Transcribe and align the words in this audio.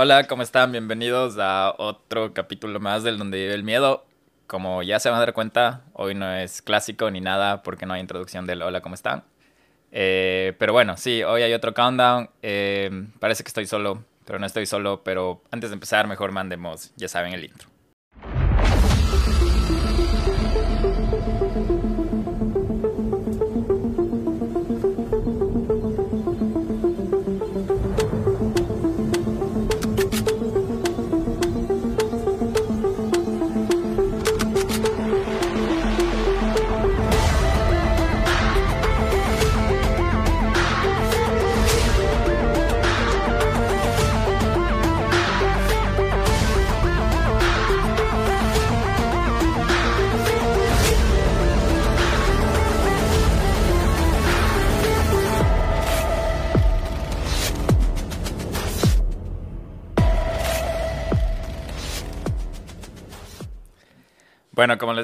Hola, 0.00 0.28
¿cómo 0.28 0.44
están? 0.44 0.70
Bienvenidos 0.70 1.38
a 1.40 1.74
otro 1.76 2.32
capítulo 2.32 2.78
más 2.78 3.02
del 3.02 3.18
Donde 3.18 3.36
vive 3.36 3.54
el 3.54 3.64
miedo. 3.64 4.06
Como 4.46 4.84
ya 4.84 5.00
se 5.00 5.10
van 5.10 5.16
a 5.16 5.22
dar 5.22 5.32
cuenta, 5.32 5.82
hoy 5.92 6.14
no 6.14 6.32
es 6.32 6.62
clásico 6.62 7.10
ni 7.10 7.20
nada 7.20 7.64
porque 7.64 7.84
no 7.84 7.94
hay 7.94 8.00
introducción 8.00 8.46
del 8.46 8.62
hola, 8.62 8.80
¿cómo 8.80 8.94
están? 8.94 9.24
Eh, 9.90 10.54
pero 10.56 10.72
bueno, 10.72 10.96
sí, 10.96 11.24
hoy 11.24 11.42
hay 11.42 11.52
otro 11.52 11.74
countdown. 11.74 12.30
Eh, 12.42 13.08
parece 13.18 13.42
que 13.42 13.48
estoy 13.48 13.66
solo, 13.66 14.04
pero 14.24 14.38
no 14.38 14.46
estoy 14.46 14.66
solo. 14.66 15.02
Pero 15.02 15.42
antes 15.50 15.70
de 15.70 15.74
empezar, 15.74 16.06
mejor 16.06 16.30
mandemos, 16.30 16.92
ya 16.94 17.08
saben, 17.08 17.32
el 17.32 17.42
intro. 17.42 17.68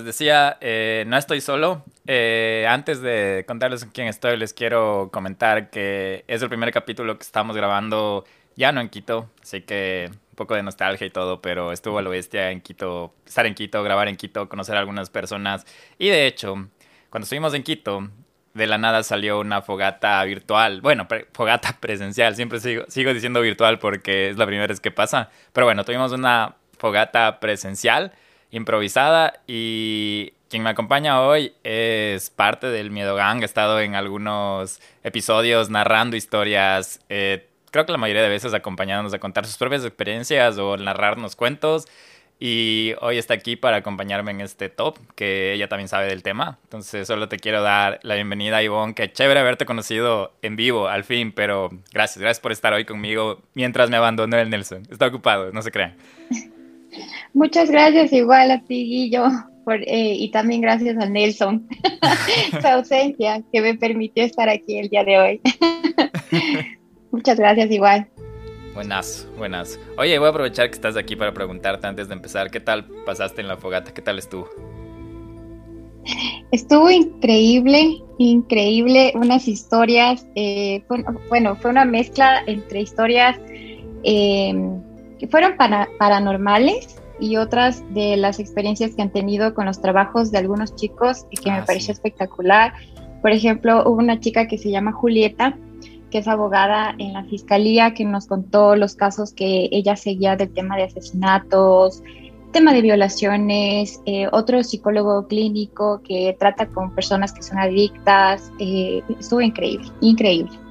Decía, 0.05 0.59
eh, 0.61 1.05
no 1.07 1.17
estoy 1.17 1.41
solo. 1.41 1.85
Eh, 2.07 2.67
antes 2.69 3.01
de 3.01 3.45
contarles 3.47 3.85
con 3.85 3.93
quién 3.93 4.09
estoy, 4.09 4.37
les 4.37 4.53
quiero 4.53 5.11
comentar 5.13 5.71
que 5.71 6.25
es 6.29 6.43
el 6.43 6.49
primer 6.49 6.73
capítulo 6.73 7.17
que 7.17 7.23
estamos 7.23 7.57
grabando 7.57 8.25
ya 8.57 8.73
no 8.73 8.81
en 8.81 8.89
Quito, 8.89 9.31
así 9.43 9.63
que 9.63 10.11
un 10.11 10.37
poco 10.37 10.55
de 10.55 10.63
nostalgia 10.63 11.07
y 11.07 11.11
todo, 11.11 11.41
pero 11.41 11.73
estuvo 11.73 11.99
a 11.99 12.03
lo 12.03 12.11
bestia 12.11 12.51
en 12.51 12.61
Quito, 12.61 13.15
estar 13.27 13.47
en 13.47 13.55
Quito, 13.55 13.83
grabar 13.83 14.09
en 14.09 14.17
Quito, 14.17 14.49
conocer 14.49 14.77
a 14.77 14.81
algunas 14.81 15.11
personas. 15.11 15.67
Y 15.99 16.09
de 16.09 16.27
hecho, 16.27 16.55
cuando 17.11 17.25
estuvimos 17.25 17.55
en 17.55 17.63
Quito, 17.63 18.09
de 18.55 18.67
la 18.69 18.79
nada 18.79 19.03
salió 19.03 19.41
una 19.41 19.63
fogata 19.63 20.23
virtual. 20.25 20.81
Bueno, 20.81 21.09
fogata 21.33 21.77
presencial. 21.81 22.37
Siempre 22.37 22.61
sigo, 22.61 22.85
sigo 22.89 23.13
diciendo 23.13 23.41
virtual 23.41 23.79
porque 23.79 24.31
es 24.31 24.37
la 24.37 24.47
primera 24.47 24.69
vez 24.69 24.81
que 24.81 24.93
pasa. 24.93 25.31
Pero 25.53 25.67
bueno, 25.67 25.85
tuvimos 25.85 26.13
una 26.13 26.55
fogata 26.79 27.41
presencial 27.41 28.13
improvisada 28.55 29.41
y 29.47 30.33
quien 30.49 30.63
me 30.63 30.71
acompaña 30.71 31.21
hoy 31.21 31.53
es 31.65 32.31
parte 32.31 32.69
del 32.69 32.91
Miedo 32.91 33.17
Gang. 33.17 33.43
Ha 33.43 33.45
estado 33.45 33.81
en 33.81 33.95
algunos 33.97 34.81
episodios 35.03 35.69
narrando 35.69 36.17
historias, 36.17 37.01
eh, 37.09 37.49
creo 37.73 37.85
que 37.85 37.93
la 37.93 37.99
mayoría 37.99 38.23
de 38.23 38.29
veces 38.29 38.55
acompañándonos 38.55 39.13
a 39.13 39.19
contar 39.19 39.47
sus 39.47 39.57
propias 39.57 39.85
experiencias 39.85 40.57
o 40.59 40.77
narrarnos 40.77 41.35
cuentos. 41.35 41.87
Y 42.41 42.95
hoy 43.01 43.17
está 43.17 43.35
aquí 43.35 43.57
para 43.57 43.77
acompañarme 43.79 44.33
en 44.33 44.41
este 44.41 44.69
top, 44.69 44.99
que 45.15 45.53
ella 45.53 45.69
también 45.69 45.89
sabe 45.89 46.07
del 46.07 46.23
tema. 46.23 46.59
Entonces 46.65 47.07
solo 47.07 47.29
te 47.29 47.39
quiero 47.39 47.63
dar 47.63 48.01
la 48.03 48.17
bienvenida, 48.17 48.63
Ivonne. 48.63 48.95
Qué 48.95 49.11
chévere 49.13 49.41
haberte 49.41 49.67
conocido 49.67 50.33
en 50.43 50.57
vivo, 50.57 50.89
al 50.89 51.05
fin, 51.05 51.33
pero 51.33 51.71
gracias, 51.93 52.19
gracias 52.19 52.41
por 52.41 52.53
estar 52.53 52.73
hoy 52.73 52.85
conmigo 52.85 53.41
mientras 53.55 53.89
me 53.89 53.97
abandonó 53.97 54.37
el 54.37 54.51
Nelson. 54.51 54.83
Está 54.91 55.07
ocupado, 55.07 55.53
no 55.53 55.63
se 55.63 55.71
crean. 55.71 55.97
Muchas 57.33 57.71
gracias 57.71 58.13
igual 58.13 58.51
a 58.51 58.61
ti, 58.63 58.85
Guillo, 58.85 59.25
por, 59.65 59.81
eh, 59.83 60.15
y 60.15 60.31
también 60.31 60.61
gracias 60.61 60.97
a 60.99 61.07
Nelson, 61.07 61.67
su 62.61 62.67
ausencia 62.67 63.43
que 63.53 63.61
me 63.61 63.75
permitió 63.75 64.25
estar 64.25 64.49
aquí 64.49 64.79
el 64.79 64.89
día 64.89 65.05
de 65.05 65.19
hoy. 65.19 65.41
Muchas 67.11 67.39
gracias 67.39 67.71
igual. 67.71 68.09
Buenas, 68.75 69.29
buenas. 69.39 69.79
Oye, 69.97 70.19
voy 70.19 70.27
a 70.27 70.31
aprovechar 70.31 70.69
que 70.69 70.75
estás 70.75 70.97
aquí 70.97 71.15
para 71.15 71.33
preguntarte 71.33 71.87
antes 71.87 72.09
de 72.09 72.15
empezar, 72.15 72.51
¿qué 72.51 72.61
tal 72.61 72.87
pasaste 73.07 73.41
en 73.41 73.49
la 73.49 73.57
fogata? 73.57 73.95
¿Qué 73.95 74.03
tal 74.03 74.19
estuvo? 74.19 74.49
Estuvo 76.51 76.91
increíble, 76.91 78.03
increíble, 78.19 79.13
unas 79.15 79.49
historias, 79.49 80.27
eh, 80.35 80.83
bueno, 81.29 81.57
fue 81.57 81.71
una 81.71 81.85
mezcla 81.85 82.43
entre 82.47 82.83
historias 82.83 83.39
eh, 84.03 84.55
que 85.25 85.31
fueron 85.31 85.57
para, 85.57 85.89
paranormales 85.99 86.97
y 87.19 87.39
otras 87.39 87.83
de 87.95 88.19
las 88.19 88.39
experiencias 88.39 88.95
que 88.95 89.01
han 89.01 89.11
tenido 89.11 89.55
con 89.55 89.65
los 89.65 89.81
trabajos 89.81 90.31
de 90.31 90.37
algunos 90.37 90.77
chicos 90.77 91.25
y 91.31 91.39
que 91.39 91.51
me 91.51 91.59
ah, 91.59 91.65
pareció 91.67 91.93
espectacular. 91.93 92.75
Por 93.23 93.31
ejemplo, 93.31 93.85
hubo 93.87 93.97
una 93.97 94.21
chica 94.21 94.47
que 94.47 94.59
se 94.59 94.71
llama 94.71 94.93
Julieta, 94.93 95.57
que 96.11 96.19
es 96.19 96.29
abogada 96.29 96.95
en 96.99 97.15
la 97.15 97.25
fiscalía, 97.25 97.95
que 97.95 98.05
nos 98.05 98.27
contó 98.27 98.77
los 98.77 98.97
casos 98.97 99.33
que 99.33 99.71
ella 99.73 99.97
seguía 99.97 100.37
del 100.37 100.53
tema 100.53 100.77
de 100.77 100.83
asesinatos, 100.83 102.03
tema 102.53 102.75
de 102.75 102.83
violaciones, 102.83 104.03
eh, 104.05 104.29
otro 104.31 104.63
psicólogo 104.63 105.27
clínico 105.27 106.03
que 106.03 106.37
trata 106.39 106.67
con 106.67 106.95
personas 106.95 107.33
que 107.33 107.43
son 107.43 107.59
adictas. 107.59 108.53
Eh, 108.59 109.03
estuvo 109.19 109.41
increíble, 109.41 109.89
increíble. 110.03 110.64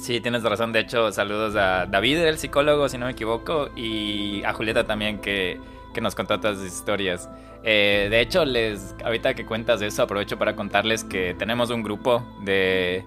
Sí, 0.00 0.20
tienes 0.20 0.42
razón. 0.42 0.72
De 0.72 0.80
hecho, 0.80 1.12
saludos 1.12 1.56
a 1.56 1.86
David, 1.86 2.18
el 2.18 2.38
psicólogo, 2.38 2.88
si 2.88 2.98
no 2.98 3.06
me 3.06 3.12
equivoco, 3.12 3.68
y 3.76 4.42
a 4.44 4.52
Julieta 4.52 4.84
también, 4.84 5.18
que, 5.18 5.60
nos 6.00 6.14
contó 6.14 6.38
todas 6.38 6.58
las 6.58 6.66
historias. 6.66 7.28
Eh, 7.64 8.06
de 8.08 8.20
hecho, 8.20 8.44
les 8.44 8.94
ahorita 9.04 9.34
que 9.34 9.44
cuentas 9.44 9.82
eso, 9.82 10.04
aprovecho 10.04 10.38
para 10.38 10.54
contarles 10.54 11.02
que 11.02 11.34
tenemos 11.34 11.70
un 11.70 11.82
grupo 11.82 12.24
de, 12.44 13.04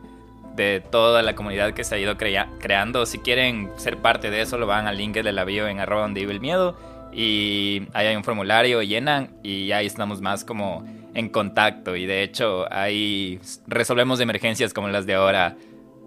de 0.57 0.83
toda 0.91 1.21
la 1.21 1.33
comunidad 1.33 1.73
que 1.73 1.85
se 1.85 1.95
ha 1.95 1.99
ido 1.99 2.17
creando. 2.17 3.05
Si 3.05 3.19
quieren 3.19 3.71
ser 3.77 3.99
parte 3.99 4.29
de 4.29 4.41
eso, 4.41 4.57
lo 4.57 4.67
van 4.67 4.87
al 4.87 4.97
link 4.97 5.15
de 5.15 5.31
la 5.31 5.45
bio 5.45 5.69
en 5.69 5.79
arroba 5.79 6.01
donde 6.01 6.19
vive 6.19 6.33
el 6.33 6.41
miedo. 6.41 6.75
Y 7.13 7.83
ahí 7.93 8.07
hay 8.07 8.15
un 8.17 8.25
formulario, 8.25 8.81
llenan 8.81 9.29
y 9.41 9.71
ahí 9.71 9.85
estamos 9.85 10.19
más 10.19 10.43
como 10.43 10.85
en 11.13 11.29
contacto. 11.29 11.95
Y 11.95 12.05
de 12.05 12.23
hecho, 12.23 12.65
ahí 12.71 13.39
resolvemos 13.67 14.19
emergencias 14.19 14.73
como 14.73 14.89
las 14.89 15.05
de 15.05 15.13
ahora 15.13 15.55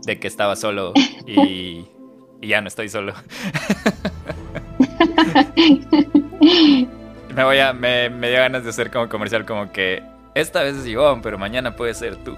de 0.04 0.19
que 0.19 0.28
estaba 0.28 0.56
solo 0.56 0.92
y, 1.26 1.87
ya 2.42 2.60
no 2.60 2.69
estoy 2.69 2.88
solo. 2.88 3.15
me 7.34 7.44
voy 7.44 7.59
a, 7.59 7.72
me, 7.72 8.10
me, 8.10 8.28
dio 8.28 8.38
ganas 8.38 8.65
de 8.65 8.70
hacer 8.70 8.91
como 8.91 9.09
comercial 9.09 9.47
como 9.47 9.72
que 9.72 10.03
esta 10.34 10.62
vez 10.62 10.76
es 10.76 10.87
Ivonne, 10.87 11.22
pero 11.22 11.38
mañana 11.38 11.75
puede 11.75 11.94
ser 11.94 12.16
tú. 12.16 12.37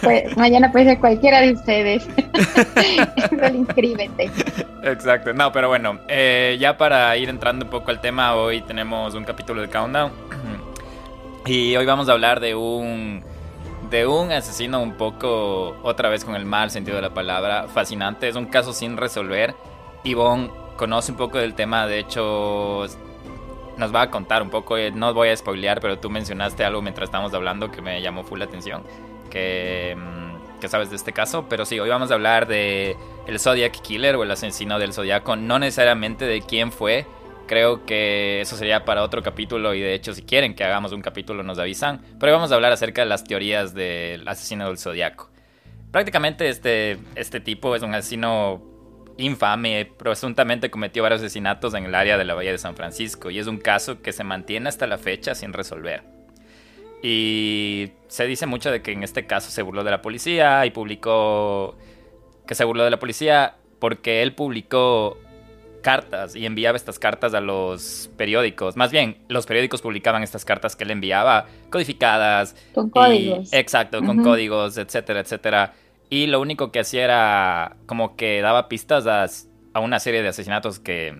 Pues, 0.00 0.36
mañana 0.36 0.70
puede 0.72 0.86
ser 0.86 0.98
cualquiera 0.98 1.40
de 1.40 1.52
ustedes. 1.52 2.04
Solo 3.30 3.48
inscríbete. 3.48 4.30
Exacto. 4.82 5.32
No, 5.32 5.52
pero 5.52 5.68
bueno, 5.68 6.00
eh, 6.08 6.56
ya 6.60 6.76
para 6.76 7.16
ir 7.16 7.28
entrando 7.28 7.64
un 7.64 7.70
poco 7.70 7.90
al 7.90 8.00
tema, 8.00 8.34
hoy 8.34 8.62
tenemos 8.62 9.14
un 9.14 9.24
capítulo 9.24 9.62
de 9.62 9.68
Countdown. 9.68 10.12
Y 11.44 11.74
hoy 11.74 11.84
vamos 11.84 12.08
a 12.08 12.12
hablar 12.12 12.38
de 12.38 12.54
un 12.54 13.24
de 13.92 14.06
un 14.06 14.32
asesino 14.32 14.82
un 14.82 14.94
poco, 14.94 15.76
otra 15.82 16.08
vez 16.08 16.24
con 16.24 16.34
el 16.34 16.46
mal 16.46 16.70
sentido 16.70 16.96
de 16.96 17.02
la 17.02 17.12
palabra, 17.12 17.68
fascinante. 17.68 18.26
Es 18.26 18.36
un 18.36 18.46
caso 18.46 18.72
sin 18.72 18.96
resolver. 18.96 19.54
Yvonne 20.02 20.50
conoce 20.76 21.12
un 21.12 21.18
poco 21.18 21.36
del 21.36 21.54
tema, 21.54 21.86
de 21.86 21.98
hecho 21.98 22.86
nos 23.76 23.94
va 23.94 24.02
a 24.02 24.10
contar 24.10 24.42
un 24.42 24.48
poco, 24.48 24.78
eh, 24.78 24.90
no 24.90 25.12
voy 25.12 25.28
a 25.28 25.36
spoilear, 25.36 25.80
pero 25.80 25.98
tú 25.98 26.08
mencionaste 26.08 26.64
algo 26.64 26.80
mientras 26.80 27.08
estábamos 27.08 27.34
hablando 27.34 27.70
que 27.70 27.82
me 27.82 28.00
llamó 28.00 28.24
full 28.24 28.38
la 28.38 28.46
atención, 28.46 28.82
que, 29.30 29.94
mm, 29.96 30.58
que 30.60 30.68
sabes 30.68 30.88
de 30.88 30.96
este 30.96 31.12
caso, 31.12 31.44
pero 31.48 31.66
sí, 31.66 31.78
hoy 31.78 31.90
vamos 31.90 32.10
a 32.10 32.14
hablar 32.14 32.46
de 32.46 32.96
el 33.26 33.38
Zodiac 33.38 33.72
Killer 33.82 34.16
o 34.16 34.22
el 34.22 34.30
asesino 34.30 34.78
del 34.78 34.94
Zodiaco, 34.94 35.36
no 35.36 35.58
necesariamente 35.58 36.24
de 36.24 36.40
quién 36.40 36.72
fue, 36.72 37.06
Creo 37.46 37.84
que 37.84 38.40
eso 38.40 38.56
sería 38.56 38.84
para 38.84 39.02
otro 39.02 39.22
capítulo 39.22 39.74
y 39.74 39.80
de 39.80 39.94
hecho 39.94 40.14
si 40.14 40.22
quieren 40.22 40.54
que 40.54 40.64
hagamos 40.64 40.92
un 40.92 41.02
capítulo 41.02 41.42
nos 41.42 41.58
avisan. 41.58 42.00
Pero 42.18 42.32
hoy 42.32 42.36
vamos 42.36 42.52
a 42.52 42.54
hablar 42.54 42.72
acerca 42.72 43.02
de 43.02 43.08
las 43.08 43.24
teorías 43.24 43.74
del 43.74 44.26
asesino 44.26 44.68
del 44.68 44.78
zodiaco. 44.78 45.30
Prácticamente 45.90 46.48
este, 46.48 46.98
este 47.14 47.40
tipo 47.40 47.76
es 47.76 47.82
un 47.82 47.94
asesino 47.94 48.62
infame, 49.18 49.84
presuntamente 49.84 50.70
cometió 50.70 51.02
varios 51.02 51.20
asesinatos 51.20 51.74
en 51.74 51.84
el 51.84 51.94
área 51.94 52.16
de 52.16 52.24
la 52.24 52.34
Bahía 52.34 52.52
de 52.52 52.58
San 52.58 52.76
Francisco 52.76 53.30
y 53.30 53.38
es 53.38 53.46
un 53.46 53.58
caso 53.58 54.00
que 54.00 54.12
se 54.12 54.24
mantiene 54.24 54.68
hasta 54.68 54.86
la 54.86 54.98
fecha 54.98 55.34
sin 55.34 55.52
resolver. 55.52 56.02
Y 57.02 57.90
se 58.06 58.26
dice 58.26 58.46
mucho 58.46 58.70
de 58.70 58.80
que 58.80 58.92
en 58.92 59.02
este 59.02 59.26
caso 59.26 59.50
se 59.50 59.62
burló 59.62 59.82
de 59.84 59.90
la 59.90 60.02
policía 60.02 60.64
y 60.64 60.70
publicó 60.70 61.76
que 62.46 62.54
se 62.54 62.64
burló 62.64 62.84
de 62.84 62.90
la 62.90 62.98
policía 62.98 63.56
porque 63.78 64.22
él 64.22 64.34
publicó 64.34 65.18
cartas 65.82 66.34
y 66.34 66.46
enviaba 66.46 66.76
estas 66.76 66.98
cartas 66.98 67.34
a 67.34 67.40
los 67.40 68.10
periódicos. 68.16 68.76
Más 68.76 68.90
bien, 68.90 69.18
los 69.28 69.46
periódicos 69.46 69.82
publicaban 69.82 70.22
estas 70.22 70.44
cartas 70.44 70.76
que 70.76 70.84
él 70.84 70.90
enviaba, 70.92 71.46
codificadas. 71.70 72.56
Con 72.74 72.88
códigos. 72.88 73.52
exacto, 73.52 74.02
con 74.02 74.22
códigos, 74.22 74.78
etcétera, 74.78 75.20
etcétera. 75.20 75.74
y 76.08 76.26
lo 76.26 76.40
único 76.40 76.72
que 76.72 76.80
hacía 76.80 77.04
era 77.04 77.76
como 77.86 78.16
que 78.16 78.40
daba 78.40 78.68
pistas 78.68 79.06
a, 79.06 79.26
a 79.74 79.80
una 79.80 79.98
serie 80.00 80.22
de 80.22 80.28
asesinatos 80.28 80.78
que, 80.78 81.16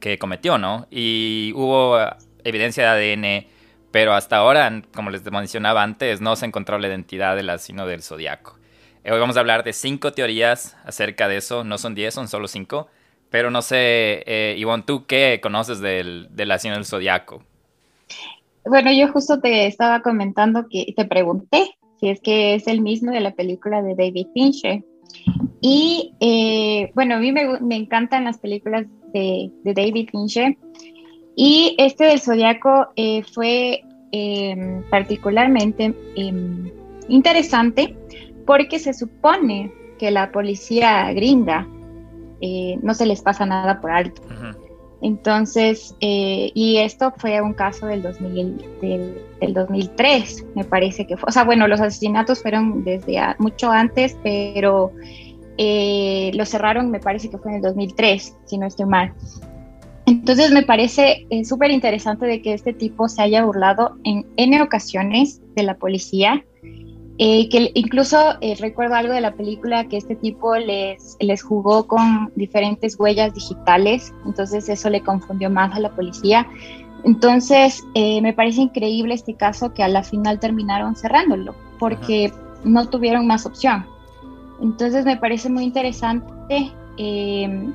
que 0.00 0.18
cometió, 0.18 0.58
¿no? 0.58 0.86
Y 0.90 1.52
hubo 1.54 1.98
evidencia 2.44 2.92
de 2.92 3.12
ADN, 3.12 3.46
pero 3.90 4.14
hasta 4.14 4.36
ahora, 4.36 4.82
como 4.94 5.10
les 5.10 5.24
mencionaba 5.30 5.82
antes, 5.82 6.20
no 6.20 6.36
se 6.36 6.46
encontró 6.46 6.78
la 6.78 6.88
identidad 6.88 7.36
del 7.36 7.50
asesino 7.50 7.86
del 7.86 8.02
zodiaco. 8.02 8.58
Eh, 9.04 9.12
hoy 9.12 9.20
vamos 9.20 9.36
a 9.36 9.40
hablar 9.40 9.64
de 9.64 9.72
cinco 9.72 10.12
teorías 10.12 10.76
acerca 10.84 11.28
de 11.28 11.36
eso, 11.36 11.64
no 11.64 11.78
son 11.78 11.94
diez, 11.94 12.14
son 12.14 12.28
solo 12.28 12.48
cinco. 12.48 12.88
Pero 13.36 13.50
no 13.50 13.60
sé, 13.60 14.22
eh, 14.24 14.54
Ivonne, 14.56 14.84
¿tú 14.86 15.04
qué 15.04 15.40
conoces 15.42 15.78
del, 15.80 16.28
del 16.30 16.50
asesino 16.50 16.76
del 16.76 16.86
zodiaco? 16.86 17.42
Bueno, 18.64 18.90
yo 18.90 19.12
justo 19.12 19.40
te 19.40 19.66
estaba 19.66 20.00
comentando 20.00 20.64
que 20.70 20.94
te 20.96 21.04
pregunté 21.04 21.76
si 22.00 22.08
es 22.08 22.18
que 22.22 22.54
es 22.54 22.66
el 22.66 22.80
mismo 22.80 23.12
de 23.12 23.20
la 23.20 23.32
película 23.32 23.82
de 23.82 23.94
David 23.94 24.28
Fincher. 24.32 24.82
Y 25.60 26.14
eh, 26.20 26.90
bueno, 26.94 27.16
a 27.16 27.18
mí 27.18 27.30
me, 27.30 27.76
encantan 27.76 28.24
las 28.24 28.38
películas 28.38 28.86
de, 29.12 29.50
de, 29.64 29.74
David 29.74 30.08
Fincher. 30.12 30.56
Y 31.36 31.74
este 31.76 32.04
del 32.04 32.20
Zodíaco 32.20 32.86
eh, 32.96 33.22
fue 33.22 33.84
eh, 34.12 34.80
particularmente 34.88 35.94
em, 36.16 36.70
interesante 37.10 37.94
porque 38.46 38.78
se 38.78 38.94
supone 38.94 39.70
que 39.98 40.10
la 40.10 40.32
policía 40.32 41.12
gringa 41.12 41.68
eh, 42.40 42.78
no 42.82 42.94
se 42.94 43.06
les 43.06 43.22
pasa 43.22 43.46
nada 43.46 43.80
por 43.80 43.90
alto. 43.90 44.22
Entonces, 45.02 45.94
eh, 46.00 46.50
y 46.54 46.78
esto 46.78 47.12
fue 47.16 47.40
un 47.40 47.52
caso 47.52 47.86
del, 47.86 48.02
2000, 48.02 48.80
del, 48.80 49.54
2003, 49.54 50.46
me 50.54 50.64
parece 50.64 51.06
que 51.06 51.16
fue. 51.16 51.28
O 51.28 51.32
sea, 51.32 51.44
bueno, 51.44 51.68
los 51.68 51.80
asesinatos 51.80 52.42
fueron 52.42 52.82
desde 52.82 53.20
mucho 53.38 53.70
antes, 53.70 54.16
pero 54.22 54.92
eh, 55.58 56.30
lo 56.34 56.46
cerraron, 56.46 56.90
me 56.90 57.00
parece 57.00 57.28
que 57.28 57.38
fue 57.38 57.52
en 57.52 57.56
el 57.58 57.62
2003, 57.62 58.36
si 58.46 58.58
no 58.58 58.66
estoy 58.66 58.86
mal. 58.86 59.12
Entonces, 60.06 60.50
me 60.52 60.62
parece 60.62 61.26
súper 61.44 61.72
interesante 61.72 62.26
de 62.26 62.40
que 62.40 62.54
este 62.54 62.72
tipo 62.72 63.08
se 63.08 63.22
haya 63.22 63.44
burlado 63.44 63.96
en 64.04 64.24
N 64.36 64.62
ocasiones 64.62 65.42
de 65.54 65.62
la 65.64 65.76
policía 65.76 66.44
eh, 67.18 67.48
que 67.48 67.70
incluso 67.74 68.34
eh, 68.42 68.56
recuerdo 68.60 68.94
algo 68.94 69.14
de 69.14 69.22
la 69.22 69.32
película 69.32 69.88
que 69.88 69.96
este 69.96 70.16
tipo 70.16 70.54
les, 70.56 71.16
les 71.18 71.42
jugó 71.42 71.86
con 71.86 72.30
diferentes 72.34 72.98
huellas 73.00 73.32
digitales, 73.32 74.12
entonces 74.26 74.68
eso 74.68 74.90
le 74.90 75.00
confundió 75.00 75.48
más 75.48 75.74
a 75.74 75.80
la 75.80 75.90
policía. 75.94 76.46
Entonces 77.04 77.84
eh, 77.94 78.20
me 78.20 78.34
parece 78.34 78.62
increíble 78.62 79.14
este 79.14 79.34
caso 79.34 79.72
que 79.72 79.82
a 79.82 79.88
la 79.88 80.02
final 80.02 80.40
terminaron 80.40 80.94
cerrándolo 80.94 81.54
porque 81.78 82.32
no 82.64 82.88
tuvieron 82.88 83.26
más 83.26 83.46
opción. 83.46 83.86
Entonces 84.60 85.04
me 85.04 85.16
parece 85.16 85.48
muy 85.48 85.64
interesante 85.64 86.72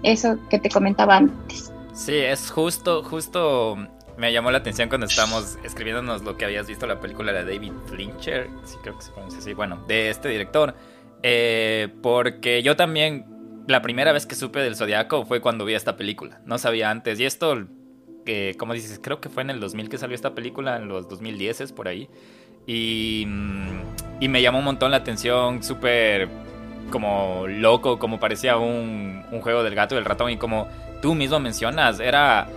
eso 0.03 0.37
que 0.49 0.57
te 0.57 0.69
comentaba 0.69 1.17
antes. 1.17 1.71
Sí, 1.93 2.15
es 2.15 2.49
justo, 2.49 3.03
justo 3.03 3.77
me 4.17 4.31
llamó 4.31 4.51
la 4.51 4.59
atención 4.59 4.89
cuando 4.89 5.07
estábamos 5.07 5.57
escribiéndonos 5.63 6.23
lo 6.23 6.37
que 6.37 6.45
habías 6.45 6.67
visto 6.67 6.85
la 6.87 6.99
película 6.99 7.33
de 7.33 7.43
David 7.43 7.73
Fincher, 7.85 8.49
sí 8.63 8.77
creo 8.81 8.97
que 8.97 9.03
se 9.03 9.11
pronuncia 9.11 9.39
así, 9.39 9.53
bueno, 9.53 9.83
de 9.87 10.09
este 10.09 10.29
director, 10.29 10.75
eh, 11.23 11.89
porque 12.01 12.63
yo 12.63 12.75
también 12.75 13.25
la 13.67 13.81
primera 13.81 14.11
vez 14.11 14.25
que 14.25 14.35
supe 14.35 14.59
del 14.59 14.75
Zodiaco 14.75 15.25
fue 15.25 15.41
cuando 15.41 15.65
vi 15.65 15.73
esta 15.73 15.97
película, 15.97 16.41
no 16.45 16.57
sabía 16.57 16.89
antes, 16.89 17.19
y 17.19 17.25
esto, 17.25 17.65
que 18.25 18.55
como 18.57 18.73
dices, 18.73 18.99
creo 19.01 19.21
que 19.21 19.29
fue 19.29 19.43
en 19.43 19.49
el 19.49 19.59
2000 19.59 19.89
que 19.89 19.97
salió 19.97 20.15
esta 20.15 20.35
película, 20.35 20.77
en 20.77 20.87
los 20.87 21.07
2010 21.07 21.61
es 21.61 21.71
por 21.71 21.87
ahí, 21.87 22.09
y, 22.67 23.25
y 24.19 24.27
me 24.27 24.41
llamó 24.41 24.59
un 24.59 24.65
montón 24.65 24.91
la 24.91 24.97
atención, 24.97 25.63
súper 25.63 26.29
como 26.91 27.45
loco, 27.47 27.97
como 27.97 28.19
parecía 28.19 28.57
un, 28.57 29.23
un 29.31 29.41
juego 29.41 29.63
del 29.63 29.75
gato 29.75 29.95
y 29.95 29.97
del 29.97 30.05
ratón, 30.05 30.31
y 30.31 30.37
como 30.37 30.67
tú 31.01 31.15
mismo 31.15 31.39
mencionas, 31.39 31.99
era 31.99 32.47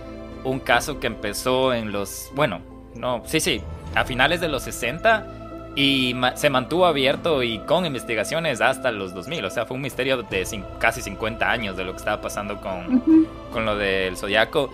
un 0.45 0.59
caso 0.59 0.99
que 0.99 1.07
empezó 1.07 1.73
en 1.73 1.91
los, 1.91 2.31
bueno, 2.33 2.61
no, 2.95 3.21
sí, 3.25 3.39
sí, 3.39 3.61
a 3.93 4.05
finales 4.05 4.39
de 4.39 4.47
los 4.47 4.63
60 4.63 5.73
y 5.75 6.15
se 6.35 6.49
mantuvo 6.49 6.85
abierto 6.85 7.43
y 7.43 7.59
con 7.59 7.85
investigaciones 7.85 8.61
hasta 8.61 8.91
los 8.91 9.13
2000. 9.13 9.45
O 9.45 9.49
sea, 9.49 9.65
fue 9.65 9.75
un 9.75 9.81
misterio 9.81 10.23
de 10.23 10.47
casi 10.79 11.01
50 11.01 11.51
años 11.51 11.75
de 11.75 11.83
lo 11.83 11.91
que 11.91 11.97
estaba 11.97 12.21
pasando 12.21 12.61
con, 12.61 13.27
con 13.51 13.65
lo 13.65 13.75
del 13.75 14.15
zodiaco. 14.15 14.69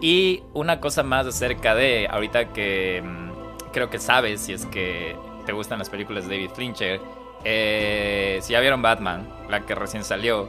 Y 0.00 0.42
una 0.52 0.80
cosa 0.80 1.02
más 1.02 1.26
acerca 1.26 1.74
de, 1.74 2.06
ahorita 2.10 2.52
que 2.52 3.02
mm, 3.02 3.70
creo 3.72 3.88
que 3.88 3.98
sabes 3.98 4.42
si 4.42 4.52
es 4.52 4.66
que 4.66 5.16
te 5.46 5.52
gustan 5.52 5.78
las 5.78 5.88
películas 5.88 6.28
de 6.28 6.36
David 6.36 6.50
Fincher, 6.54 7.00
eh, 7.44 8.38
si 8.42 8.52
ya 8.52 8.60
vieron 8.60 8.82
Batman, 8.82 9.26
la 9.48 9.64
que 9.64 9.74
recién 9.74 10.04
salió, 10.04 10.48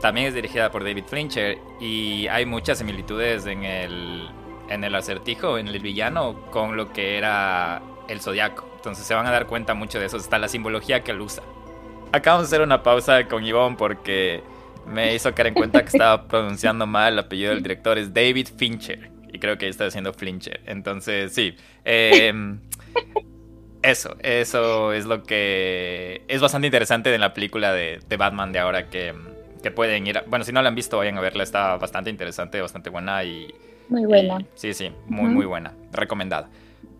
también 0.00 0.28
es 0.28 0.34
dirigida 0.34 0.70
por 0.70 0.82
David 0.82 1.04
Fincher 1.06 1.58
y 1.78 2.26
hay 2.28 2.46
muchas 2.46 2.78
similitudes 2.78 3.46
en 3.46 3.64
el, 3.64 4.28
en 4.68 4.82
el 4.82 4.94
acertijo, 4.94 5.58
en 5.58 5.68
el 5.68 5.78
villano, 5.78 6.46
con 6.50 6.76
lo 6.76 6.92
que 6.92 7.18
era 7.18 7.82
el 8.08 8.20
zodiaco. 8.20 8.66
Entonces 8.76 9.06
se 9.06 9.14
van 9.14 9.26
a 9.26 9.30
dar 9.30 9.46
cuenta 9.46 9.74
mucho 9.74 10.00
de 10.00 10.06
eso, 10.06 10.16
está 10.16 10.38
la 10.38 10.48
simbología 10.48 11.04
que 11.04 11.10
él 11.10 11.20
usa. 11.20 11.42
Acabamos 12.12 12.48
de 12.48 12.56
hacer 12.56 12.64
una 12.64 12.82
pausa 12.82 13.28
con 13.28 13.44
Ivonne 13.44 13.76
porque 13.76 14.42
me 14.86 15.14
hizo 15.14 15.34
caer 15.34 15.48
en 15.48 15.54
cuenta 15.54 15.82
que 15.82 15.88
estaba 15.88 16.26
pronunciando 16.26 16.86
mal 16.86 17.12
el 17.12 17.18
apellido 17.18 17.50
del 17.50 17.62
director, 17.62 17.98
es 17.98 18.12
David 18.12 18.48
Fincher. 18.56 19.10
Y 19.32 19.38
creo 19.38 19.58
que 19.58 19.68
está 19.68 19.84
diciendo 19.84 20.12
Flincher. 20.12 20.60
Entonces, 20.66 21.32
sí. 21.32 21.54
Em, 21.84 22.58
eso, 23.82 24.16
eso 24.20 24.92
es 24.92 25.04
lo 25.04 25.22
que 25.22 26.22
es 26.26 26.40
bastante 26.40 26.66
interesante 26.66 27.10
de 27.10 27.18
la 27.18 27.32
película 27.32 27.72
de, 27.72 28.00
de 28.08 28.16
Batman 28.16 28.50
de 28.50 28.58
ahora 28.58 28.88
que 28.88 29.14
que 29.60 29.70
pueden 29.70 30.06
ir. 30.06 30.22
bueno, 30.26 30.44
si 30.44 30.52
no 30.52 30.62
la 30.62 30.68
han 30.68 30.74
visto, 30.74 30.98
vayan 30.98 31.18
a 31.18 31.20
verla. 31.20 31.42
Está 31.42 31.76
bastante 31.76 32.10
interesante, 32.10 32.60
bastante 32.60 32.90
buena 32.90 33.24
y. 33.24 33.52
Muy 33.88 34.04
buena. 34.04 34.38
sí, 34.54 34.72
sí, 34.72 34.92
muy, 35.08 35.28
muy 35.30 35.46
buena. 35.46 35.72
Recomendada. 35.92 36.48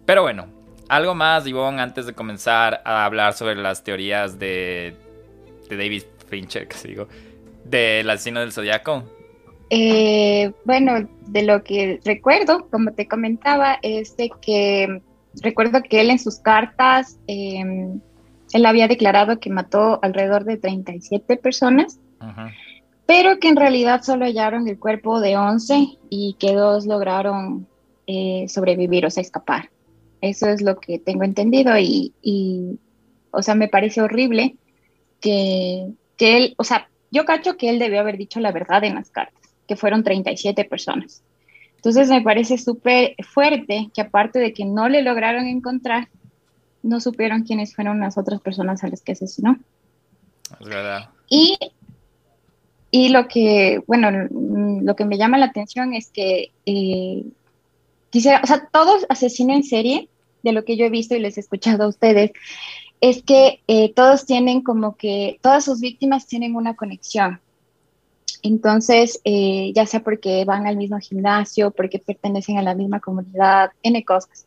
Pero 0.05 0.23
bueno, 0.23 0.47
algo 0.89 1.15
más, 1.15 1.47
Ivonne, 1.47 1.81
antes 1.81 2.07
de 2.07 2.15
comenzar 2.15 2.83
a 2.85 3.05
hablar 3.05 3.33
sobre 3.35 3.55
las 3.55 3.85
teorías 3.85 4.41
de, 4.41 4.97
de 5.69 5.77
David 5.77 6.03
Fincher, 6.29 6.67
que 6.69 6.89
digo, 6.89 7.07
del 7.65 8.11
asesino 8.11 8.41
del 8.41 8.53
zodiaco. 8.53 9.05
Eh, 9.71 10.51
bueno, 10.65 11.09
de 11.29 11.43
lo 11.45 11.63
que 11.63 12.01
recuerdo, 12.05 12.69
como 12.71 12.93
te 12.93 13.07
comentaba, 13.07 13.79
es 13.83 14.17
de 14.17 14.33
que 14.43 15.01
recuerdo 15.41 15.81
que 15.83 16.01
él 16.01 16.11
en 16.11 16.19
sus 16.19 16.41
cartas, 16.41 17.21
em, 17.29 18.01
él 18.53 18.67
había 18.67 18.89
declarado 18.89 19.39
que 19.39 19.49
mató 19.49 20.01
alrededor 20.03 20.43
de 20.43 20.57
37 20.57 21.37
personas 21.37 22.01
pero 23.07 23.39
que 23.39 23.49
en 23.49 23.57
realidad 23.57 24.03
solo 24.03 24.25
hallaron 24.25 24.69
el 24.69 24.79
cuerpo 24.79 25.21
de 25.21 25.37
11 25.37 25.99
y 26.11 26.37
que 26.39 26.55
dos 26.55 26.87
lograron 26.87 27.67
eh, 28.07 28.47
sobrevivir, 28.49 29.07
o 29.07 29.11
sea, 29.11 29.21
escapar. 29.21 29.71
Eso 30.21 30.49
es 30.49 30.63
lo 30.63 30.79
que 30.79 30.99
tengo 30.99 31.25
entendido 31.25 31.77
y, 31.79 32.79
o 33.31 33.43
sea, 33.43 33.55
me 33.55 33.69
parece 33.69 34.03
horrible 34.03 34.57
que, 35.21 35.89
que 36.17 36.37
él, 36.37 36.55
o 36.59 36.65
sea, 36.65 36.89
yo 37.11 37.25
cacho 37.25 37.57
que 37.57 37.69
él 37.69 37.79
debió 37.79 38.01
haber 38.01 38.17
dicho 38.17 38.39
la 38.41 38.53
verdad 38.53 38.85
en 38.85 38.95
las 38.95 39.11
cartas, 39.11 39.43
que 39.67 39.77
fueron 39.77 40.05
37 40.05 40.65
personas. 40.67 41.23
Entonces 41.77 42.11
me 42.11 42.21
parece 42.21 42.59
súper 42.59 43.17
fuerte 43.25 43.91
que 43.95 44.03
aparte 44.03 44.39
de 44.39 44.53
que 44.53 44.67
no 44.67 44.89
le 44.89 45.03
lograron 45.03 45.47
encontrar, 45.47 46.09
no 46.83 47.01
supieron 47.01 47.43
quiénes 47.43 47.75
fueron 47.75 48.01
las 48.01 48.19
otras 48.19 48.41
personas 48.41 48.85
a 48.85 48.89
las 48.89 49.01
que 49.01 49.13
asesinó. 49.13 49.59
Es 50.61 50.69
verdad. 50.69 51.09
Y 51.29 51.57
y 52.91 53.11
lo 53.11 53.29
que, 53.29 53.83
bueno, 53.87 54.11
lo 54.11 54.97
que 54.97 55.05
me 55.05 55.17
llama 55.17 55.39
la 55.39 55.47
atención 55.47 55.95
es 55.95 56.11
que 56.11 56.51
eh, 56.67 57.25
quisiera, 58.11 58.41
o 58.43 58.47
sea, 58.47 58.69
todos 58.73 59.07
asesinos 59.09 59.57
en 59.57 59.65
serie, 59.65 60.09
de 60.43 60.53
lo 60.53 60.65
que 60.65 60.77
yo 60.77 60.87
he 60.87 60.91
visto 60.91 61.15
y 61.15 61.21
les 61.21 61.37
he 61.37 61.41
escuchado 61.41 61.85
a 61.85 61.89
ustedes, 61.89 62.33
es 63.01 63.23
que 63.23 63.61
eh, 63.67 63.93
todos 63.93 64.27
tienen 64.27 64.63
como 64.63 64.97
que, 64.97 65.39
todas 65.43 65.65
sus 65.65 65.81
víctimas 65.81 66.27
tienen 66.27 66.57
una 66.57 66.75
conexión. 66.75 67.41
Entonces, 68.43 69.21
eh, 69.25 69.71
ya 69.75 69.85
sea 69.85 70.03
porque 70.03 70.47
van 70.47 70.67
al 70.67 70.79
mismo 70.79 70.99
gimnasio, 70.99 71.71
porque 71.73 71.99
pertenecen 71.99 72.57
a 72.57 72.63
la 72.63 72.75
misma 72.75 73.01
comunidad, 73.01 73.71
N 73.83 74.03
cosas. 74.05 74.47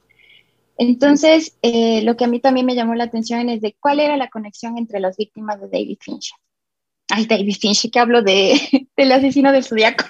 Entonces, 0.77 1.55
lo 1.62 2.17
que 2.17 2.25
a 2.25 2.27
mí 2.27 2.39
también 2.39 2.65
me 2.65 2.73
llamó 2.73 2.95
la 2.95 3.03
atención 3.03 3.47
es 3.50 3.62
de 3.62 3.75
cuál 3.79 4.00
era 4.00 4.17
la 4.17 4.29
conexión 4.29 4.79
entre 4.79 5.00
las 5.00 5.15
víctimas 5.15 5.62
de 5.62 5.67
David 5.67 6.00
Fincher. 6.01 6.35
Ay, 7.10 7.25
David 7.25 7.55
Finch, 7.60 7.89
que 7.91 8.00
hablo 8.00 8.22
de, 8.22 8.88
del 8.98 9.12
asesino 9.12 9.51
del 9.51 9.63
zodiaco. 9.63 10.05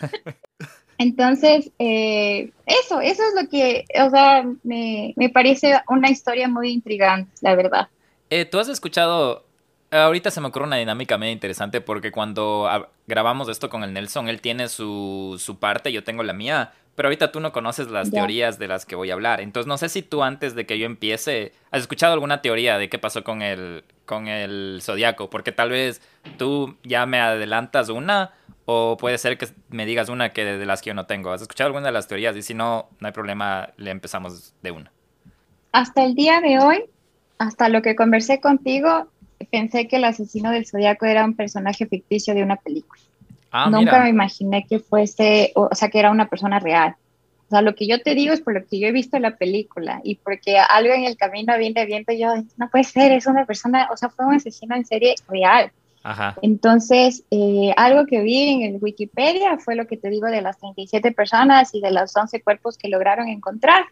Entonces, 0.98 1.70
eh, 1.78 2.52
eso, 2.66 3.00
eso 3.00 3.22
es 3.22 3.42
lo 3.42 3.48
que, 3.48 3.86
o 4.04 4.10
sea, 4.10 4.44
me, 4.62 5.14
parece 5.32 5.80
una 5.88 6.10
historia 6.10 6.46
muy 6.46 6.72
intrigante, 6.72 7.32
la 7.40 7.54
verdad. 7.54 7.88
Eh, 8.28 8.44
¿Tú 8.44 8.58
has 8.58 8.68
escuchado 8.68 9.46
ahorita 9.90 10.30
se 10.30 10.40
me 10.40 10.48
ocurre 10.48 10.66
una 10.66 10.76
dinámica 10.76 11.18
medio 11.18 11.32
interesante 11.32 11.80
porque 11.80 12.12
cuando 12.12 12.68
grabamos 13.06 13.48
esto 13.48 13.68
con 13.68 13.82
el 13.82 13.92
Nelson, 13.92 14.28
él 14.28 14.40
tiene 14.40 14.68
su, 14.68 15.36
su 15.38 15.58
parte, 15.58 15.92
yo 15.92 16.04
tengo 16.04 16.22
la 16.22 16.32
mía, 16.32 16.72
pero 16.94 17.08
ahorita 17.08 17.32
tú 17.32 17.40
no 17.40 17.52
conoces 17.52 17.90
las 17.90 18.10
teorías 18.10 18.58
de 18.58 18.68
las 18.68 18.86
que 18.86 18.94
voy 18.94 19.10
a 19.10 19.14
hablar. 19.14 19.40
Entonces 19.40 19.66
no 19.66 19.78
sé 19.78 19.88
si 19.88 20.02
tú 20.02 20.22
antes 20.22 20.54
de 20.54 20.66
que 20.66 20.78
yo 20.78 20.86
empiece, 20.86 21.52
has 21.70 21.80
escuchado 21.82 22.12
alguna 22.12 22.42
teoría 22.42 22.78
de 22.78 22.88
qué 22.88 22.98
pasó 22.98 23.24
con 23.24 23.42
el, 23.42 23.84
con 24.04 24.28
el 24.28 24.80
zodiaco, 24.82 25.30
porque 25.30 25.52
tal 25.52 25.70
vez 25.70 26.02
tú 26.36 26.76
ya 26.84 27.06
me 27.06 27.20
adelantas 27.20 27.88
una 27.88 28.32
o 28.66 28.96
puede 28.96 29.18
ser 29.18 29.38
que 29.38 29.48
me 29.70 29.86
digas 29.86 30.08
una 30.08 30.32
que 30.32 30.44
de 30.44 30.66
las 30.66 30.82
que 30.82 30.88
yo 30.90 30.94
no 30.94 31.06
tengo. 31.06 31.32
¿Has 31.32 31.42
escuchado 31.42 31.68
alguna 31.68 31.86
de 31.86 31.92
las 31.92 32.06
teorías? 32.06 32.36
Y 32.36 32.42
si 32.42 32.54
no, 32.54 32.88
no 33.00 33.06
hay 33.06 33.12
problema, 33.12 33.70
le 33.76 33.90
empezamos 33.90 34.54
de 34.62 34.70
una. 34.70 34.92
Hasta 35.72 36.04
el 36.04 36.14
día 36.14 36.40
de 36.40 36.58
hoy, 36.58 36.84
hasta 37.38 37.68
lo 37.68 37.82
que 37.82 37.96
conversé 37.96 38.40
contigo, 38.40 39.08
pensé 39.44 39.88
que 39.88 39.96
el 39.96 40.04
asesino 40.04 40.50
del 40.50 40.66
zodiaco 40.66 41.06
era 41.06 41.24
un 41.24 41.34
personaje 41.34 41.86
ficticio 41.86 42.34
de 42.34 42.42
una 42.42 42.56
película. 42.56 43.00
Ah, 43.50 43.68
Nunca 43.68 44.02
me 44.02 44.10
imaginé 44.10 44.64
que 44.68 44.78
fuese, 44.78 45.52
o, 45.54 45.74
sea, 45.74 45.88
que 45.88 45.98
era 45.98 46.10
una 46.10 46.28
persona 46.28 46.60
real. 46.60 46.94
O 47.46 47.50
sea, 47.50 47.62
lo 47.62 47.74
que 47.74 47.88
yo 47.88 48.00
te 48.00 48.14
digo 48.14 48.32
es 48.32 48.40
por 48.40 48.54
lo 48.54 48.64
que 48.64 48.78
yo 48.78 48.86
he 48.86 48.92
visto 48.92 49.16
en 49.16 49.22
la 49.22 49.36
película 49.36 50.00
y 50.04 50.16
porque 50.16 50.56
algo 50.58 50.94
en 50.94 51.04
el 51.04 51.16
camino 51.16 51.56
viene 51.58 51.84
viendo 51.84 52.12
yo, 52.12 52.28
no 52.56 52.70
puede 52.70 52.84
ser, 52.84 53.10
es 53.10 53.26
una 53.26 53.44
persona, 53.44 53.88
o 53.92 53.96
sea, 53.96 54.08
fue 54.08 54.24
un 54.24 54.34
asesino 54.34 54.76
en 54.76 54.84
serie 54.84 55.16
real. 55.28 55.72
Ajá. 56.02 56.36
Entonces, 56.42 57.24
eh, 57.30 57.74
algo 57.76 58.06
que 58.06 58.20
vi 58.20 58.50
en 58.50 58.62
el 58.62 58.78
Wikipedia 58.80 59.58
fue 59.58 59.74
lo 59.74 59.86
que 59.86 59.96
te 59.96 60.10
digo 60.10 60.28
de 60.28 60.42
las 60.42 60.58
37 60.58 61.10
personas 61.12 61.74
y 61.74 61.80
de 61.80 61.90
los 61.90 62.16
11 62.16 62.40
cuerpos 62.42 62.78
que 62.78 62.88
lograron 62.88 63.28
encontrar. 63.28 63.84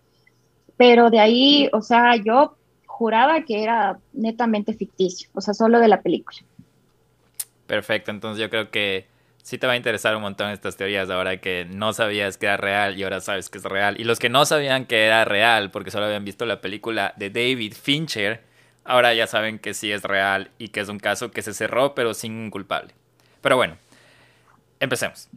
Pero 0.77 1.11
de 1.11 1.19
ahí, 1.19 1.69
o 1.73 1.83
sea, 1.83 2.15
yo 2.15 2.58
juraba 2.99 3.43
que 3.43 3.63
era 3.63 3.97
netamente 4.13 4.75
ficticio, 4.75 5.31
o 5.33 5.41
sea, 5.41 5.55
solo 5.55 5.79
de 5.79 5.87
la 5.87 6.03
película. 6.03 6.41
Perfecto, 7.69 8.11
entonces 8.11 8.43
yo 8.43 8.51
creo 8.51 8.73
que 8.73 9.07
sí 9.41 9.57
te 9.57 9.69
va 9.69 9.75
a 9.75 9.77
interesar 9.77 10.17
un 10.17 10.23
montón 10.23 10.51
estas 10.51 10.77
teorías 10.77 11.09
ahora 11.09 11.37
que 11.37 11.65
no 11.65 11.93
sabías 11.93 12.39
que 12.39 12.47
era 12.47 12.57
real 12.57 12.99
y 12.99 13.05
ahora 13.05 13.21
sabes 13.21 13.51
que 13.51 13.59
es 13.59 13.65
real. 13.65 14.01
Y 14.01 14.05
los 14.05 14.19
que 14.19 14.29
no 14.29 14.45
sabían 14.45 14.85
que 14.85 15.07
era 15.07 15.25
real 15.25 15.71
porque 15.71 15.93
solo 15.93 16.07
habían 16.07 16.25
visto 16.25 16.45
la 16.45 16.61
película 16.61 17.15
de 17.17 17.31
David 17.31 17.75
Fincher, 17.81 18.43
ahora 18.83 19.15
ya 19.15 19.29
saben 19.29 19.61
que 19.61 19.75
sí 19.75 19.93
es 19.93 20.03
real 20.03 20.51
y 20.59 20.71
que 20.71 20.81
es 20.81 20.89
un 20.89 20.99
caso 20.99 21.31
que 21.31 21.43
se 21.43 21.55
cerró 21.55 21.95
pero 21.95 22.15
sin 22.15 22.33
un 22.33 22.51
culpable. 22.51 22.95
Pero 23.41 23.55
bueno, 23.55 23.77
empecemos. 24.81 25.29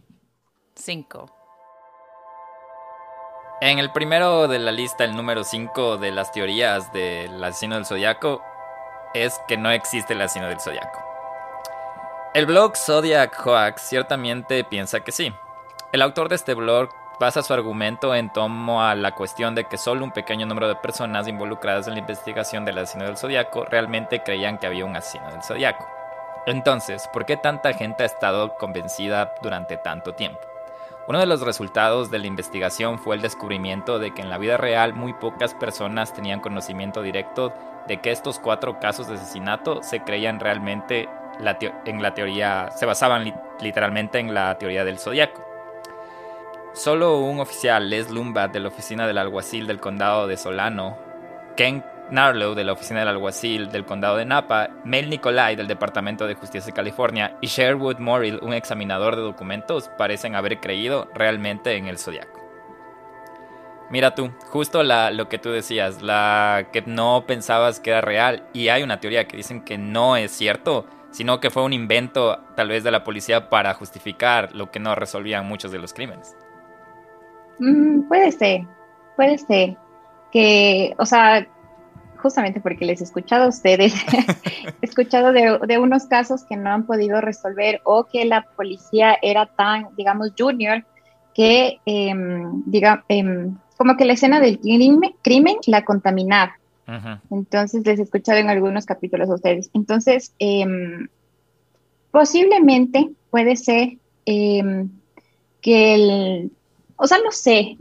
5. 0.74 1.40
En 3.63 3.77
el 3.77 3.91
primero 3.91 4.48
de 4.48 4.58
la 4.58 4.72
lista, 4.72 5.03
el 5.03 5.15
número 5.15 5.44
5 5.44 5.98
de 5.98 6.12
las 6.12 6.32
teorías 6.32 6.91
del 6.94 7.44
asesino 7.44 7.75
del 7.75 7.86
zodiaco, 7.86 8.41
es 9.13 9.39
que 9.48 9.56
no 9.56 9.70
existe 9.70 10.13
el 10.13 10.22
asesino 10.22 10.48
del 10.48 10.60
zodiaco. 10.60 11.00
El 12.34 12.48
blog 12.48 12.75
Zodiac 12.75 13.39
Hoax 13.46 13.84
ciertamente 13.84 14.63
piensa 14.63 15.01
que 15.01 15.12
sí. 15.12 15.32
El 15.91 16.01
autor 16.01 16.27
de 16.27 16.38
este 16.38 16.56
blog 16.56 16.89
basa 17.20 17.44
su 17.44 17.53
argumento 17.53 18.15
en 18.15 18.34
torno 18.34 18.84
a 18.84 18.96
la 18.96 19.12
cuestión 19.12 19.53
de 19.53 19.65
que 19.65 19.77
solo 19.77 20.03
un 20.03 20.12
pequeño 20.12 20.48
número 20.48 20.68
de 20.68 20.75
personas 20.77 21.27
involucradas 21.27 21.86
en 21.86 21.94
la 21.94 22.00
investigación 22.00 22.65
del 22.65 22.80
asesino 22.80 23.06
del 23.06 23.18
zodiaco 23.18 23.65
realmente 23.65 24.24
creían 24.24 24.58
que 24.58 24.65
había 24.65 24.86
un 24.86 24.96
asesino 24.96 25.30
del 25.30 25.44
zodiaco. 25.44 25.88
Entonces, 26.48 27.08
¿por 27.13 27.27
qué 27.27 27.38
tanta 27.38 27.74
gente 27.74 28.01
ha 28.01 28.08
estado 28.08 28.56
convencida 28.56 29.36
durante 29.44 29.77
tanto 29.77 30.15
tiempo? 30.15 30.50
Uno 31.12 31.20
de 31.20 31.25
los 31.25 31.41
resultados 31.41 32.10
de 32.10 32.20
la 32.20 32.27
investigación 32.27 32.98
fue 32.98 33.18
el 33.18 33.22
descubrimiento 33.22 34.00
de 34.00 34.13
que 34.13 34.22
en 34.22 34.30
la 34.30 34.38
vida 34.38 34.56
real 34.56 34.94
muy 34.94 35.12
pocas 35.12 35.53
personas 35.53 36.13
tenían 36.13 36.39
conocimiento 36.39 37.01
directo 37.01 37.53
de 37.86 38.00
que 38.00 38.12
estos 38.12 38.39
cuatro 38.39 38.80
casos 38.80 39.10
de 39.10 39.15
asesinato 39.15 39.84
se 39.84 40.00
creían 40.03 40.39
realmente 40.39 41.10
en 41.86 42.01
la 42.01 42.13
teoría, 42.13 42.70
se 42.77 42.86
basaban 42.86 43.36
literalmente 43.60 44.20
en 44.20 44.34
la 44.34 44.58
teoría 44.58 44.86
del 44.86 45.00
zodiaco. 45.00 45.44
Solo 46.72 47.20
un 47.20 47.41
oficial, 47.41 47.89
Les 47.89 48.10
Lumba, 48.10 48.48
de 48.48 48.62
la 48.62 48.70
oficina 48.70 49.06
del 49.06 49.18
alguacil 49.18 49.68
del 49.68 49.82
condado 49.82 50.27
de 50.27 50.38
Solano, 50.38 50.98
Ken 51.58 51.84
Narlow, 52.12 52.53
de 52.53 52.63
la 52.63 52.74
oficina 52.74 53.00
del 53.00 53.10
alguacil 53.10 53.72
del 53.72 53.86
condado 53.86 54.18
de 54.18 54.25
Napa, 54.25 54.70
Mel 54.84 55.10
Nicolai, 55.10 55.56
del 55.56 55.68
Departamento 55.68 56.27
de 56.27 56.36
Justicia 56.36 56.68
de 56.68 56.74
California, 56.74 57.38
y 57.41 57.48
Sherwood 57.48 58.00
Morrill, 58.00 58.39
un 58.41 58.53
examinador 58.53 59.15
de 59.15 59.22
documentos, 59.22 59.89
parecen 59.98 60.36
haber 60.36 60.60
creído 60.60 61.10
realmente 61.13 61.75
en 61.75 61.88
el 61.88 61.98
zodiaco. 61.98 62.39
Mira 63.89 64.15
tú, 64.15 64.32
justo 64.50 64.84
lo 64.84 65.27
que 65.27 65.38
tú 65.38 65.50
decías, 65.50 66.01
la 66.01 66.68
que 66.72 66.82
no 66.82 67.25
pensabas 67.27 67.80
que 67.80 67.89
era 67.89 68.01
real, 68.01 68.48
y 68.53 68.70
hay 68.70 68.84
una 68.84 69.00
teoría 69.00 69.27
que 69.27 69.38
dicen 69.38 69.63
que 69.65 69.77
no 69.77 70.15
es 70.15 70.32
cierto, 70.32 70.86
sino 71.12 71.39
que 71.41 71.50
fue 71.50 71.63
un 71.63 71.74
invento 71.74 72.39
tal 72.56 72.70
vez 72.70 72.84
de 72.84 72.91
la 72.91 73.03
policía 73.03 73.50
para 73.50 73.74
justificar 73.74 74.56
lo 74.56 74.72
que 74.72 74.80
no 74.80 74.96
resolvían 74.96 75.46
muchos 75.46 75.72
de 75.72 75.80
los 75.80 75.94
crímenes. 75.94 76.38
Mm, 77.60 78.08
puede 78.08 78.32
ser, 78.32 78.62
puede 79.15 79.38
ser. 79.38 79.77
Que, 80.32 80.96
o 80.98 81.06
sea, 81.06 81.46
justamente 82.22 82.62
porque 82.62 82.86
les 82.86 83.01
he 83.01 83.04
escuchado 83.04 83.46
a 83.46 83.50
ustedes, 83.50 83.94
he 83.94 84.75
escuchado 84.86 85.32
de, 85.34 85.78
unos 85.78 86.06
casos 86.06 86.44
que 86.46 86.56
no 86.56 86.70
han 86.70 86.86
podido 86.86 87.22
resolver 87.22 87.82
o 87.84 88.06
que 88.06 88.25
la 88.25 88.44
policía 88.56 89.18
era 89.22 89.46
tan, 89.46 89.88
digamos, 89.98 90.34
junior, 90.38 90.86
que, 91.34 91.80
em, 91.86 92.63
diga, 92.66 93.04
em, 93.08 93.56
como 93.78 93.98
que 93.98 94.06
la 94.06 94.13
escena 94.13 94.40
del 94.40 94.60
crimen, 94.60 95.16
crimen 95.22 95.58
la 95.68 95.84
contaminaba. 95.84 96.58
Entonces 97.30 97.86
les 97.86 98.00
he 98.00 98.04
escuchado 98.04 98.38
en 98.40 98.50
algunos 98.50 98.86
capítulos 98.86 99.30
a 99.30 99.36
ustedes. 99.36 99.70
Entonces, 99.74 100.34
em, 100.40 101.08
posiblemente 102.12 103.12
puede 103.30 103.56
ser 103.56 103.98
que 104.25 105.94
el, 105.94 106.51
o 106.98 107.08
sea, 107.08 107.18
no 107.24 107.32
sé, 107.32 107.78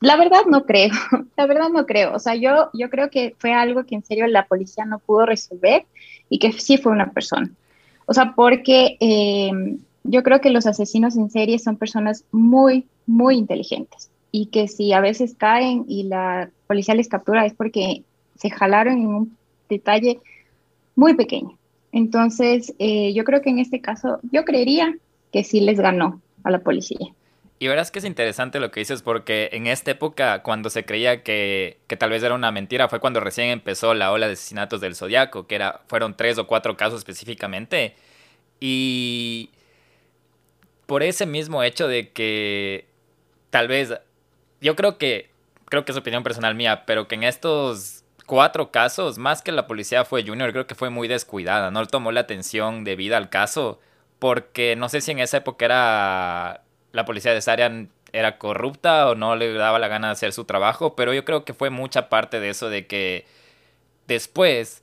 la 0.00 0.16
verdad 0.16 0.42
no 0.46 0.64
creo, 0.64 0.90
la 1.36 1.46
verdad 1.46 1.68
no 1.70 1.86
creo. 1.86 2.14
O 2.14 2.18
sea, 2.18 2.34
yo, 2.34 2.70
yo 2.72 2.90
creo 2.90 3.10
que 3.10 3.34
fue 3.38 3.52
algo 3.52 3.84
que 3.84 3.94
en 3.94 4.04
serio 4.04 4.26
la 4.26 4.46
policía 4.46 4.84
no 4.84 4.98
pudo 4.98 5.26
resolver 5.26 5.86
y 6.28 6.38
que 6.38 6.52
sí 6.52 6.78
fue 6.78 6.92
una 6.92 7.10
persona. 7.10 7.50
O 8.06 8.14
sea, 8.14 8.34
porque 8.34 8.96
em, 9.00 9.78
yo 10.04 10.22
creo 10.22 10.40
que 10.40 10.50
los 10.50 10.66
asesinos 10.66 11.16
en 11.16 11.30
serie 11.30 11.58
son 11.58 11.76
personas 11.76 12.24
muy, 12.32 12.86
muy 13.06 13.36
inteligentes 13.36 14.10
y 14.30 14.46
que 14.46 14.68
si 14.68 14.92
a 14.92 15.00
veces 15.00 15.34
caen 15.36 15.84
y 15.88 16.04
la 16.04 16.50
policía 16.66 16.94
les 16.94 17.08
captura 17.08 17.44
es 17.44 17.54
porque 17.54 18.02
se 18.36 18.50
jalaron 18.50 18.94
en 18.94 19.06
un 19.06 19.36
detalle 19.68 20.20
muy 20.94 21.14
pequeño. 21.14 21.58
Entonces, 21.92 22.74
eh, 22.78 23.12
yo 23.14 23.24
creo 23.24 23.40
que 23.40 23.50
en 23.50 23.58
este 23.58 23.80
caso, 23.80 24.20
yo 24.30 24.44
creería 24.44 24.96
que 25.32 25.44
sí 25.44 25.60
les 25.60 25.80
ganó 25.80 26.20
a 26.44 26.50
la 26.50 26.60
policía. 26.60 27.14
Y 27.60 27.66
verás 27.66 27.90
que 27.90 27.98
es 27.98 28.04
interesante 28.04 28.60
lo 28.60 28.70
que 28.70 28.80
dices 28.80 29.02
porque 29.02 29.50
en 29.52 29.66
esta 29.66 29.90
época, 29.90 30.42
cuando 30.42 30.70
se 30.70 30.84
creía 30.84 31.24
que, 31.24 31.78
que, 31.88 31.96
tal 31.96 32.10
vez 32.10 32.22
era 32.22 32.34
una 32.34 32.52
mentira, 32.52 32.88
fue 32.88 33.00
cuando 33.00 33.18
recién 33.18 33.48
empezó 33.48 33.94
la 33.94 34.12
ola 34.12 34.28
de 34.28 34.34
asesinatos 34.34 34.80
del 34.80 34.94
Zodiaco, 34.94 35.48
que 35.48 35.56
era, 35.56 35.80
fueron 35.88 36.16
tres 36.16 36.38
o 36.38 36.46
cuatro 36.46 36.76
casos 36.76 36.98
específicamente. 36.98 37.96
Y 38.60 39.50
por 40.86 41.02
ese 41.02 41.26
mismo 41.26 41.62
hecho 41.62 41.88
de 41.88 42.10
que 42.12 42.86
tal 43.50 43.68
vez, 43.68 43.92
yo 44.60 44.76
creo 44.76 44.96
que, 44.98 45.30
creo 45.66 45.84
que 45.84 45.92
es 45.92 45.98
opinión 45.98 46.22
personal 46.22 46.54
mía, 46.54 46.84
pero 46.86 47.08
que 47.08 47.16
en 47.16 47.24
estos 47.24 48.04
cuatro 48.26 48.70
casos, 48.70 49.18
más 49.18 49.42
que 49.42 49.52
la 49.52 49.66
policía 49.66 50.04
fue 50.04 50.24
Junior, 50.24 50.52
creo 50.52 50.66
que 50.66 50.74
fue 50.74 50.90
muy 50.90 51.08
descuidada, 51.08 51.70
no 51.70 51.84
tomó 51.86 52.12
la 52.12 52.20
atención 52.20 52.84
debida 52.84 53.16
al 53.16 53.30
caso, 53.30 53.80
porque 54.18 54.76
no 54.76 54.88
sé 54.88 55.00
si 55.00 55.10
en 55.10 55.18
esa 55.18 55.38
época 55.38 55.64
era 55.64 56.62
la 56.98 57.04
policía 57.04 57.32
de 57.32 57.40
Sarian 57.40 57.90
era 58.12 58.38
corrupta 58.38 59.08
o 59.08 59.14
no 59.14 59.36
le 59.36 59.52
daba 59.52 59.78
la 59.78 59.88
gana 59.88 60.08
de 60.08 60.12
hacer 60.12 60.32
su 60.32 60.44
trabajo, 60.44 60.96
pero 60.96 61.14
yo 61.14 61.24
creo 61.24 61.44
que 61.44 61.54
fue 61.54 61.70
mucha 61.70 62.08
parte 62.08 62.40
de 62.40 62.50
eso 62.50 62.68
de 62.68 62.86
que 62.86 63.26
después 64.06 64.82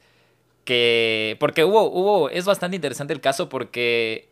que 0.63 1.38
porque 1.39 1.63
hubo 1.63 1.84
hubo 1.91 2.29
es 2.29 2.45
bastante 2.45 2.75
interesante 2.75 3.13
el 3.13 3.22
caso 3.22 3.50
porque 3.50 4.29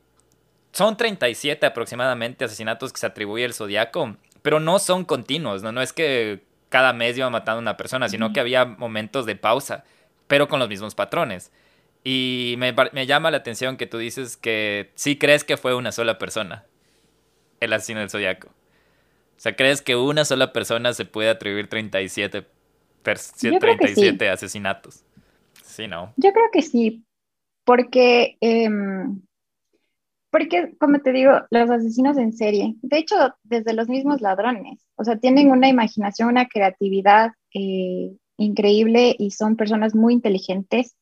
son 0.71 0.97
37 0.97 1.65
aproximadamente 1.65 2.45
asesinatos 2.45 2.91
que 2.91 2.99
se 2.99 3.05
atribuye 3.05 3.45
el 3.45 3.53
Zodiaco, 3.53 4.17
pero 4.41 4.59
no 4.59 4.79
son 4.79 5.05
continuos, 5.05 5.61
no 5.61 5.71
no 5.71 5.81
es 5.81 5.93
que 5.93 6.41
cada 6.69 6.91
mes 6.91 7.15
iba 7.15 7.29
matando 7.29 7.59
a 7.59 7.61
una 7.61 7.77
persona, 7.77 8.09
sino 8.09 8.33
que 8.33 8.39
había 8.39 8.65
momentos 8.65 9.27
de 9.27 9.35
pausa, 9.35 9.83
pero 10.27 10.47
con 10.47 10.59
los 10.59 10.67
mismos 10.67 10.95
patrones. 10.95 11.51
Y 12.03 12.55
me, 12.57 13.05
llama 13.05 13.29
la 13.29 13.37
atención 13.37 13.77
que 13.77 13.85
tú 13.85 13.99
dices 13.99 14.37
que 14.37 14.91
sí 14.95 15.19
crees 15.19 15.43
que 15.43 15.55
fue 15.55 15.75
una 15.75 15.91
sola 15.91 16.17
persona, 16.17 16.65
el 17.63 17.73
asesino 17.73 17.99
del 17.99 18.09
zodiaco. 18.09 18.47
O 18.49 19.39
sea, 19.43 19.55
¿crees 19.55 19.81
que 19.81 19.95
una 19.95 20.25
sola 20.25 20.53
persona 20.53 20.93
se 20.93 21.05
puede 21.05 21.29
atribuir 21.29 21.67
37, 21.67 22.45
37 23.01 24.29
asesinatos? 24.29 25.03
Sí, 25.63 25.87
¿no? 25.87 26.13
Yo 26.17 26.31
creo 26.31 26.49
que 26.51 26.61
sí, 26.61 27.03
porque 27.65 28.37
em, 28.41 29.21
porque, 30.33 30.73
como 30.79 30.97
te 30.97 31.11
digo, 31.11 31.31
los 31.51 31.69
asesinos 31.69 32.17
en 32.17 32.33
serie, 32.33 32.73
de 32.81 32.97
hecho, 32.97 33.15
desde 33.43 33.73
los 33.73 33.87
mismos 33.87 34.19
ladrones, 34.19 34.83
o 34.95 35.03
sea, 35.03 35.19
tienen 35.19 35.51
una 35.51 35.69
imaginación, 35.69 36.29
una 36.29 36.47
creatividad 36.47 37.33
eh, 37.53 38.17
increíble 38.37 39.15
y 39.19 39.29
son 39.29 39.55
personas 39.55 39.93
muy 39.93 40.11
inteligentes. 40.11 40.95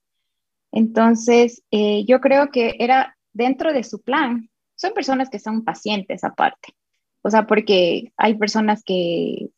Entonces, 0.73 1.63
eh, 1.71 2.03
yo 2.05 2.19
creo 2.19 2.51
que 2.51 2.75
era 2.79 3.15
dentro 3.31 3.71
de 3.71 3.85
su 3.85 4.01
plan. 4.01 4.49
Son 4.81 4.93
personas 4.93 5.29
que 5.29 5.37
son 5.37 5.63
pacientes 5.63 6.23
aparte. 6.23 6.73
O 7.21 7.29
sea, 7.29 7.45
porque 7.45 8.13
hay 8.17 8.33
personas 8.33 8.83
que 8.83 9.51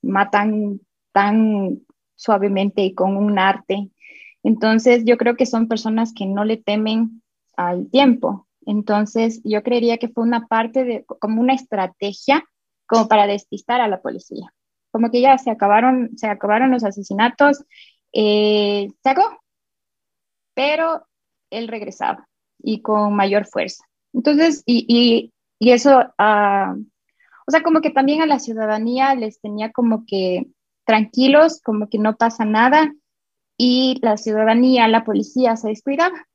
matan 0.00 0.80
tan 1.12 1.82
suavemente 2.14 2.80
y 2.82 2.94
con 2.94 3.18
un 3.18 3.38
arte. 3.38 3.90
Entonces, 4.42 5.04
yo 5.04 5.18
creo 5.18 5.36
que 5.36 5.44
son 5.44 5.68
personas 5.68 6.14
que 6.14 6.24
no 6.24 6.44
le 6.44 6.56
temen 6.56 7.22
al 7.58 7.90
tiempo. 7.90 8.48
Entonces, 8.64 9.42
yo 9.44 9.62
creería 9.62 9.98
que 9.98 10.08
fue 10.08 10.24
una 10.24 10.46
parte 10.46 10.84
de, 10.84 11.04
como 11.04 11.42
una 11.42 11.52
estrategia, 11.52 12.42
como 12.86 13.06
para 13.06 13.26
despistar 13.26 13.82
a 13.82 13.88
la 13.88 14.00
policía. 14.00 14.50
Como 14.92 15.10
que 15.10 15.20
ya 15.20 15.36
se 15.36 15.50
acabaron, 15.50 16.16
se 16.16 16.26
acabaron 16.26 16.70
los 16.70 16.84
asesinatos, 16.84 17.66
eh, 18.14 18.88
se 19.02 19.14
pero 20.54 21.06
él 21.50 21.68
regresaba 21.68 22.26
y 22.58 22.80
con 22.80 23.14
mayor 23.14 23.44
fuerza. 23.44 23.84
Entonces, 24.12 24.62
y, 24.66 25.32
eso, 25.60 25.98
uh, 25.98 26.72
o 27.46 27.50
sea, 27.50 27.62
como 27.62 27.80
que 27.80 27.90
también 27.90 28.22
a 28.22 28.26
la 28.26 28.38
ciudadanía 28.38 29.14
les 29.14 29.40
tenía 29.40 29.72
como 29.72 30.04
que 30.06 30.46
tranquilos, 30.84 31.60
como 31.62 31.88
que 31.88 31.98
no 31.98 32.16
pasa 32.16 32.44
nada, 32.44 32.92
y 33.56 33.98
la 34.02 34.16
ciudadanía, 34.16 34.88
la 34.88 35.04
policía 35.04 35.56
se 35.56 35.68
descuidaba 35.68 36.26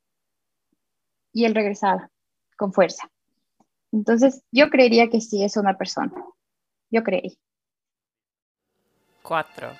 y 1.33 1.45
él 1.45 1.55
regresaba 1.55 2.09
con 2.55 2.71
fuerza. 2.71 3.09
Entonces, 3.91 4.43
yo 4.51 4.69
creería 4.69 5.09
que 5.09 5.21
sí 5.21 5.43
es 5.43 5.57
una 5.57 5.77
persona. 5.77 6.13
Yo 6.91 7.03
creí. 7.03 7.37
Cuatro. 9.21 9.71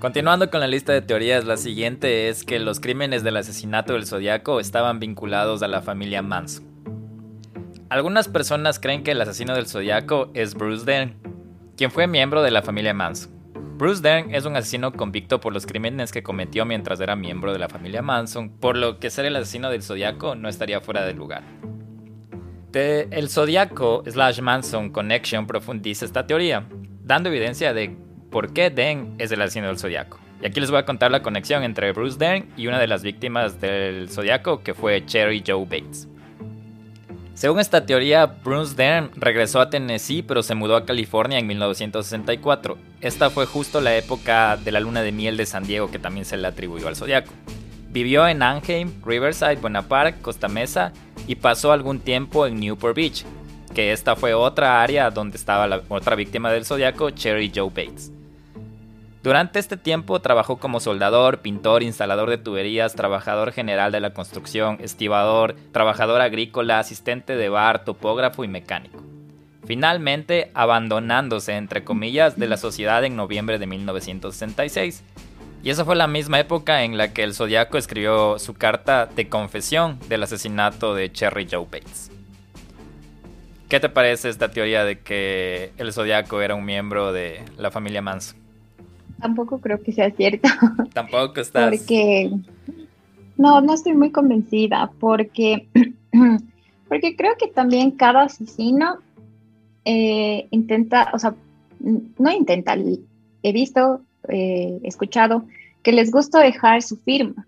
Continuando 0.00 0.48
con 0.50 0.60
la 0.60 0.66
lista 0.66 0.94
de 0.94 1.02
teorías, 1.02 1.44
la 1.44 1.58
siguiente 1.58 2.30
es 2.30 2.42
que 2.42 2.58
los 2.58 2.80
crímenes 2.80 3.22
del 3.22 3.36
asesinato 3.36 3.92
del 3.92 4.06
Zodíaco 4.06 4.58
estaban 4.58 4.98
vinculados 4.98 5.62
a 5.62 5.68
la 5.68 5.82
familia 5.82 6.22
Manson. 6.22 6.64
Algunas 7.90 8.26
personas 8.26 8.80
creen 8.80 9.04
que 9.04 9.10
el 9.10 9.20
asesino 9.20 9.54
del 9.54 9.66
Zodíaco 9.66 10.30
es 10.32 10.54
Bruce 10.54 10.86
Dern, 10.86 11.16
quien 11.76 11.90
fue 11.90 12.06
miembro 12.06 12.42
de 12.42 12.50
la 12.50 12.62
familia 12.62 12.94
Manson. 12.94 13.30
Bruce 13.76 14.00
Dern 14.00 14.34
es 14.34 14.46
un 14.46 14.56
asesino 14.56 14.90
convicto 14.90 15.38
por 15.38 15.52
los 15.52 15.66
crímenes 15.66 16.12
que 16.12 16.22
cometió 16.22 16.64
mientras 16.64 16.98
era 17.00 17.14
miembro 17.14 17.52
de 17.52 17.58
la 17.58 17.68
familia 17.68 18.00
Manson, 18.00 18.48
por 18.58 18.78
lo 18.78 19.00
que 19.00 19.10
ser 19.10 19.26
el 19.26 19.36
asesino 19.36 19.68
del 19.68 19.82
Zodíaco 19.82 20.34
no 20.34 20.48
estaría 20.48 20.80
fuera 20.80 21.04
de 21.04 21.12
lugar. 21.12 21.42
el 22.72 23.28
Zodíaco 23.28 24.02
slash 24.06 24.40
Manson 24.40 24.88
Connection 24.92 25.46
profundiza 25.46 26.06
esta 26.06 26.26
teoría, 26.26 26.66
dando 27.04 27.28
evidencia 27.28 27.74
de 27.74 27.98
por 28.30 28.52
qué 28.52 28.70
Dern 28.70 29.14
es 29.18 29.32
el 29.32 29.42
asesino 29.42 29.66
del 29.66 29.78
Zodíaco. 29.78 30.18
Y 30.42 30.46
aquí 30.46 30.60
les 30.60 30.70
voy 30.70 30.78
a 30.78 30.86
contar 30.86 31.10
la 31.10 31.22
conexión 31.22 31.62
entre 31.64 31.92
Bruce 31.92 32.18
Dern 32.18 32.48
y 32.56 32.66
una 32.66 32.78
de 32.78 32.86
las 32.86 33.02
víctimas 33.02 33.60
del 33.60 34.08
Zodíaco 34.08 34.62
que 34.62 34.72
fue 34.72 35.04
Cherry 35.04 35.42
Joe 35.46 35.64
Bates. 35.64 36.08
Según 37.34 37.60
esta 37.60 37.86
teoría, 37.86 38.26
Bruce 38.26 38.74
Dern 38.74 39.10
regresó 39.16 39.60
a 39.60 39.70
Tennessee 39.70 40.22
pero 40.22 40.42
se 40.42 40.54
mudó 40.54 40.76
a 40.76 40.86
California 40.86 41.38
en 41.38 41.46
1964. 41.46 42.78
Esta 43.00 43.30
fue 43.30 43.46
justo 43.46 43.80
la 43.80 43.96
época 43.96 44.56
de 44.56 44.72
la 44.72 44.80
luna 44.80 45.02
de 45.02 45.12
miel 45.12 45.36
de 45.36 45.46
San 45.46 45.64
Diego 45.64 45.90
que 45.90 45.98
también 45.98 46.24
se 46.24 46.36
le 46.36 46.46
atribuyó 46.46 46.88
al 46.88 46.96
zodiaco. 46.96 47.32
Vivió 47.88 48.26
en 48.28 48.42
Anaheim, 48.42 48.92
Riverside, 49.04 49.56
Buena 49.56 49.82
Park, 49.88 50.20
Costa 50.22 50.48
Mesa 50.48 50.92
y 51.26 51.34
pasó 51.34 51.72
algún 51.72 52.00
tiempo 52.00 52.46
en 52.46 52.60
Newport 52.60 52.94
Beach, 52.94 53.24
que 53.74 53.92
esta 53.92 54.16
fue 54.16 54.32
otra 54.32 54.82
área 54.82 55.10
donde 55.10 55.36
estaba 55.36 55.66
la 55.66 55.82
otra 55.88 56.16
víctima 56.16 56.52
del 56.52 56.64
zodiaco, 56.64 57.10
Cherry 57.10 57.50
Joe 57.54 57.68
Bates. 57.68 58.12
Durante 59.22 59.58
este 59.58 59.76
tiempo 59.76 60.20
trabajó 60.20 60.56
como 60.56 60.80
soldador, 60.80 61.40
pintor, 61.40 61.82
instalador 61.82 62.30
de 62.30 62.38
tuberías, 62.38 62.94
trabajador 62.94 63.52
general 63.52 63.92
de 63.92 64.00
la 64.00 64.14
construcción, 64.14 64.78
estibador, 64.80 65.56
trabajador 65.72 66.22
agrícola, 66.22 66.78
asistente 66.78 67.36
de 67.36 67.50
bar, 67.50 67.84
topógrafo 67.84 68.44
y 68.44 68.48
mecánico. 68.48 69.02
Finalmente, 69.66 70.50
abandonándose, 70.54 71.52
entre 71.52 71.84
comillas, 71.84 72.38
de 72.38 72.48
la 72.48 72.56
sociedad 72.56 73.04
en 73.04 73.14
noviembre 73.14 73.58
de 73.58 73.66
1966. 73.66 75.04
Y 75.62 75.68
esa 75.68 75.84
fue 75.84 75.96
la 75.96 76.06
misma 76.06 76.40
época 76.40 76.84
en 76.84 76.96
la 76.96 77.12
que 77.12 77.22
el 77.22 77.34
Zodiaco 77.34 77.76
escribió 77.76 78.38
su 78.38 78.54
carta 78.54 79.04
de 79.04 79.28
confesión 79.28 79.98
del 80.08 80.22
asesinato 80.22 80.94
de 80.94 81.12
Cherry 81.12 81.46
Joe 81.48 81.66
Bates. 81.70 82.10
¿Qué 83.68 83.78
te 83.78 83.90
parece 83.90 84.30
esta 84.30 84.50
teoría 84.50 84.84
de 84.84 84.98
que 85.00 85.72
el 85.76 85.92
Zodiaco 85.92 86.40
era 86.40 86.54
un 86.54 86.64
miembro 86.64 87.12
de 87.12 87.44
la 87.58 87.70
familia 87.70 88.00
Manson? 88.00 88.39
Tampoco 89.20 89.60
creo 89.60 89.82
que 89.82 89.92
sea 89.92 90.10
cierto. 90.10 90.48
Tampoco 90.94 91.40
estás. 91.40 91.70
Porque 91.70 92.30
no, 93.40 93.62
no 93.62 93.72
estoy 93.72 93.94
muy 93.94 94.10
convencida, 94.10 94.90
porque, 95.00 95.66
porque 96.88 97.16
creo 97.16 97.36
que 97.38 97.48
también 97.48 97.92
cada 97.92 98.24
asesino 98.24 98.98
eh, 99.86 100.46
intenta, 100.50 101.10
o 101.14 101.18
sea, 101.18 101.34
no 101.78 102.30
intenta, 102.30 102.76
he 103.42 103.52
visto, 103.52 104.02
eh, 104.28 104.78
escuchado, 104.82 105.44
que 105.82 105.92
les 105.92 106.10
gusta 106.10 106.40
dejar 106.40 106.82
su 106.82 106.98
firma. 106.98 107.46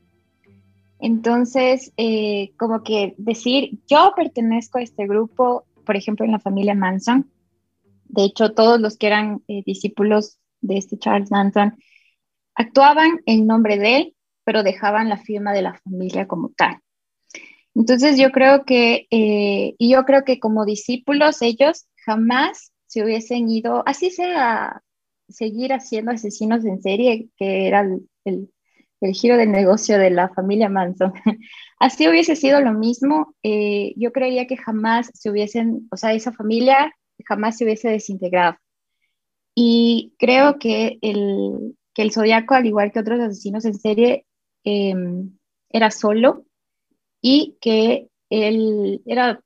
Entonces, 0.98 1.92
eh, 1.98 2.52
como 2.56 2.82
que 2.82 3.14
decir, 3.18 3.78
yo 3.86 4.14
pertenezco 4.16 4.78
a 4.78 4.82
este 4.82 5.06
grupo, 5.06 5.64
por 5.84 5.96
ejemplo, 5.96 6.24
en 6.24 6.32
la 6.32 6.38
familia 6.38 6.74
Manson, 6.74 7.28
de 8.08 8.24
hecho, 8.24 8.52
todos 8.52 8.80
los 8.80 8.96
que 8.96 9.08
eran 9.08 9.42
discípulos 9.66 10.38
de 10.62 10.78
este 10.78 10.98
Charles 10.98 11.30
Manson, 11.30 11.76
actuaban 12.54 13.20
en 13.26 13.46
nombre 13.46 13.78
de 13.78 13.96
él, 13.96 14.16
pero 14.44 14.62
dejaban 14.62 15.08
la 15.08 15.18
firma 15.18 15.52
de 15.52 15.62
la 15.62 15.74
familia 15.74 16.26
como 16.26 16.50
tal. 16.56 16.78
Entonces 17.74 18.18
yo 18.18 18.30
creo 18.32 18.64
que, 18.64 19.06
eh, 19.10 19.74
yo 19.78 20.04
creo 20.04 20.24
que 20.24 20.38
como 20.38 20.64
discípulos 20.64 21.42
ellos 21.42 21.86
jamás 22.04 22.72
se 22.86 23.02
hubiesen 23.02 23.48
ido, 23.48 23.82
así 23.86 24.10
sea, 24.10 24.82
seguir 25.28 25.72
haciendo 25.72 26.10
asesinos 26.12 26.64
en 26.64 26.82
serie, 26.82 27.28
que 27.36 27.66
era 27.66 27.86
el, 28.24 28.48
giro 29.14 29.36
del 29.36 29.50
negocio 29.50 29.98
de 29.98 30.10
la 30.10 30.28
familia 30.28 30.68
Manson. 30.68 31.12
así 31.80 32.08
hubiese 32.08 32.36
sido 32.36 32.60
lo 32.60 32.72
mismo, 32.72 33.34
eh, 33.42 33.94
yo 33.96 34.12
creía 34.12 34.46
que 34.46 34.56
jamás 34.56 35.10
se 35.14 35.30
hubiesen, 35.30 35.88
o 35.90 35.96
sea, 35.96 36.12
esa 36.12 36.32
familia 36.32 36.94
jamás 37.26 37.56
se 37.56 37.64
hubiese 37.64 37.88
desintegrado. 37.88 38.56
Y 39.54 40.14
creo 40.18 40.58
que 40.58 40.98
el, 41.02 41.76
que 41.94 42.02
el 42.02 42.12
Zodíaco, 42.12 42.54
al 42.54 42.66
igual 42.66 42.92
que 42.92 43.00
otros 43.00 43.20
asesinos 43.20 43.64
en 43.64 43.74
serie, 43.74 44.26
em, 44.64 45.36
era 45.68 45.90
solo 45.90 46.44
y 47.20 47.56
que 47.60 48.08
él 48.30 49.02
era, 49.06 49.40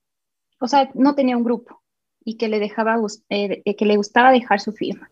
o 0.61 0.69
sea, 0.69 0.91
no 0.95 1.15
tenía 1.15 1.37
un 1.37 1.45
grupo 1.45 1.83
y 2.25 2.37
que 2.37 2.49
le 2.49 2.59
dejaba, 2.59 2.97
eh, 3.31 3.63
que 3.75 3.85
le 3.85 3.97
gustaba 3.97 4.33
dejar 4.33 4.61
su 4.61 4.73
firma. 4.73 5.11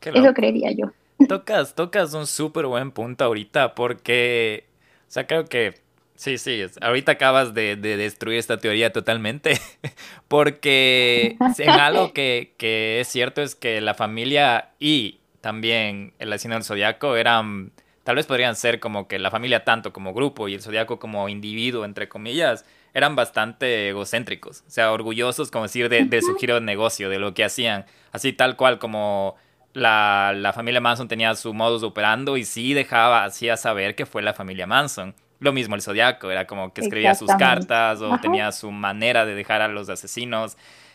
Eso 0.00 0.32
creería 0.32 0.72
yo. 0.72 0.86
Tocas, 1.28 1.74
tocas 1.74 2.14
un 2.14 2.26
súper 2.26 2.66
buen 2.66 2.92
punto 2.92 3.24
ahorita 3.24 3.74
porque, 3.74 4.64
o 5.02 5.10
sea, 5.10 5.26
creo 5.26 5.44
que 5.44 5.74
Sí, 6.20 6.36
sí, 6.36 6.62
ahorita 6.82 7.12
acabas 7.12 7.54
de, 7.54 7.76
destruir 7.76 8.38
esta 8.38 8.58
teoría 8.58 8.92
totalmente, 8.92 9.58
porque 10.28 11.38
en 11.56 11.70
algo 11.70 12.12
que, 12.12 12.52
que, 12.58 13.00
es 13.00 13.08
cierto 13.08 13.40
es 13.40 13.54
que 13.54 13.80
la 13.80 13.94
familia 13.94 14.68
y 14.78 15.20
también 15.40 16.12
el 16.18 16.30
asesino 16.30 16.56
del 16.56 16.64
zodiaco 16.64 17.16
eran, 17.16 17.72
tal 18.04 18.16
vez 18.16 18.26
podrían 18.26 18.54
ser 18.54 18.80
como 18.80 19.08
que 19.08 19.18
la 19.18 19.30
familia 19.30 19.64
tanto 19.64 19.94
como 19.94 20.12
grupo 20.12 20.46
y 20.46 20.52
el 20.52 20.60
zodiaco 20.60 20.98
como 20.98 21.26
individuo, 21.30 21.86
entre 21.86 22.10
comillas, 22.10 22.66
eran 22.92 23.16
bastante 23.16 23.88
egocéntricos, 23.88 24.62
o 24.66 24.70
sea, 24.70 24.92
orgullosos, 24.92 25.50
como 25.50 25.64
decir, 25.64 25.88
de, 25.88 26.04
de 26.04 26.20
su 26.20 26.34
giro 26.36 26.56
de 26.56 26.60
negocio, 26.60 27.08
de 27.08 27.18
lo 27.18 27.32
que 27.32 27.44
hacían, 27.44 27.86
así 28.12 28.34
tal 28.34 28.56
cual 28.56 28.78
como 28.78 29.36
la, 29.72 30.34
la 30.36 30.52
familia 30.52 30.82
Manson 30.82 31.08
tenía 31.08 31.34
su 31.34 31.54
modus 31.54 31.82
operando 31.82 32.36
y 32.36 32.44
sí 32.44 32.74
dejaba, 32.74 33.24
hacía 33.24 33.56
saber 33.56 33.94
que 33.94 34.04
fue 34.04 34.20
la 34.20 34.34
familia 34.34 34.66
Manson 34.66 35.14
lo 35.40 35.52
mismo 35.52 35.74
el 35.74 35.82
zodiaco, 35.82 36.30
era 36.30 36.46
como 36.46 36.72
que 36.72 36.82
escribía 36.82 37.14
sus 37.14 37.30
cartas 37.34 38.00
o 38.00 38.18
tenía 38.18 38.52
su 38.52 38.70
manera 38.70 39.26
de 39.26 39.34
dejar 39.34 39.62
a 39.62 39.68
los 39.68 39.88
asesinos. 39.88 40.52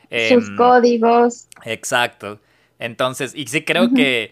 sus 0.10 0.50
em, 0.50 0.56
códigos. 0.56 1.48
Exacto. 1.66 2.40
Entonces, 2.80 3.34
y 3.36 3.48
sí 3.48 3.64
creo 3.64 3.90
que 3.94 4.32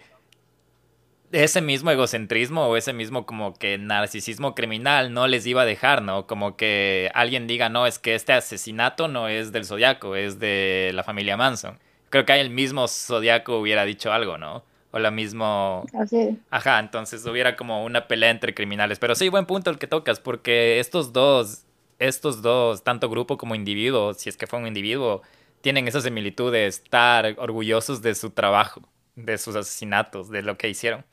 ese 1.32 1.60
mismo 1.60 1.90
egocentrismo 1.90 2.66
o 2.66 2.76
ese 2.76 2.92
mismo 2.92 3.26
como 3.26 3.54
que 3.54 3.76
narcisismo 3.76 4.54
criminal 4.54 5.12
no 5.12 5.26
les 5.26 5.46
iba 5.46 5.62
a 5.62 5.64
dejar, 5.64 6.02
¿no? 6.02 6.26
Como 6.26 6.56
que 6.56 7.10
alguien 7.14 7.46
diga, 7.46 7.68
no, 7.68 7.86
es 7.86 7.98
que 7.98 8.14
este 8.14 8.32
asesinato 8.32 9.08
no 9.08 9.28
es 9.28 9.50
del 9.50 9.64
zodiaco, 9.64 10.14
es 10.14 10.38
de 10.38 10.92
la 10.94 11.02
familia 11.02 11.36
Manson. 11.36 11.78
Creo 12.10 12.24
que 12.24 12.32
ahí 12.32 12.40
el 12.40 12.50
mismo 12.50 12.86
zodiaco 12.86 13.58
hubiera 13.58 13.84
dicho 13.84 14.12
algo, 14.12 14.38
¿no? 14.38 14.62
O 14.94 15.00
la 15.00 15.10
mismo... 15.10 15.84
Así. 15.92 16.38
Ajá, 16.50 16.78
entonces 16.78 17.26
hubiera 17.26 17.56
como 17.56 17.84
una 17.84 18.06
pelea 18.06 18.30
entre 18.30 18.54
criminales. 18.54 19.00
Pero 19.00 19.16
sí, 19.16 19.28
buen 19.28 19.44
punto 19.44 19.68
el 19.68 19.76
que 19.76 19.88
tocas, 19.88 20.20
porque 20.20 20.78
estos 20.78 21.12
dos, 21.12 21.64
estos 21.98 22.42
dos, 22.42 22.84
tanto 22.84 23.10
grupo 23.10 23.36
como 23.36 23.56
individuo, 23.56 24.14
si 24.14 24.28
es 24.28 24.36
que 24.36 24.46
fue 24.46 24.60
un 24.60 24.68
individuo, 24.68 25.22
tienen 25.62 25.88
esa 25.88 26.00
similitud 26.00 26.52
de 26.52 26.68
estar 26.68 27.34
orgullosos 27.38 28.02
de 28.02 28.14
su 28.14 28.30
trabajo, 28.30 28.82
de 29.16 29.36
sus 29.36 29.56
asesinatos, 29.56 30.30
de 30.30 30.42
lo 30.42 30.56
que 30.56 30.68
hicieron. 30.68 31.04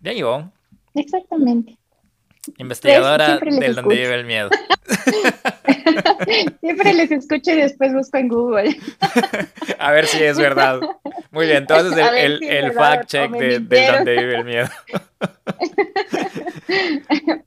Ya 0.00 0.12
llegó. 0.12 0.52
Exactamente. 0.94 1.76
Investigadora 2.56 3.38
del 3.38 3.74
donde 3.74 3.96
vive 3.96 4.14
el 4.14 4.26
miedo. 4.26 4.48
siempre 6.60 6.94
les 6.94 7.10
escucho 7.10 7.52
y 7.52 7.56
después 7.56 7.92
busco 7.92 8.18
en 8.18 8.28
Google. 8.28 8.76
A 9.78 9.92
ver 9.92 10.06
si 10.06 10.22
es 10.22 10.38
verdad. 10.38 10.80
Muy 11.30 11.46
bien, 11.46 11.58
entonces 11.58 11.96
el, 12.16 12.42
el, 12.42 12.72
fact 12.72 13.08
check 13.08 13.30
de, 13.30 13.60
de, 13.60 13.86
donde 13.86 14.16
vive 14.16 14.36
el 14.36 14.44
miedo. 14.44 14.68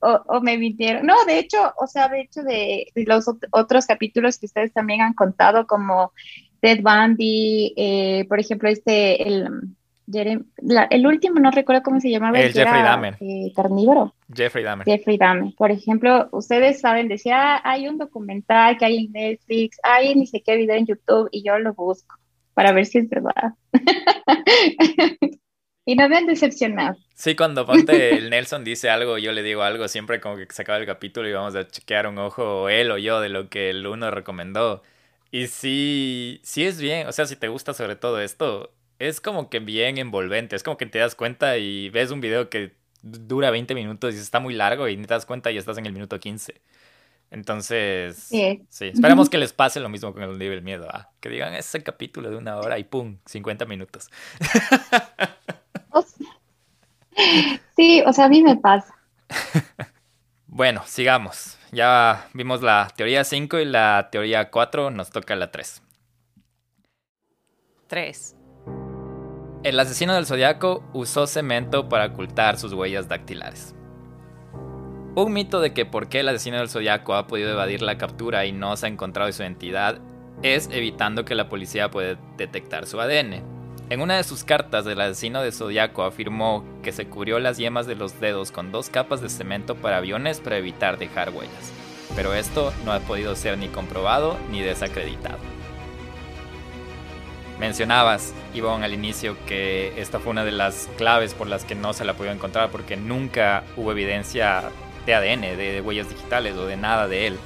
o, 0.00 0.40
me 0.40 0.58
mintieron. 0.58 1.06
No, 1.06 1.24
de 1.24 1.38
hecho, 1.38 1.72
o 1.78 1.86
sea, 1.86 2.08
de 2.08 2.20
hecho 2.22 2.42
de, 2.42 2.86
los 2.94 3.26
otros 3.50 3.86
capítulos 3.86 4.38
que 4.38 4.46
ustedes 4.46 4.72
también 4.72 5.02
han 5.02 5.14
contado, 5.14 5.66
como 5.66 6.12
Ted 6.60 6.80
Bundy, 6.82 7.74
eh, 7.76 8.26
por 8.28 8.40
ejemplo, 8.40 8.68
este, 8.68 9.26
el 9.26 9.48
el 10.12 11.06
último, 11.06 11.40
no 11.40 11.50
recuerdo 11.50 11.82
cómo 11.82 12.00
se 12.00 12.10
llamaba. 12.10 12.40
El 12.40 12.52
Jeffrey 12.52 12.82
Dahmer. 12.82 13.16
Eh, 13.20 13.52
carnívoro. 13.54 14.14
Jeffrey 14.32 14.64
Dahmer. 14.64 14.84
Jeffrey 14.84 15.18
Dahmer. 15.18 15.54
Por 15.56 15.70
ejemplo, 15.70 16.28
ustedes 16.32 16.80
saben, 16.80 17.08
decía, 17.08 17.56
ah, 17.56 17.60
hay 17.64 17.88
un 17.88 17.98
documental 17.98 18.76
que 18.78 18.84
hay 18.84 19.06
en 19.06 19.12
Netflix, 19.12 19.78
hay 19.82 20.14
ni 20.14 20.26
sé 20.26 20.42
qué 20.42 20.56
video 20.56 20.76
en 20.76 20.86
YouTube 20.86 21.28
y 21.32 21.42
yo 21.42 21.58
lo 21.58 21.74
busco 21.74 22.16
para 22.54 22.72
ver 22.72 22.86
si 22.86 22.98
es 22.98 23.08
verdad. 23.08 23.54
y 25.84 25.96
no 25.96 26.08
me 26.08 26.16
han 26.16 26.26
decepcionado. 26.26 26.96
Sí, 27.14 27.34
cuando 27.34 27.66
ponte 27.66 28.16
el 28.16 28.30
Nelson 28.30 28.64
dice 28.64 28.90
algo, 28.90 29.18
yo 29.18 29.32
le 29.32 29.42
digo 29.42 29.62
algo, 29.62 29.88
siempre 29.88 30.20
como 30.20 30.36
que 30.36 30.46
se 30.50 30.62
acaba 30.62 30.78
el 30.78 30.86
capítulo 30.86 31.28
y 31.28 31.32
vamos 31.32 31.54
a 31.54 31.66
chequear 31.66 32.06
un 32.06 32.18
ojo, 32.18 32.68
él 32.68 32.90
o 32.90 32.98
yo, 32.98 33.20
de 33.20 33.28
lo 33.28 33.48
que 33.48 33.70
el 33.70 33.86
uno 33.86 34.10
recomendó. 34.10 34.82
Y 35.30 35.46
sí, 35.46 36.40
sí 36.42 36.64
es 36.64 36.80
bien, 36.80 37.06
o 37.06 37.12
sea, 37.12 37.26
si 37.26 37.36
te 37.36 37.48
gusta 37.48 37.72
sobre 37.72 37.96
todo 37.96 38.20
esto, 38.20 38.72
es 39.00 39.20
como 39.20 39.48
que 39.48 39.58
bien 39.58 39.98
envolvente. 39.98 40.54
Es 40.54 40.62
como 40.62 40.76
que 40.76 40.86
te 40.86 40.98
das 41.00 41.16
cuenta 41.16 41.56
y 41.56 41.88
ves 41.88 42.10
un 42.12 42.20
video 42.20 42.50
que 42.50 42.74
dura 43.02 43.50
20 43.50 43.74
minutos 43.74 44.14
y 44.14 44.18
está 44.18 44.40
muy 44.40 44.54
largo 44.54 44.86
y 44.86 44.96
te 44.96 45.06
das 45.06 45.26
cuenta 45.26 45.50
y 45.50 45.56
estás 45.56 45.78
en 45.78 45.86
el 45.86 45.92
minuto 45.92 46.20
15. 46.20 46.60
Entonces, 47.30 48.16
sí, 48.18 48.66
esperamos 48.80 49.30
que 49.30 49.38
les 49.38 49.52
pase 49.52 49.80
lo 49.80 49.88
mismo 49.88 50.12
con 50.12 50.22
el 50.22 50.38
nivel 50.38 50.62
miedo. 50.62 50.86
¿ah? 50.92 51.10
Que 51.20 51.30
digan 51.30 51.54
ese 51.54 51.82
capítulo 51.82 52.28
de 52.28 52.36
una 52.36 52.58
hora 52.58 52.78
y 52.78 52.84
pum, 52.84 53.16
50 53.26 53.64
minutos. 53.64 54.08
Sí, 57.76 58.02
o 58.06 58.12
sea, 58.12 58.26
a 58.26 58.28
mí 58.28 58.42
me 58.42 58.56
pasa. 58.56 58.94
bueno, 60.46 60.82
sigamos. 60.86 61.58
Ya 61.70 62.28
vimos 62.32 62.62
la 62.62 62.90
teoría 62.96 63.24
5 63.24 63.58
y 63.58 63.64
la 63.66 64.08
teoría 64.10 64.50
4, 64.50 64.90
nos 64.90 65.10
toca 65.10 65.36
la 65.36 65.50
3. 65.50 65.82
3. 67.88 68.36
El 69.62 69.78
asesino 69.78 70.14
del 70.14 70.24
zodiaco 70.24 70.82
usó 70.94 71.26
cemento 71.26 71.90
para 71.90 72.06
ocultar 72.06 72.58
sus 72.58 72.72
huellas 72.72 73.08
dactilares. 73.08 73.74
Un 75.14 75.34
mito 75.34 75.60
de 75.60 75.74
que 75.74 75.84
por 75.84 76.08
qué 76.08 76.20
el 76.20 76.30
asesino 76.30 76.56
del 76.56 76.70
zodiaco 76.70 77.14
ha 77.14 77.26
podido 77.26 77.50
evadir 77.50 77.82
la 77.82 77.98
captura 77.98 78.46
y 78.46 78.52
no 78.52 78.74
se 78.78 78.86
ha 78.86 78.88
encontrado 78.88 79.30
su 79.32 79.42
identidad 79.42 79.98
es 80.42 80.70
evitando 80.72 81.26
que 81.26 81.34
la 81.34 81.50
policía 81.50 81.90
pueda 81.90 82.18
detectar 82.38 82.86
su 82.86 83.02
ADN. 83.02 83.42
En 83.90 84.00
una 84.00 84.16
de 84.16 84.24
sus 84.24 84.44
cartas, 84.44 84.86
el 84.86 84.98
asesino 84.98 85.42
del 85.42 85.52
zodiaco 85.52 86.04
afirmó 86.04 86.64
que 86.82 86.92
se 86.92 87.08
cubrió 87.08 87.38
las 87.38 87.58
yemas 87.58 87.86
de 87.86 87.96
los 87.96 88.18
dedos 88.18 88.52
con 88.52 88.72
dos 88.72 88.88
capas 88.88 89.20
de 89.20 89.28
cemento 89.28 89.74
para 89.74 89.98
aviones 89.98 90.40
para 90.40 90.56
evitar 90.56 90.96
dejar 90.96 91.34
huellas. 91.34 91.72
Pero 92.16 92.32
esto 92.32 92.72
no 92.86 92.92
ha 92.92 93.00
podido 93.00 93.36
ser 93.36 93.58
ni 93.58 93.68
comprobado 93.68 94.38
ni 94.50 94.62
desacreditado. 94.62 95.39
Mencionabas, 97.60 98.32
Ivonne, 98.54 98.86
al 98.86 98.94
inicio 98.94 99.36
que 99.44 99.92
esta 100.00 100.18
fue 100.18 100.30
una 100.30 100.46
de 100.46 100.50
las 100.50 100.88
claves 100.96 101.34
por 101.34 101.46
las 101.46 101.66
que 101.66 101.74
no 101.74 101.92
se 101.92 102.06
la 102.06 102.14
pudo 102.14 102.30
encontrar 102.30 102.70
porque 102.70 102.96
nunca 102.96 103.64
hubo 103.76 103.92
evidencia 103.92 104.62
de 105.04 105.14
ADN, 105.14 105.58
de, 105.58 105.82
huellas 105.82 106.08
digitales 106.08 106.56
o 106.56 106.64
de 106.64 106.78
nada 106.78 107.06
de 107.06 107.26
él. 107.26 107.38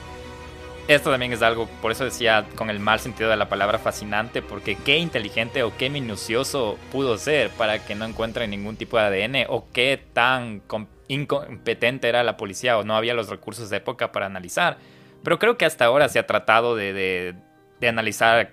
Esto 0.86 1.10
también 1.10 1.32
es 1.32 1.42
algo, 1.42 1.66
por 1.82 1.90
eso 1.90 2.04
decía 2.04 2.46
con 2.54 2.70
el 2.70 2.78
mal 2.78 3.00
sentido 3.00 3.28
de 3.28 3.36
la 3.36 3.48
palabra 3.48 3.80
fascinante, 3.80 4.40
porque 4.40 4.76
qué 4.76 4.98
inteligente 4.98 5.64
o 5.64 5.76
qué 5.76 5.90
minucioso 5.90 6.78
pudo 6.92 7.18
ser 7.18 7.50
para 7.50 7.84
que 7.84 7.96
no 7.96 8.04
encuentren 8.04 8.50
ningún 8.50 8.76
tipo 8.76 8.96
de 8.98 9.04
ADN 9.04 9.46
o 9.48 9.66
qué 9.72 10.00
tan 10.12 10.62
incompetente 11.08 12.08
era 12.08 12.22
la 12.22 12.36
policía 12.36 12.78
o 12.78 12.84
no 12.84 12.94
había 12.94 13.14
los 13.14 13.30
recursos 13.30 13.68
de 13.68 13.78
época 13.78 14.12
para 14.12 14.26
analizar. 14.26 14.78
Pero 15.24 15.40
creo 15.40 15.56
que 15.56 15.64
hasta 15.64 15.86
ahora 15.86 16.08
se 16.08 16.20
ha 16.20 16.26
tratado 16.26 16.76
de, 16.76 17.34
analizar 17.82 18.52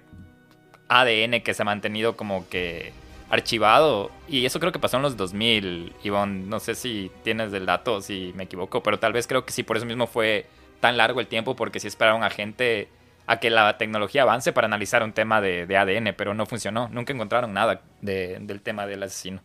ADN 0.92 1.42
que 1.42 1.54
se 1.54 1.62
ha 1.62 1.66
mantenido 1.66 2.18
como 2.18 2.48
que 2.50 2.92
archivado. 3.30 4.12
Y 4.28 4.46
eso 4.46 4.60
creo 4.60 4.72
que 4.72 4.80
pasó 4.80 4.98
en 4.98 5.04
los 5.04 5.18
2000, 5.18 5.94
Ivonne. 6.04 6.44
No 6.44 6.60
sé 6.60 6.76
si 6.76 7.10
tienes 7.24 7.54
el 7.54 7.66
dato, 7.66 8.02
si 8.02 8.34
me 8.36 8.44
equivoco, 8.44 8.84
pero 8.84 9.00
tal 9.00 9.14
vez 9.14 9.26
creo 9.26 9.46
que 9.46 9.54
sí, 9.54 9.64
por 9.64 9.78
eso 9.78 9.86
mismo 9.86 10.06
fue 10.06 10.46
tan 10.82 10.98
largo 10.98 11.22
el 11.22 11.28
tiempo, 11.28 11.56
porque 11.56 11.80
sí 11.80 11.88
esperaron 11.88 12.24
a 12.24 12.30
gente 12.30 12.90
a 13.26 13.40
que 13.40 13.50
la 13.50 13.78
tecnología 13.78 14.24
avance 14.24 14.52
para 14.52 14.68
analizar 14.68 15.04
un 15.04 15.14
tema 15.14 15.40
de, 15.40 15.64
ADN, 15.78 16.14
pero 16.18 16.34
no 16.34 16.46
funcionó. 16.46 16.90
Nunca 16.90 17.14
encontraron 17.14 17.54
nada 17.54 17.82
del 18.02 18.62
tema 18.62 18.86
del 18.86 19.04
asesino. 19.04 19.42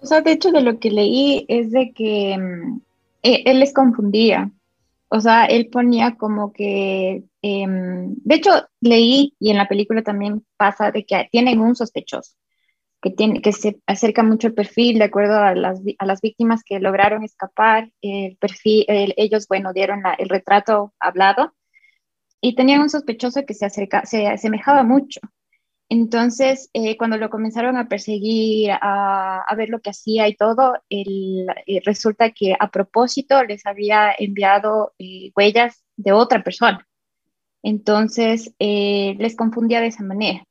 O 0.00 0.06
sea, 0.06 0.20
de 0.20 0.32
hecho, 0.32 0.50
de 0.50 0.62
lo 0.62 0.78
que 0.80 0.90
leí 0.90 1.46
es 1.48 1.70
de 1.70 1.92
que 1.92 2.36
mm, 2.36 2.80
e, 3.22 3.42
él 3.46 3.60
les 3.60 3.72
confundía. 3.72 4.50
O 5.14 5.20
sea, 5.20 5.44
él 5.46 5.68
ponía 5.70 6.16
como 6.16 6.52
que, 6.52 7.22
em, 7.40 8.16
de 8.16 8.34
hecho, 8.34 8.50
leí 8.80 9.36
y 9.38 9.50
en 9.50 9.58
la 9.58 9.68
película 9.68 10.02
también 10.02 10.44
pasa 10.56 10.90
de 10.90 11.06
que 11.06 11.28
tienen 11.30 11.60
un 11.60 11.76
sospechoso, 11.76 12.34
que, 13.00 13.10
tiene, 13.10 13.40
que 13.40 13.52
se 13.52 13.78
acerca 13.86 14.24
mucho 14.24 14.48
el 14.48 14.54
perfil 14.54 14.98
de 14.98 15.04
acuerdo 15.04 15.36
a 15.38 15.54
las, 15.54 15.80
a 16.00 16.06
las 16.06 16.20
víctimas 16.20 16.62
que 16.64 16.80
lograron 16.80 17.22
escapar. 17.22 17.92
El 18.02 18.36
perfil, 18.38 18.86
ellos, 18.88 19.46
bueno, 19.48 19.72
dieron 19.72 20.02
el 20.18 20.28
retrato 20.28 20.92
hablado 20.98 21.54
y 22.40 22.56
tenían 22.56 22.80
un 22.80 22.90
sospechoso 22.90 23.46
que 23.46 23.54
se, 23.54 23.66
acerca, 23.66 24.06
se 24.06 24.26
asemejaba 24.26 24.82
mucho. 24.82 25.20
Entonces, 25.90 26.70
eh, 26.72 26.96
cuando 26.96 27.18
lo 27.18 27.30
comenzaron 27.30 27.76
a 27.76 27.88
perseguir, 27.88 28.70
a, 28.72 29.44
ver 29.56 29.68
lo 29.68 29.80
que 29.80 29.90
hacía 29.90 30.26
y 30.28 30.34
todo, 30.34 30.74
el, 30.88 31.46
eh, 31.66 31.80
resulta 31.84 32.30
que 32.30 32.56
a 32.58 32.70
propósito 32.70 33.44
les 33.44 33.66
había 33.66 34.14
enviado 34.18 34.94
eh, 34.98 35.30
huellas 35.36 35.84
de 35.96 36.12
otra 36.12 36.42
persona. 36.42 36.86
Entonces, 37.62 38.54
les 38.58 39.36
confundía 39.36 39.80
de 39.80 39.86
esa 39.86 40.02
manera. 40.02 40.44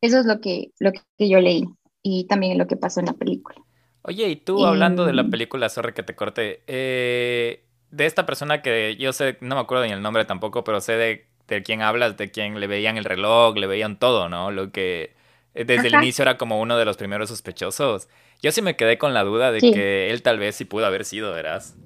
Eso 0.00 0.20
es 0.20 0.26
lo 0.26 0.40
que, 0.40 0.70
lo 0.78 0.90
que 0.92 1.28
yo 1.28 1.38
leí 1.38 1.64
y 2.02 2.26
también 2.26 2.56
lo 2.56 2.66
que 2.66 2.76
pasó 2.76 3.00
en 3.00 3.06
la 3.06 3.12
película. 3.12 3.56
Oye, 4.02 4.28
y 4.28 4.36
tú 4.36 4.64
hablando 4.64 5.04
de 5.04 5.12
la 5.12 5.28
película, 5.28 5.68
sorry 5.68 5.92
que 5.92 6.02
te 6.02 6.16
corte, 6.16 6.62
de 6.66 8.06
esta 8.06 8.24
persona 8.24 8.62
que 8.62 8.96
yo 8.96 9.12
sé, 9.12 9.36
no 9.42 9.54
me 9.54 9.60
acuerdo 9.60 9.84
ni 9.84 9.92
el 9.92 10.00
nombre 10.00 10.24
tampoco, 10.24 10.64
pero 10.64 10.80
sé 10.80 10.96
de 10.96 11.31
de 11.54 11.62
quién 11.62 11.82
hablas, 11.82 12.16
de 12.16 12.30
quién 12.30 12.58
le 12.58 12.66
veían 12.66 12.96
el 12.96 13.04
reloj, 13.04 13.56
le 13.56 13.66
veían 13.66 13.98
todo, 13.98 14.28
¿no? 14.28 14.50
Lo 14.50 14.70
que 14.72 15.12
eh, 15.54 15.64
desde 15.64 15.88
el 15.88 15.94
inicio 15.94 16.22
era 16.22 16.38
como 16.38 16.60
uno 16.60 16.76
de 16.76 16.84
los 16.84 16.96
primeros 16.96 17.28
sospechosos. 17.28 18.08
Yo 18.40 18.50
sí 18.52 18.62
me 18.62 18.76
quedé 18.76 18.98
con 18.98 19.14
la 19.14 19.22
duda 19.22 19.52
de 19.52 19.60
que 19.60 20.10
él 20.10 20.22
tal 20.22 20.38
vez 20.38 20.56
sí 20.56 20.64
pudo 20.64 20.86
haber 20.86 21.04
sido, 21.04 21.32
¿verás? 21.32 21.76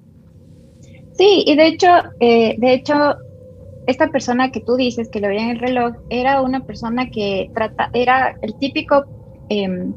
Sí, 1.17 1.43
y 1.45 1.55
de 1.55 1.67
hecho, 1.67 1.87
eh, 2.19 2.55
de 2.57 2.73
hecho, 2.73 3.15
esta 3.87 4.07
persona 4.09 4.51
que 4.51 4.61
tú 4.61 4.75
dices 4.75 5.09
que 5.09 5.19
le 5.19 5.27
veían 5.27 5.49
el 5.49 5.59
reloj 5.59 5.95
era 6.09 6.41
una 6.41 6.65
persona 6.65 7.09
que 7.09 7.49
trata, 7.53 7.89
era 7.93 8.35
el 8.41 8.57
típico, 8.57 9.05
em, 9.49 9.93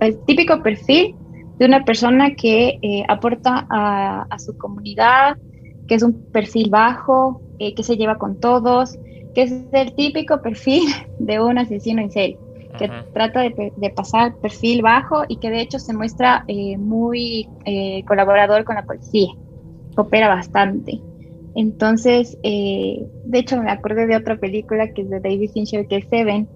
el 0.00 0.24
típico 0.24 0.62
perfil 0.62 1.14
de 1.58 1.66
una 1.66 1.84
persona 1.84 2.34
que 2.34 2.78
eh, 2.82 3.04
aporta 3.08 3.66
a, 3.70 4.26
a, 4.30 4.38
su 4.38 4.56
comunidad, 4.56 5.36
que 5.88 5.94
es 5.94 6.02
un 6.02 6.12
perfil 6.12 6.70
bajo, 6.70 7.40
eh, 7.58 7.74
que 7.74 7.82
se 7.82 7.96
lleva 7.96 8.18
con 8.18 8.38
todos, 8.38 8.98
que 9.34 9.42
es 9.42 9.52
el 9.72 9.94
típico 9.94 10.40
perfil 10.40 10.82
de 11.18 11.40
un 11.40 11.58
asesino 11.58 12.02
en 12.02 12.10
serie, 12.10 12.38
que 12.78 12.88
trata 13.12 13.40
de, 13.40 13.92
pasar 13.96 14.36
perfil 14.36 14.82
bajo 14.82 15.24
y 15.26 15.36
que 15.36 15.50
de 15.50 15.62
hecho 15.62 15.80
se 15.80 15.94
muestra 15.94 16.44
eh, 16.46 16.76
muy 16.76 17.48
eh, 17.64 18.04
colaborador 18.06 18.62
con 18.64 18.76
la 18.76 18.84
policía, 18.84 19.32
opera 19.96 20.28
bastante. 20.28 21.00
Entonces, 21.56 22.38
de 22.42 23.08
hecho 23.32 23.60
me 23.60 23.72
acordé 23.72 24.06
de 24.06 24.14
otra 24.14 24.36
película 24.36 24.92
que 24.92 25.02
es 25.02 25.10
de 25.10 25.18
David 25.18 25.50
Fincher, 25.50 25.88
que 25.88 25.96
es 25.96 26.08
Seven, 26.08 26.46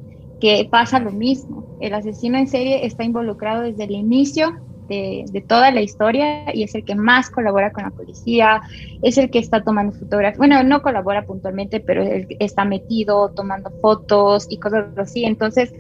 que 0.40 0.68
pasa 0.70 1.00
lo 1.00 1.10
mismo. 1.10 1.76
El 1.80 1.94
asesino 1.94 2.38
en 2.38 2.46
serie 2.46 2.86
está 2.86 3.02
involucrado 3.02 3.62
desde 3.62 3.82
el 3.84 3.92
inicio 3.92 4.52
de, 4.92 5.44
toda 5.46 5.70
la 5.70 5.80
historia 5.80 6.54
y 6.54 6.62
es 6.62 6.74
el 6.74 6.84
que 6.84 6.94
más 6.94 7.30
colabora 7.30 7.72
con 7.72 7.84
la 7.84 7.90
policía, 7.90 8.62
es 9.02 9.18
el 9.18 9.30
que 9.30 9.38
está 9.38 9.62
tomando 9.62 9.92
fotografías, 9.92 10.38
bueno, 10.38 10.62
no 10.62 10.82
colabora 10.82 11.24
puntualmente, 11.24 11.80
pero 11.80 12.02
está 12.38 12.64
metido 12.64 13.30
tomando 13.30 13.70
fotos 13.80 14.46
y 14.48 14.58
cosas 14.58 14.86
así. 14.96 15.24
Entonces, 15.24 15.72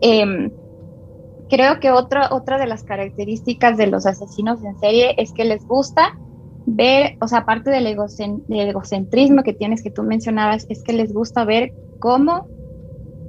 em, 0.00 0.50
creo 1.48 1.80
que 1.80 1.90
otra, 1.90 2.28
otra 2.32 2.58
de 2.58 2.66
las 2.66 2.84
características 2.84 3.76
de 3.76 3.88
los 3.88 4.06
asesinos 4.06 4.62
en 4.64 4.78
serie 4.78 5.14
es 5.18 5.32
que 5.32 5.44
les 5.44 5.66
gusta 5.66 6.18
ver, 6.66 7.16
o 7.20 7.28
sea, 7.28 7.40
aparte 7.40 7.70
del, 7.70 7.86
egocentrismo 7.86 9.42
que 9.42 9.52
tienes 9.52 9.82
que 9.82 9.90
tú 9.90 10.02
mencionabas, 10.02 10.66
es 10.68 10.82
que 10.82 10.92
les 10.92 11.12
gusta 11.12 11.44
ver 11.44 11.72
cómo, 11.98 12.46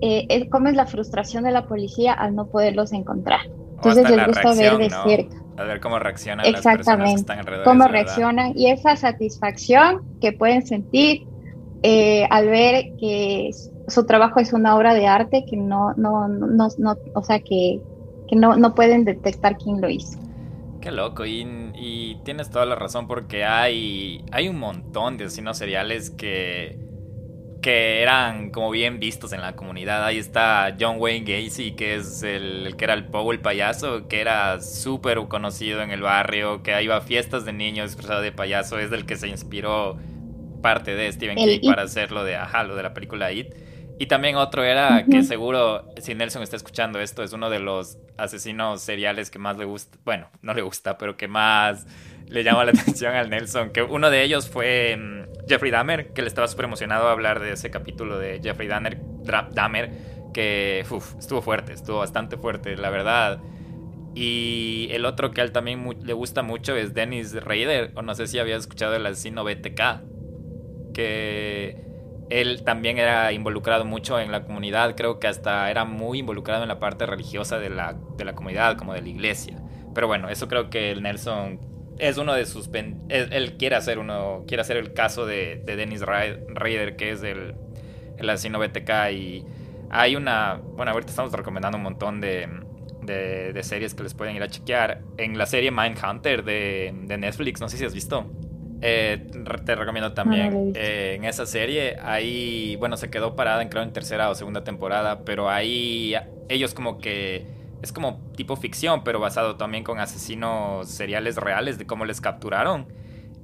eh, 0.02 0.48
cómo 0.50 0.68
es 0.68 0.76
la 0.76 0.86
frustración 0.86 1.44
de 1.44 1.52
la 1.52 1.68
policía 1.68 2.14
al 2.14 2.36
no 2.36 2.48
poderlos 2.48 2.94
encontrar. 2.94 3.42
Entonces 3.84 4.10
les 4.10 4.28
gusta 4.28 4.54
ver 4.54 4.78
de 4.78 4.90
cerca. 4.90 5.38
A 5.58 5.64
ver 5.64 5.80
cómo 5.80 6.00
reaccionan 6.00 6.52
las 6.52 6.62
personas 6.62 7.10
que 7.10 7.16
están 7.16 7.40
alrededor. 7.40 7.66
Cómo 7.66 7.88
reaccionan 7.88 8.54
y 8.58 8.70
esa 8.72 8.96
satisfacción 8.96 10.02
que 10.20 10.32
pueden 10.32 10.66
sentir 10.66 11.28
eh, 11.84 12.26
al 12.30 12.48
ver 12.48 12.94
que 13.00 13.52
su 13.88 14.06
trabajo 14.06 14.40
es 14.40 14.54
una 14.54 14.76
obra 14.76 14.94
de 14.94 15.08
arte 15.08 15.46
que 15.50 15.58
no, 15.58 15.94
no, 15.96 16.28
no, 16.28 16.68
no 16.78 16.96
o 17.14 17.24
sea, 17.24 17.40
que, 17.40 17.82
que 18.28 18.36
no, 18.36 18.56
no 18.56 18.76
pueden 18.76 19.04
detectar 19.04 19.58
quién 19.58 19.82
lo 19.82 19.90
hizo. 19.90 20.18
Qué 20.80 20.92
loco, 20.92 21.26
y, 21.26 21.46
y, 21.76 22.16
tienes 22.24 22.50
toda 22.50 22.66
la 22.66 22.74
razón 22.76 23.08
porque 23.08 23.46
hay, 23.46 24.26
hay 24.32 24.48
un 24.48 24.58
montón 24.58 25.18
de 25.18 25.26
asesinos 25.26 25.58
seriales 25.58 26.10
que, 26.10 26.80
que 27.62 28.02
eran 28.02 28.50
como 28.50 28.72
bien 28.72 29.00
vistos 29.00 29.34
en 29.34 29.42
la 29.42 29.56
comunidad. 29.56 30.04
Ahí 30.04 30.18
está 30.18 30.76
John 30.80 30.96
Wayne 31.00 31.26
Gacy, 31.26 31.74
que 31.74 31.96
es 31.96 32.24
el, 32.24 32.76
que 32.78 32.86
era 32.86 32.94
el 32.94 33.06
Pogo, 33.06 33.32
el 33.32 33.40
payaso, 33.40 34.08
que 34.08 34.20
era 34.20 34.60
súper 34.62 35.20
conocido 35.28 35.82
en 35.82 35.92
el 35.92 36.02
barrio, 36.02 36.64
que 36.64 36.82
iba 36.82 36.98
a 36.98 37.02
fiestas 37.02 37.46
de 37.46 37.54
niños 37.54 37.92
disfrazado 37.92 38.22
de 38.22 38.32
payaso, 38.32 38.80
es 38.80 38.90
del 38.90 39.06
que 39.06 39.16
se 39.16 39.28
inspiró 39.28 39.98
parte 40.62 40.96
de 40.96 41.12
Stephen 41.12 41.38
King 41.38 41.60
para 41.64 41.84
hacer 41.84 42.12
lo 42.12 42.24
de, 42.24 42.36
ajá, 42.36 42.64
lo 42.64 42.76
de 42.76 42.84
la 42.84 42.94
película 42.94 43.32
It. 43.32 43.54
Y 44.00 44.08
también 44.08 44.36
otro 44.36 44.64
era 44.64 45.06
que 45.06 45.22
seguro, 45.22 45.86
si 45.98 46.16
Nelson 46.16 46.42
está 46.42 46.56
escuchando 46.56 47.00
esto, 47.00 47.22
es 47.22 47.34
uno 47.34 47.52
de 47.52 47.60
los 47.60 48.00
asesinos 48.18 48.82
seriales 48.82 49.30
que 49.30 49.38
más 49.38 49.60
le 49.60 49.66
gusta, 49.66 50.00
bueno, 50.04 50.28
no 50.42 50.56
le 50.56 50.64
gusta, 50.64 50.98
pero 50.98 51.18
que 51.18 51.28
más 51.28 51.86
le 52.32 52.44
llama 52.44 52.66
la 52.66 52.72
atención 52.80 53.14
al 53.14 53.30
Nelson. 53.30 53.70
Que 53.70 53.84
uno 53.84 54.10
de 54.10 54.24
ellos 54.24 54.50
fue 54.50 54.98
mm, 54.98 55.48
Jeffrey 55.48 55.72
Dahmer, 55.72 56.14
que 56.14 56.22
le 56.22 56.28
estaba 56.28 56.48
súper 56.48 56.66
emocionado 56.66 57.08
a 57.08 57.12
hablar 57.12 57.40
de 57.40 57.54
ese 57.54 57.70
capítulo 57.70 58.18
de 58.18 58.40
Jeffrey 58.42 58.68
Dahmer, 58.68 59.92
que 60.34 60.80
estuvo 61.20 61.42
fuerte, 61.42 61.74
estuvo 61.74 62.00
bastante 62.00 62.38
fuerte, 62.38 62.76
la 62.78 62.90
verdad. 62.90 63.42
Y 64.16 64.90
el 64.92 65.06
otro 65.06 65.32
que 65.32 65.42
a 65.42 65.44
él 65.44 65.52
también 65.52 65.98
le 66.04 66.14
gusta 66.14 66.42
mucho 66.42 66.76
es 66.76 66.94
Dennis 66.94 67.34
Rader, 67.44 67.92
o 67.96 68.02
no 68.02 68.16
sé 68.16 68.28
si 68.28 68.40
habías 68.40 68.62
escuchado 68.62 68.96
el 68.96 69.06
asesino 69.06 69.44
BTK, 69.44 70.94
que 70.94 71.78
él 72.30 72.64
también 72.64 72.98
era 72.98 73.32
involucrado 73.32 73.86
mucho 73.86 74.20
en 74.20 74.32
la 74.32 74.44
comunidad, 74.44 74.96
creo 74.96 75.20
que 75.20 75.28
hasta 75.28 75.70
era 75.70 75.86
muy 75.86 76.20
involucrado 76.20 76.64
en 76.64 76.70
la 76.70 76.80
parte 76.80 77.06
religiosa 77.06 77.58
de 77.60 77.70
la, 77.70 77.98
de 78.18 78.26
la 78.26 78.34
comunidad, 78.34 78.78
como 78.78 78.94
de 78.94 79.02
la 79.02 79.10
iglesia. 79.10 79.62
Pero 79.94 80.08
bueno, 80.08 80.30
eso 80.30 80.48
creo 80.48 80.70
que 80.70 80.92
el 80.92 81.04
Nelson 81.04 81.71
es 82.02 82.18
uno 82.18 82.34
de 82.34 82.46
sus... 82.48 82.70
Él, 83.10 83.58
quiere 83.58 83.76
hacer 83.76 84.00
uno, 84.00 84.44
quiere 84.48 84.62
hacer 84.62 84.76
el 84.78 84.94
caso 84.94 85.28
de, 85.28 85.62
de 85.64 85.76
Dennis 85.76 86.02
Rader, 86.02 86.96
que 86.96 87.12
es 87.12 87.22
el, 87.22 87.54
el 88.18 88.30
asesino 88.30 88.60
BTK 88.60 89.12
y 89.14 89.46
hay 89.92 90.16
una... 90.16 90.56
Bueno, 90.56 90.92
ahorita 90.94 91.12
estamos 91.12 91.32
recomendando 91.32 91.78
un 91.78 91.84
montón 91.84 92.20
de, 92.20 92.50
de, 93.04 93.64
series 93.64 93.94
que 93.94 94.02
les 94.02 94.16
pueden 94.16 94.36
ir 94.36 94.42
a 94.42 94.48
chequear. 94.48 95.04
En 95.18 95.38
la 95.38 95.46
serie 95.46 95.70
Mindhunter 95.70 96.44
de, 96.44 96.92
de 97.04 97.18
Netflix, 97.20 97.62
no 97.62 97.70
sé 97.70 97.78
si 97.78 97.86
has 97.86 97.94
visto. 97.94 98.32
Eh, 98.82 99.28
te 99.64 99.76
recomiendo 99.76 100.14
también. 100.14 100.74
Eh, 100.74 101.14
en 101.18 101.26
esa 101.26 101.46
serie, 101.46 101.98
ahí, 102.02 102.78
bueno, 102.78 102.98
se 102.98 103.12
quedó 103.12 103.36
parada 103.36 103.62
en 103.62 103.70
creo 103.70 103.84
en 103.84 103.94
tercera 103.94 104.32
o 104.32 104.34
segunda 104.34 104.64
temporada, 104.64 105.24
pero 105.24 105.52
ahí 105.52 106.16
ellos 106.50 106.74
como 106.74 106.98
que 106.98 107.46
es 107.82 107.92
como 107.92 108.20
tipo 108.36 108.56
ficción, 108.56 109.04
pero 109.04 109.20
basado 109.20 109.56
también 109.56 109.84
con 109.84 110.00
asesinos 110.00 110.88
seriales 110.88 111.38
reales 111.38 111.78
de 111.78 111.86
cómo 111.86 112.06
les 112.06 112.22
capturaron. 112.22 112.88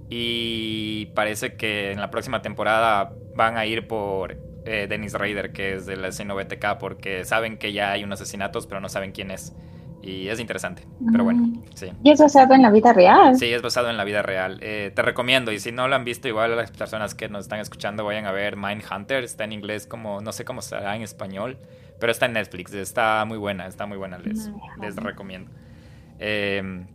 Y 0.10 1.08
parece 1.08 1.56
que 1.56 1.92
en 1.92 2.00
la 2.00 2.10
próxima 2.10 2.42
temporada 2.42 3.14
van 3.36 3.58
a 3.58 3.66
ir 3.66 3.88
por 3.88 4.38
eh, 4.66 4.88
Dennis 4.90 5.14
Rader, 5.14 5.52
que 5.52 5.76
es 5.76 5.86
del 5.86 6.04
asesino 6.06 6.36
BTK, 6.36 6.78
porque 6.80 7.26
saben 7.26 7.58
que 7.58 7.74
ya 7.74 7.92
hay 7.92 8.04
unos 8.04 8.22
asesinatos, 8.22 8.68
pero 8.68 8.80
no 8.80 8.90
saben 8.90 9.12
quién 9.12 9.32
es. 9.32 9.54
Y 10.02 10.30
es 10.30 10.40
interesante, 10.40 10.84
pero 11.12 11.24
bueno, 11.24 11.42
mm. 11.42 11.64
sí. 11.74 11.92
¿Y 12.04 12.12
es 12.12 12.20
basado 12.22 12.54
en 12.54 12.62
la 12.62 12.70
vida 12.70 12.94
real? 12.94 13.36
Sí, 13.36 13.52
es 13.52 13.62
basado 13.62 13.90
en 13.90 13.98
la 13.98 14.04
vida 14.06 14.22
real. 14.22 14.60
Eh, 14.62 14.92
te 14.96 15.02
recomiendo, 15.02 15.52
y 15.52 15.60
si 15.60 15.72
no 15.72 15.88
lo 15.88 15.96
han 15.96 16.06
visto, 16.06 16.28
igual 16.28 16.56
las 16.56 16.72
personas 16.72 17.16
que 17.16 17.28
nos 17.28 17.46
están 17.46 17.60
escuchando 17.60 18.06
vayan 18.06 18.26
a 18.26 18.32
ver 18.32 18.56
Mindhunter, 18.56 19.24
está 19.24 19.44
en 19.44 19.54
inglés 19.54 19.88
como, 19.88 20.22
no 20.22 20.32
sé 20.32 20.46
cómo 20.46 20.62
será 20.62 20.96
en 20.96 21.02
español, 21.02 21.58
pero 22.00 22.12
está 22.12 22.26
en 22.26 22.34
Netflix, 22.34 22.74
está 22.74 23.24
muy 23.26 23.38
buena, 23.38 23.68
está 23.68 23.86
muy 23.86 23.98
buena, 23.98 24.18
les, 24.18 24.50
les 24.82 24.96
recomiendo. 24.96 25.52
Eh, 26.20 26.86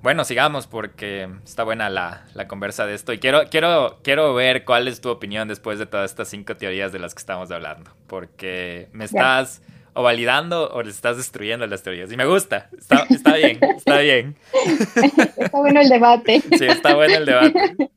bueno, 0.00 0.24
sigamos 0.24 0.68
porque 0.68 1.28
está 1.44 1.64
buena 1.64 1.90
la, 1.90 2.24
la, 2.34 2.46
conversa 2.46 2.86
de 2.86 2.94
esto 2.94 3.12
y 3.12 3.18
quiero, 3.18 3.48
quiero, 3.50 3.98
quiero 4.04 4.32
ver 4.32 4.64
cuál 4.64 4.86
es 4.86 5.00
tu 5.00 5.08
opinión 5.08 5.48
después 5.48 5.80
de 5.80 5.86
todas 5.86 6.10
estas 6.10 6.28
cinco 6.28 6.56
teorías 6.56 6.92
de 6.92 7.00
las 7.00 7.14
que 7.14 7.18
estamos 7.18 7.50
hablando, 7.50 7.90
porque 8.06 8.88
me 8.92 9.04
estás 9.04 9.60
o 9.94 10.02
validando 10.04 10.70
o 10.70 10.82
le 10.84 10.90
estás 10.90 11.16
destruyendo 11.16 11.66
las 11.66 11.82
teorías. 11.82 12.12
Y 12.12 12.16
me 12.16 12.26
gusta, 12.26 12.70
está, 12.78 13.06
está 13.10 13.34
bien, 13.34 13.58
está 13.76 13.98
bien. 13.98 14.36
Está 15.36 15.58
bueno 15.58 15.80
el 15.80 15.88
debate. 15.88 16.42
Sí, 16.56 16.66
está 16.66 16.94
bueno 16.94 17.16
el 17.16 17.26
debate. 17.26 17.90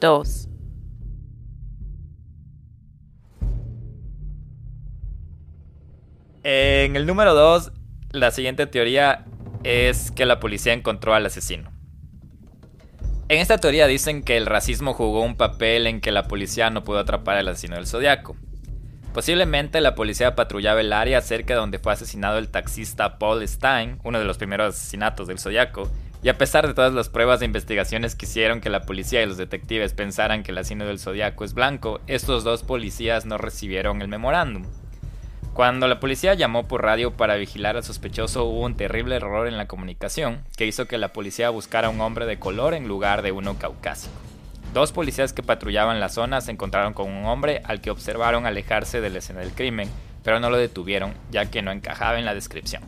Dos. 0.00 0.48
En 6.50 6.96
el 6.96 7.04
número 7.04 7.34
dos, 7.34 7.72
la 8.10 8.30
siguiente 8.30 8.66
teoría 8.66 9.26
es 9.64 10.10
que 10.10 10.24
la 10.24 10.40
policía 10.40 10.72
encontró 10.72 11.12
al 11.12 11.26
asesino. 11.26 11.70
En 13.28 13.38
esta 13.40 13.58
teoría 13.58 13.86
dicen 13.86 14.22
que 14.22 14.38
el 14.38 14.46
racismo 14.46 14.94
jugó 14.94 15.20
un 15.20 15.36
papel 15.36 15.86
en 15.86 16.00
que 16.00 16.10
la 16.10 16.26
policía 16.26 16.70
no 16.70 16.84
pudo 16.84 17.00
atrapar 17.00 17.36
al 17.36 17.48
asesino 17.48 17.76
del 17.76 17.86
zodiaco. 17.86 18.34
Posiblemente 19.12 19.82
la 19.82 19.94
policía 19.94 20.34
patrullaba 20.36 20.80
el 20.80 20.94
área 20.94 21.20
cerca 21.20 21.52
de 21.52 21.60
donde 21.60 21.78
fue 21.78 21.92
asesinado 21.92 22.38
el 22.38 22.48
taxista 22.48 23.18
Paul 23.18 23.46
Stein, 23.46 23.98
uno 24.02 24.18
de 24.18 24.24
los 24.24 24.38
primeros 24.38 24.74
asesinatos 24.74 25.28
del 25.28 25.38
Zodiaco, 25.38 25.90
y 26.22 26.30
a 26.30 26.38
pesar 26.38 26.66
de 26.66 26.72
todas 26.72 26.94
las 26.94 27.10
pruebas 27.10 27.42
e 27.42 27.44
investigaciones 27.44 28.14
que 28.14 28.24
hicieron 28.24 28.62
que 28.62 28.70
la 28.70 28.86
policía 28.86 29.22
y 29.22 29.26
los 29.26 29.36
detectives 29.36 29.92
pensaran 29.92 30.42
que 30.42 30.52
el 30.52 30.58
asesino 30.58 30.86
del 30.86 30.98
Zodiaco 30.98 31.44
es 31.44 31.52
blanco, 31.52 32.00
estos 32.06 32.42
dos 32.42 32.62
policías 32.62 33.26
no 33.26 33.36
recibieron 33.36 34.00
el 34.00 34.08
memorándum. 34.08 34.64
Cuando 35.58 35.88
la 35.88 35.98
policía 35.98 36.34
llamó 36.34 36.68
por 36.68 36.84
radio 36.84 37.14
para 37.14 37.34
vigilar 37.34 37.76
al 37.76 37.82
sospechoso 37.82 38.44
hubo 38.44 38.60
un 38.60 38.76
terrible 38.76 39.16
error 39.16 39.48
en 39.48 39.56
la 39.56 39.66
comunicación 39.66 40.44
que 40.56 40.66
hizo 40.66 40.86
que 40.86 40.98
la 40.98 41.12
policía 41.12 41.50
buscara 41.50 41.88
a 41.88 41.90
un 41.90 42.00
hombre 42.00 42.26
de 42.26 42.38
color 42.38 42.74
en 42.74 42.86
lugar 42.86 43.22
de 43.22 43.32
uno 43.32 43.58
caucásico. 43.58 44.14
Dos 44.72 44.92
policías 44.92 45.32
que 45.32 45.42
patrullaban 45.42 45.98
la 45.98 46.10
zona 46.10 46.40
se 46.42 46.52
encontraron 46.52 46.94
con 46.94 47.10
un 47.10 47.24
hombre 47.24 47.60
al 47.64 47.80
que 47.80 47.90
observaron 47.90 48.46
alejarse 48.46 49.00
de 49.00 49.10
la 49.10 49.18
escena 49.18 49.40
del 49.40 49.50
crimen, 49.50 49.90
pero 50.22 50.38
no 50.38 50.48
lo 50.48 50.58
detuvieron 50.58 51.12
ya 51.32 51.46
que 51.46 51.60
no 51.60 51.72
encajaba 51.72 52.20
en 52.20 52.24
la 52.24 52.34
descripción. 52.34 52.84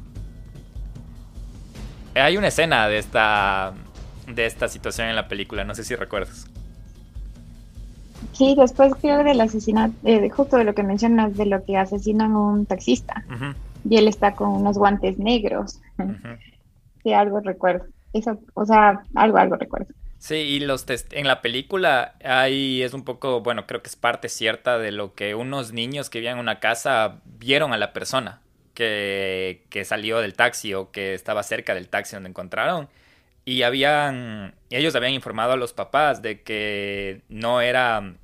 Hay 2.15 2.37
una 2.37 2.47
escena 2.47 2.87
de 2.87 2.99
esta, 2.99 3.73
de 4.29 4.47
esta 4.47 4.69
situación 4.69 5.09
en 5.09 5.17
la 5.17 5.27
película, 5.27 5.65
no 5.65 5.75
sé 5.75 5.83
si 5.83 5.97
recuerdas. 5.97 6.47
Sí, 8.33 8.55
después 8.57 8.93
creo 9.01 9.25
del 9.25 9.41
asesinato, 9.41 9.95
eh, 10.05 10.29
justo 10.31 10.57
de 10.57 10.65
lo 10.65 10.75
que 10.75 10.83
mencionas, 10.83 11.37
de 11.37 11.47
lo 11.47 11.65
que 11.65 11.77
asesinan 11.77 12.33
a 12.33 12.39
un 12.39 12.67
taxista. 12.67 13.25
Y 13.89 13.97
él 13.97 14.09
está 14.09 14.35
con 14.35 14.51
unos 14.51 14.79
guantes 14.79 15.19
negros. 15.19 15.81
Sí, 17.03 17.15
algo 17.15 17.41
recuerdo. 17.41 17.87
Eso, 18.13 18.39
o 18.53 18.67
sea, 18.67 19.03
algo, 19.15 19.39
algo 19.39 19.57
recuerdo. 19.57 19.87
Sí, 20.19 20.35
y 20.35 20.61
los 20.61 20.85
en 21.13 21.27
la 21.27 21.41
película 21.41 22.15
ahí 22.23 22.83
es 22.83 22.93
un 22.93 23.05
poco, 23.05 23.41
bueno, 23.41 23.67
creo 23.67 23.83
que 23.83 23.89
es 23.89 23.97
parte 23.97 24.29
cierta 24.29 24.79
de 24.79 24.93
lo 24.93 25.15
que 25.15 25.35
unos 25.35 25.73
niños 25.73 26.11
que 26.11 26.19
vivían 26.19 26.35
en 26.35 26.41
una 26.41 26.61
casa 26.61 27.23
vieron 27.25 27.73
a 27.73 27.79
la 27.79 27.95
persona 27.95 28.43
que, 28.75 29.65
que 29.71 29.87
salió 29.87 30.19
del 30.19 30.35
taxi 30.35 30.75
o 30.75 30.91
que 30.91 31.15
estaba 31.15 31.43
cerca 31.43 31.75
del 31.75 31.89
taxi 31.89 32.17
donde 32.17 32.29
encontraron. 32.29 32.91
Y 33.51 33.65
habían, 33.65 34.55
ellos 34.71 34.95
habían 34.95 35.13
informado 35.13 35.55
a 35.55 35.57
los 35.57 35.73
papás 35.73 36.23
de 36.23 36.43
que 36.43 37.23
no 37.29 37.61
era 37.61 38.15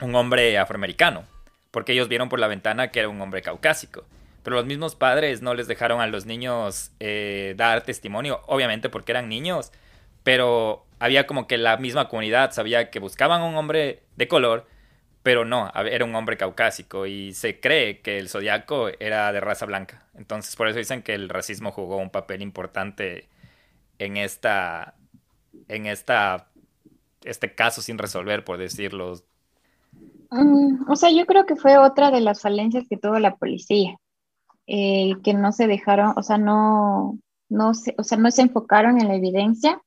un 0.00 0.14
hombre 0.16 0.58
afroamericano, 0.58 1.22
porque 1.70 1.92
ellos 1.92 2.08
vieron 2.08 2.28
por 2.28 2.40
la 2.40 2.48
ventana 2.48 2.90
que 2.90 2.98
era 2.98 3.08
un 3.08 3.20
hombre 3.20 3.42
caucásico. 3.42 4.04
Pero 4.42 4.56
los 4.56 4.66
mismos 4.66 4.96
padres 4.96 5.40
no 5.40 5.54
les 5.54 5.68
dejaron 5.68 6.00
a 6.00 6.08
los 6.08 6.26
niños 6.26 6.90
eh, 6.98 7.54
dar 7.56 7.82
testimonio, 7.82 8.42
obviamente 8.48 8.88
porque 8.88 9.12
eran 9.12 9.28
niños, 9.28 9.70
pero 10.24 10.84
había 10.98 11.28
como 11.28 11.46
que 11.46 11.58
la 11.58 11.76
misma 11.76 12.08
comunidad 12.08 12.50
sabía 12.50 12.90
que 12.90 12.98
buscaban 12.98 13.42
un 13.42 13.56
hombre 13.56 14.02
de 14.16 14.26
color, 14.26 14.66
pero 15.22 15.44
no, 15.44 15.70
era 15.76 16.04
un 16.04 16.16
hombre 16.16 16.36
caucásico 16.36 17.06
y 17.06 17.34
se 17.34 17.60
cree 17.60 18.00
que 18.00 18.18
el 18.18 18.28
zodiaco 18.28 18.88
era 18.98 19.30
de 19.30 19.38
raza 19.38 19.64
blanca. 19.64 20.02
Entonces 20.16 20.56
por 20.56 20.66
eso 20.66 20.78
dicen 20.78 21.02
que 21.02 21.14
el 21.14 21.28
racismo 21.28 21.70
jugó 21.70 21.98
un 21.98 22.10
papel 22.10 22.42
importante 22.42 23.28
en 23.98 24.16
esta 24.16 24.94
en 25.68 25.86
esta 25.86 26.50
este 27.24 27.54
caso 27.54 27.82
sin 27.82 27.98
resolver, 27.98 28.44
por 28.44 28.58
decirlo. 28.58 29.14
Mm, 30.30 30.90
o 30.90 30.96
sea, 30.96 31.10
yo 31.10 31.26
creo 31.26 31.46
que 31.46 31.56
fue 31.56 31.78
otra 31.78 32.10
de 32.10 32.20
las 32.20 32.40
falencias 32.40 32.84
que 32.88 32.96
tuvo 32.96 33.18
la 33.18 33.36
policía, 33.36 33.96
eh, 34.66 35.14
que 35.24 35.34
no 35.34 35.52
se 35.52 35.66
dejaron, 35.66 36.14
o 36.16 36.22
sea, 36.22 36.38
no, 36.38 37.18
no 37.48 37.70
o 37.70 38.02
sea, 38.04 38.18
no 38.18 38.30
se 38.30 38.42
enfocaron 38.42 39.00
en 39.00 39.08
la 39.08 39.16
evidencia 39.16 39.80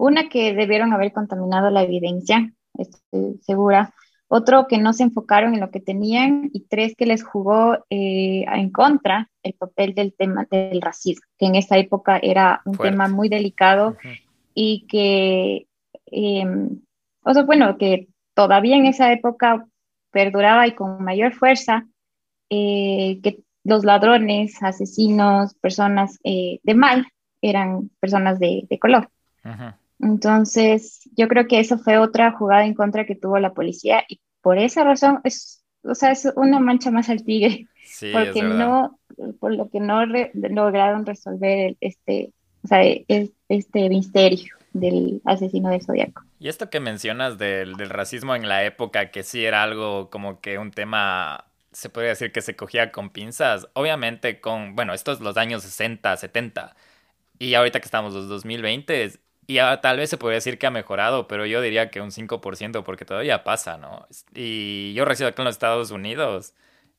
una 0.00 0.30
que 0.30 0.54
debieron 0.54 0.94
haber 0.94 1.12
contaminado 1.12 1.68
la 1.68 1.82
evidencia, 1.82 2.50
estoy 2.78 3.38
segura. 3.42 3.92
Otro 4.32 4.68
que 4.68 4.78
no 4.78 4.92
se 4.92 5.02
enfocaron 5.02 5.54
en 5.54 5.60
lo 5.60 5.72
que 5.72 5.80
tenían 5.80 6.50
y 6.52 6.60
tres 6.60 6.94
que 6.96 7.04
les 7.04 7.24
jugó 7.24 7.84
eh, 7.90 8.44
en 8.46 8.70
contra 8.70 9.28
el 9.42 9.54
papel 9.54 9.92
del 9.92 10.14
tema 10.14 10.46
del 10.48 10.80
racismo, 10.80 11.26
que 11.36 11.46
en 11.46 11.56
esa 11.56 11.78
época 11.78 12.20
era 12.22 12.62
un 12.64 12.78
tema 12.78 13.08
muy 13.08 13.28
delicado 13.28 13.96
y 14.54 14.86
que, 14.86 15.66
em, 16.06 16.80
o 17.24 17.34
sea, 17.34 17.42
bueno, 17.42 17.76
que 17.76 18.06
todavía 18.34 18.76
en 18.76 18.86
esa 18.86 19.12
época 19.12 19.66
perduraba 20.12 20.68
y 20.68 20.76
con 20.76 21.02
mayor 21.02 21.32
fuerza, 21.34 21.88
eh, 22.50 23.18
que 23.24 23.40
los 23.64 23.84
ladrones, 23.84 24.62
asesinos, 24.62 25.54
personas 25.54 26.20
eh, 26.22 26.60
de 26.62 26.74
mal 26.74 27.08
eran 27.42 27.90
personas 27.98 28.38
de, 28.38 28.78
color. 28.80 29.10
Entonces, 30.02 31.00
yo 31.16 31.28
creo 31.28 31.46
que 31.46 31.60
eso 31.60 31.78
fue 31.78 31.98
otra 31.98 32.32
jugada 32.32 32.64
en 32.64 32.74
contra 32.74 33.06
que 33.06 33.14
tuvo 33.14 33.38
la 33.38 33.52
policía 33.52 34.04
y 34.08 34.20
por 34.40 34.58
esa 34.58 34.84
razón 34.84 35.20
es, 35.24 35.62
o 35.82 35.94
sea, 35.94 36.12
es 36.12 36.26
una 36.36 36.58
mancha 36.58 36.90
más 36.90 37.08
al 37.08 37.24
tigre, 37.24 37.66
porque 38.12 38.42
no, 38.42 38.98
por 39.38 39.54
lo 39.54 39.68
que 39.68 39.80
no 39.80 40.04
lograron 40.06 41.04
resolver 41.04 41.76
este, 41.80 42.32
o 42.64 42.68
sea, 42.68 42.82
este 42.82 43.88
misterio 43.88 44.54
del 44.72 45.20
asesino 45.24 45.70
de 45.70 45.80
Zodíaco. 45.80 46.22
Y 46.38 46.48
esto 46.48 46.70
que 46.70 46.80
mencionas 46.80 47.36
del, 47.38 47.74
del 47.76 47.90
racismo 47.90 48.34
en 48.34 48.48
la 48.48 48.64
época, 48.64 49.10
que 49.10 49.22
sí 49.22 49.44
era 49.44 49.62
algo 49.62 50.08
como 50.10 50.40
que 50.40 50.58
un 50.58 50.70
tema 50.70 51.44
se 51.72 51.88
podría 51.88 52.10
decir 52.10 52.32
que 52.32 52.42
se 52.42 52.56
cogía 52.56 52.90
con 52.92 53.10
pinzas. 53.10 53.68
Obviamente 53.74 54.40
con, 54.40 54.74
bueno, 54.74 54.92
estos 54.94 55.20
los 55.20 55.36
años 55.36 55.62
60, 55.62 56.16
70. 56.16 56.74
Y 57.38 57.54
ahorita 57.54 57.80
que 57.80 57.84
estamos 57.84 58.12
los 58.12 58.28
2020, 58.28 59.20
y 59.50 59.58
tal 59.82 59.96
vez 59.96 60.08
se 60.08 60.16
podría 60.16 60.36
decir 60.36 60.58
que 60.58 60.68
ha 60.68 60.70
mejorado, 60.70 61.26
pero 61.26 61.44
yo 61.44 61.60
diría 61.60 61.90
que 61.90 62.00
un 62.00 62.12
5% 62.12 62.84
porque 62.84 63.04
todavía 63.04 63.42
pasa, 63.42 63.78
¿no? 63.78 64.06
Y 64.32 64.92
yo 64.94 65.04
resido 65.04 65.28
aquí 65.28 65.42
en 65.42 65.46
los 65.46 65.56
Estados 65.56 65.90
Unidos 65.90 66.54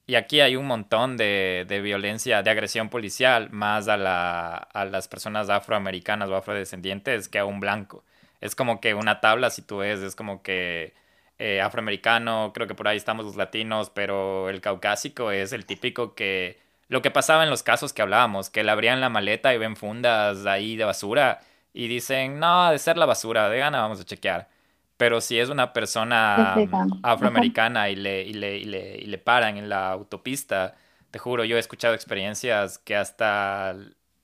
y 0.05 0.15
aquí 0.15 0.41
hay 0.41 0.57
un 0.57 0.67
montón 0.67 1.15
de, 1.15 1.65
de 1.69 1.79
violencia, 1.79 2.43
de 2.43 2.49
agresión 2.49 2.89
policial, 2.89 3.49
más 3.51 3.87
a, 3.87 3.95
la, 3.95 4.55
a 4.55 4.83
las 4.83 5.07
personas 5.07 5.49
afroamericanas 5.49 6.27
o 6.27 6.35
afrodescendientes 6.35 7.29
que 7.29 7.39
a 7.39 7.45
un 7.45 7.61
blanco. 7.61 8.03
Es 8.41 8.53
como 8.53 8.81
que 8.81 8.95
una 8.95 9.21
tabla, 9.21 9.49
si 9.49 9.61
tú 9.61 9.77
ves, 9.77 10.01
es 10.01 10.17
como 10.17 10.43
que 10.43 10.93
eh, 11.39 11.61
afroamericano, 11.61 12.51
creo 12.53 12.67
que 12.67 12.75
por 12.75 12.89
ahí 12.89 12.97
estamos 12.97 13.25
los 13.25 13.37
latinos, 13.37 13.89
pero 13.91 14.49
el 14.49 14.59
caucásico 14.59 15.31
es 15.31 15.53
el 15.53 15.65
típico 15.65 16.15
que... 16.15 16.59
Lo 16.89 17.01
que 17.01 17.11
pasaba 17.11 17.43
en 17.43 17.49
los 17.49 17.63
casos 17.63 17.93
que 17.93 18.01
hablábamos, 18.01 18.49
que 18.49 18.65
le 18.65 18.71
abrían 18.71 18.99
la 18.99 19.07
maleta 19.07 19.53
y 19.53 19.57
ven 19.57 19.77
fundas 19.77 20.45
ahí 20.45 20.75
de 20.75 20.83
basura 20.83 21.39
y 21.73 21.87
dicen, 21.87 22.39
no, 22.39 22.71
de 22.71 22.79
ser 22.79 22.97
la 22.97 23.05
basura, 23.05 23.49
de 23.49 23.57
gana 23.59 23.81
vamos 23.81 23.99
a 24.01 24.05
chequear. 24.05 24.49
Pero 24.97 25.19
si 25.21 25.39
es 25.39 25.49
una 25.49 25.73
persona 25.73 26.55
afroamericana 27.03 27.89
y 27.89 27.95
le, 27.95 28.23
y, 28.23 28.33
le, 28.33 28.57
y, 28.57 28.65
le, 28.65 28.97
y 28.97 29.05
le 29.05 29.17
paran 29.17 29.57
en 29.57 29.69
la 29.69 29.91
autopista, 29.91 30.75
te 31.09 31.19
juro, 31.19 31.43
yo 31.43 31.57
he 31.57 31.59
escuchado 31.59 31.93
experiencias 31.95 32.77
que 32.77 32.95
hasta 32.95 33.75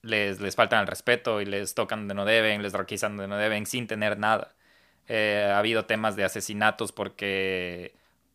les, 0.02 0.40
les 0.40 0.56
faltan 0.56 0.80
el 0.80 0.86
respeto 0.86 1.40
y 1.40 1.46
les 1.46 1.74
tocan 1.74 2.00
donde 2.00 2.14
no 2.14 2.24
deben, 2.24 2.62
les 2.62 2.72
requisan 2.72 3.16
donde 3.16 3.28
no 3.28 3.36
deben 3.36 3.66
sin 3.66 3.86
tener 3.86 4.18
nada. 4.18 4.54
Eh, 5.08 5.50
ha 5.52 5.58
habido 5.58 5.86
temas 5.86 6.16
de 6.16 6.24
asesinatos 6.24 6.92
porque, 6.92 7.94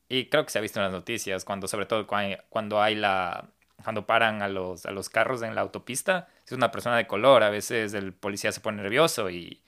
y 0.10 0.26
creo 0.26 0.44
que 0.46 0.52
se 0.52 0.58
ha 0.60 0.62
visto 0.62 0.80
en 0.80 0.86
las 0.86 0.94
noticias, 0.94 1.46
cuando 1.46 1.68
sobre 1.68 1.86
todo 1.86 2.08
cuando 2.50 2.82
hay 2.82 2.96
la, 2.96 3.46
cuando 3.84 4.06
paran 4.06 4.42
a 4.42 4.48
los, 4.50 4.86
a 4.86 4.92
los 4.92 5.10
carros 5.10 5.42
en 5.44 5.56
la 5.56 5.62
autopista, 5.62 6.28
si 6.46 6.54
es 6.54 6.58
una 6.58 6.72
persona 6.72 6.98
de 6.98 7.08
color, 7.08 7.44
a 7.44 7.50
veces 7.50 7.94
el 7.94 8.14
policía 8.14 8.52
se 8.52 8.62
pone 8.62 8.82
nervioso 8.82 9.30
y, 9.30 9.62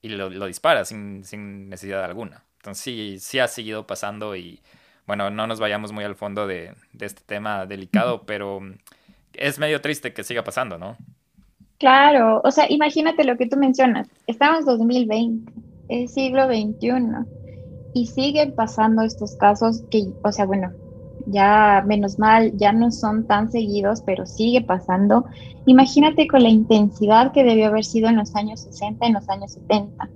y 0.00 0.08
lo, 0.08 0.30
lo, 0.30 0.46
dispara 0.46 0.84
sin, 0.84 1.24
sin, 1.24 1.68
necesidad 1.68 2.04
alguna. 2.04 2.44
Entonces 2.58 2.82
sí, 2.82 3.16
sí 3.20 3.38
ha 3.38 3.48
seguido 3.48 3.86
pasando 3.86 4.36
y 4.36 4.60
bueno, 5.06 5.30
no 5.30 5.46
nos 5.46 5.60
vayamos 5.60 5.92
muy 5.92 6.04
al 6.04 6.16
fondo 6.16 6.46
de, 6.46 6.74
de 6.92 7.06
este 7.06 7.22
tema 7.24 7.66
delicado, 7.66 8.22
pero 8.26 8.60
es 9.34 9.58
medio 9.58 9.80
triste 9.80 10.12
que 10.12 10.24
siga 10.24 10.42
pasando, 10.42 10.78
¿no? 10.78 10.96
Claro, 11.78 12.40
o 12.42 12.50
sea, 12.50 12.66
imagínate 12.70 13.24
lo 13.24 13.36
que 13.36 13.46
tú 13.46 13.56
mencionas, 13.56 14.08
estamos 14.26 14.60
en 14.60 14.66
2020, 14.66 15.52
es 15.88 16.14
siglo 16.14 16.46
XXI, 16.46 16.90
y 17.92 18.06
siguen 18.06 18.54
pasando 18.54 19.02
estos 19.02 19.36
casos 19.36 19.84
que, 19.90 20.06
o 20.22 20.32
sea, 20.32 20.46
bueno, 20.46 20.72
ya 21.26 21.84
menos 21.86 22.18
mal, 22.18 22.56
ya 22.56 22.72
no 22.72 22.90
son 22.90 23.26
tan 23.26 23.50
seguidos, 23.50 24.02
pero 24.02 24.26
sigue 24.26 24.62
pasando. 24.62 25.26
Imagínate 25.66 26.26
con 26.28 26.42
la 26.42 26.48
intensidad 26.48 27.32
que 27.32 27.44
debió 27.44 27.66
haber 27.66 27.84
sido 27.84 28.08
en 28.08 28.16
los 28.16 28.34
años 28.36 28.60
60, 28.60 29.06
en 29.06 29.12
los 29.14 29.28
años 29.28 29.52
70. 29.52 30.08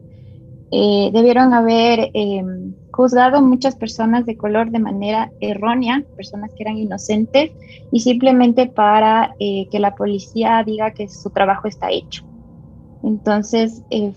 Eh, 0.73 1.11
debieron 1.13 1.53
haber 1.53 2.11
em, 2.15 2.75
juzgado 2.93 3.43
muchas 3.43 3.75
personas 3.75 4.25
de 4.25 4.37
color 4.37 4.71
de 4.71 4.79
manera 4.79 5.33
errónea, 5.41 6.05
personas 6.17 6.53
que 6.55 6.63
eran 6.63 6.79
inocentes, 6.79 7.51
y 7.91 8.01
simplemente 8.01 8.67
para 8.67 9.35
eh, 9.41 9.67
que 9.71 9.81
la 9.81 9.97
policía 9.97 10.63
diga 10.65 10.93
que 10.93 11.09
su 11.09 11.31
trabajo 11.31 11.67
está 11.67 11.91
hecho. 11.91 12.25
Entonces, 13.03 13.83
eh, 13.91 14.13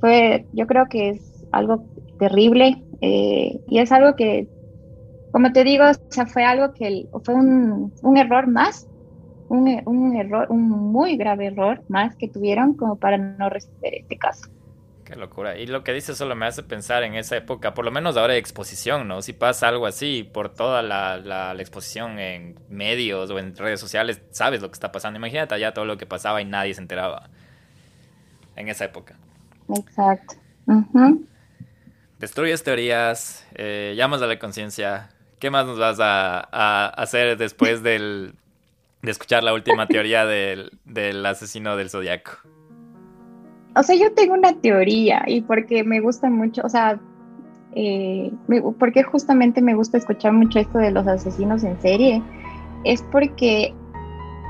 fue, 0.00 0.46
yo 0.52 0.66
creo 0.66 0.86
que 0.88 1.10
es 1.10 1.46
algo 1.52 1.84
terrible 2.18 2.84
y 3.02 3.78
es 3.78 3.92
algo 3.92 4.14
que 4.14 4.46
como 5.32 5.52
te 5.52 5.64
digo, 5.64 5.84
o 5.88 6.12
sea, 6.12 6.26
fue 6.26 6.44
algo 6.44 6.72
que 6.74 7.06
fue 7.24 7.34
un, 7.34 7.92
un 8.02 8.16
error 8.16 8.46
más, 8.46 8.88
un, 9.48 9.82
un, 9.86 10.16
error, 10.16 10.46
un 10.50 10.68
muy 10.68 11.16
grave 11.16 11.46
error 11.46 11.82
más 11.88 12.16
que 12.16 12.28
tuvieron 12.28 12.74
como 12.74 12.96
para 12.96 13.18
no 13.18 13.48
resolver 13.48 13.94
este 13.94 14.16
caso. 14.16 14.48
Qué 15.04 15.16
locura. 15.16 15.58
Y 15.58 15.66
lo 15.66 15.82
que 15.82 15.92
dice 15.92 16.14
solo 16.14 16.36
me 16.36 16.46
hace 16.46 16.62
pensar 16.62 17.02
en 17.02 17.14
esa 17.16 17.36
época, 17.36 17.74
por 17.74 17.84
lo 17.84 17.90
menos 17.90 18.16
ahora 18.16 18.34
de 18.34 18.38
exposición, 18.38 19.08
¿no? 19.08 19.22
Si 19.22 19.32
pasa 19.32 19.66
algo 19.66 19.86
así 19.86 20.22
por 20.22 20.54
toda 20.54 20.82
la, 20.82 21.16
la, 21.16 21.52
exposición 21.58 22.20
en 22.20 22.60
medios 22.68 23.30
o 23.30 23.38
en 23.40 23.56
redes 23.56 23.80
sociales, 23.80 24.22
sabes 24.30 24.62
lo 24.62 24.68
que 24.68 24.74
está 24.74 24.92
pasando. 24.92 25.18
Imagínate 25.18 25.54
allá 25.54 25.74
todo 25.74 25.84
lo 25.84 25.98
que 25.98 26.06
pasaba 26.06 26.40
y 26.40 26.44
nadie 26.44 26.74
se 26.74 26.80
enteraba 26.80 27.28
en 28.54 28.68
esa 28.68 28.84
época. 28.84 29.16
Exacto. 29.68 30.36
Destruyes 32.20 32.62
teorías, 32.62 33.46
eh, 33.54 33.94
llamas 33.96 34.22
a 34.22 34.26
la 34.26 34.38
conciencia, 34.38 35.08
¿Qué 35.40 35.50
más 35.50 35.64
nos 35.64 35.78
vas 35.78 35.98
a, 36.00 36.88
hacer 36.88 37.38
después 37.38 37.82
del, 37.82 38.34
de 39.02 39.10
escuchar 39.10 39.42
la 39.42 39.54
última 39.54 39.86
teoría 39.86 40.26
del, 40.26 40.70
asesino 41.26 41.76
del 41.76 41.88
zodiaco? 41.88 42.32
O 43.74 43.82
sea, 43.82 43.96
yo 43.96 44.12
tengo 44.12 44.34
una 44.34 44.52
teoría 44.52 45.22
y 45.26 45.40
porque 45.40 45.82
me 45.82 46.00
gusta 46.00 46.28
mucho, 46.28 46.62
o 46.64 46.68
sea, 46.68 47.00
eh, 47.74 48.30
porque 48.78 49.02
justamente 49.02 49.62
me 49.62 49.74
gusta 49.74 49.96
escuchar 49.96 50.32
mucho 50.32 50.58
esto 50.58 50.78
de 50.78 50.90
los 50.90 51.06
asesinos 51.06 51.64
en 51.64 51.80
serie, 51.80 52.22
es 52.84 53.02
porque 53.12 53.72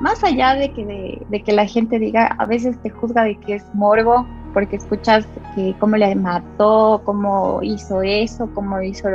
más 0.01 0.25
allá 0.25 0.55
de 0.55 0.73
que, 0.73 1.21
de, 1.29 1.43
que 1.43 1.53
la 1.53 1.67
gente 1.67 1.99
diga, 1.99 2.27
a 2.39 2.47
veces 2.47 2.81
te 2.83 2.89
juzga 2.89 3.25
de 3.25 3.39
que 3.39 3.57
es 3.57 3.75
morbo, 3.75 4.27
porque 4.55 4.77
escuchas 4.77 5.29
que 5.55 5.75
cómo 5.79 5.97
le 5.97 6.15
mató, 6.15 7.03
cómo 7.05 7.61
hizo 7.63 8.01
eso, 8.01 8.49
cómo 8.55 8.81
hizo 8.81 9.09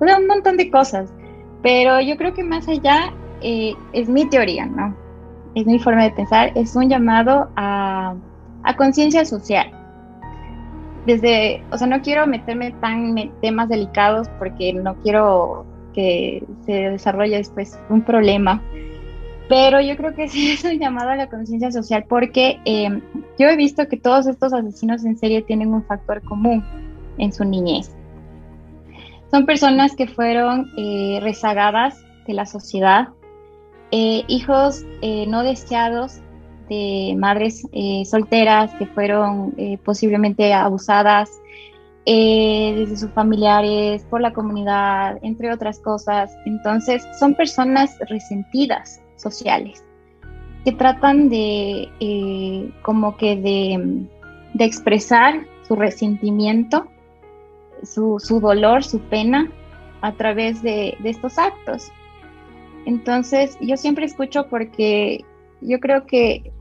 un 0.00 0.26
montón 0.26 0.56
de 0.56 0.70
cosas. 0.70 1.12
Pero 1.62 2.00
yo 2.00 2.16
creo 2.16 2.34
que 2.34 2.44
más 2.44 2.68
allá 2.68 3.12
eh, 3.40 3.74
es 3.92 4.08
mi 4.08 4.28
teoría, 4.28 4.66
¿no? 4.66 4.96
Es 5.54 5.66
mi 5.66 5.78
forma 5.78 6.04
de 6.04 6.10
pensar, 6.10 6.52
es 6.54 6.76
un 6.76 6.88
llamado 6.88 7.48
a, 7.56 8.14
a 8.62 8.76
conciencia 8.76 9.24
social. 9.24 9.72
Desde, 11.06 11.62
o 11.72 11.78
sea, 11.78 11.86
no 11.86 12.02
quiero 12.02 12.26
meterme 12.26 12.72
tan 12.80 13.16
en 13.18 13.32
temas 13.40 13.68
delicados 13.68 14.28
porque 14.38 14.72
no 14.72 14.94
quiero 15.02 15.64
que 15.94 16.44
se 16.66 16.90
desarrolle 16.90 17.38
después 17.38 17.78
un 17.88 18.02
problema, 18.02 18.62
pero 19.48 19.80
yo 19.80 19.96
creo 19.96 20.14
que 20.14 20.28
sí 20.28 20.52
es 20.52 20.64
un 20.64 20.78
llamado 20.78 21.10
a 21.10 21.16
la 21.16 21.28
conciencia 21.28 21.72
social 21.72 22.04
porque 22.08 22.60
eh, 22.64 23.00
yo 23.38 23.48
he 23.48 23.56
visto 23.56 23.88
que 23.88 23.96
todos 23.96 24.26
estos 24.26 24.52
asesinos 24.52 25.04
en 25.04 25.16
serie 25.16 25.42
tienen 25.42 25.72
un 25.72 25.84
factor 25.84 26.22
común 26.22 26.64
en 27.18 27.32
su 27.32 27.44
niñez. 27.44 27.97
Son 29.30 29.44
personas 29.44 29.94
que 29.94 30.06
fueron 30.06 30.72
eh, 30.78 31.18
rezagadas 31.22 32.02
de 32.26 32.32
la 32.32 32.46
sociedad, 32.46 33.08
eh, 33.90 34.24
hijos 34.26 34.84
eh, 35.02 35.26
no 35.26 35.42
deseados 35.42 36.20
de 36.68 37.14
madres 37.18 37.62
solteras 38.04 38.74
que 38.74 38.84
fueron 38.84 39.54
posiblemente 39.84 40.52
abusadas 40.52 41.30
desde 42.04 42.94
sus 42.94 43.10
familiares, 43.12 44.04
por 44.10 44.20
la 44.20 44.34
comunidad, 44.34 45.16
entre 45.22 45.50
otras 45.50 45.80
cosas. 45.80 46.30
Entonces, 46.44 47.06
son 47.18 47.34
personas 47.34 47.98
resentidas 48.10 49.00
sociales 49.16 49.82
que 50.66 50.72
tratan 50.72 51.30
de 51.30 51.88
como 52.82 53.16
que 53.16 53.36
de, 53.36 54.06
de 54.52 54.64
expresar 54.66 55.46
su 55.66 55.74
resentimiento 55.74 56.86
su, 57.82 58.18
su 58.18 58.40
dolor, 58.40 58.84
su 58.84 59.00
pena 59.00 59.50
a 60.00 60.12
través 60.12 60.62
de, 60.62 60.96
de, 61.00 61.10
estos 61.10 61.38
actos. 61.38 61.90
Entonces, 62.86 63.56
yo 63.60 63.76
siempre 63.76 64.06
escucho 64.06 64.46
porque 64.48 65.24
yo 65.60 65.80
creo 65.80 66.06
que, 66.06 66.52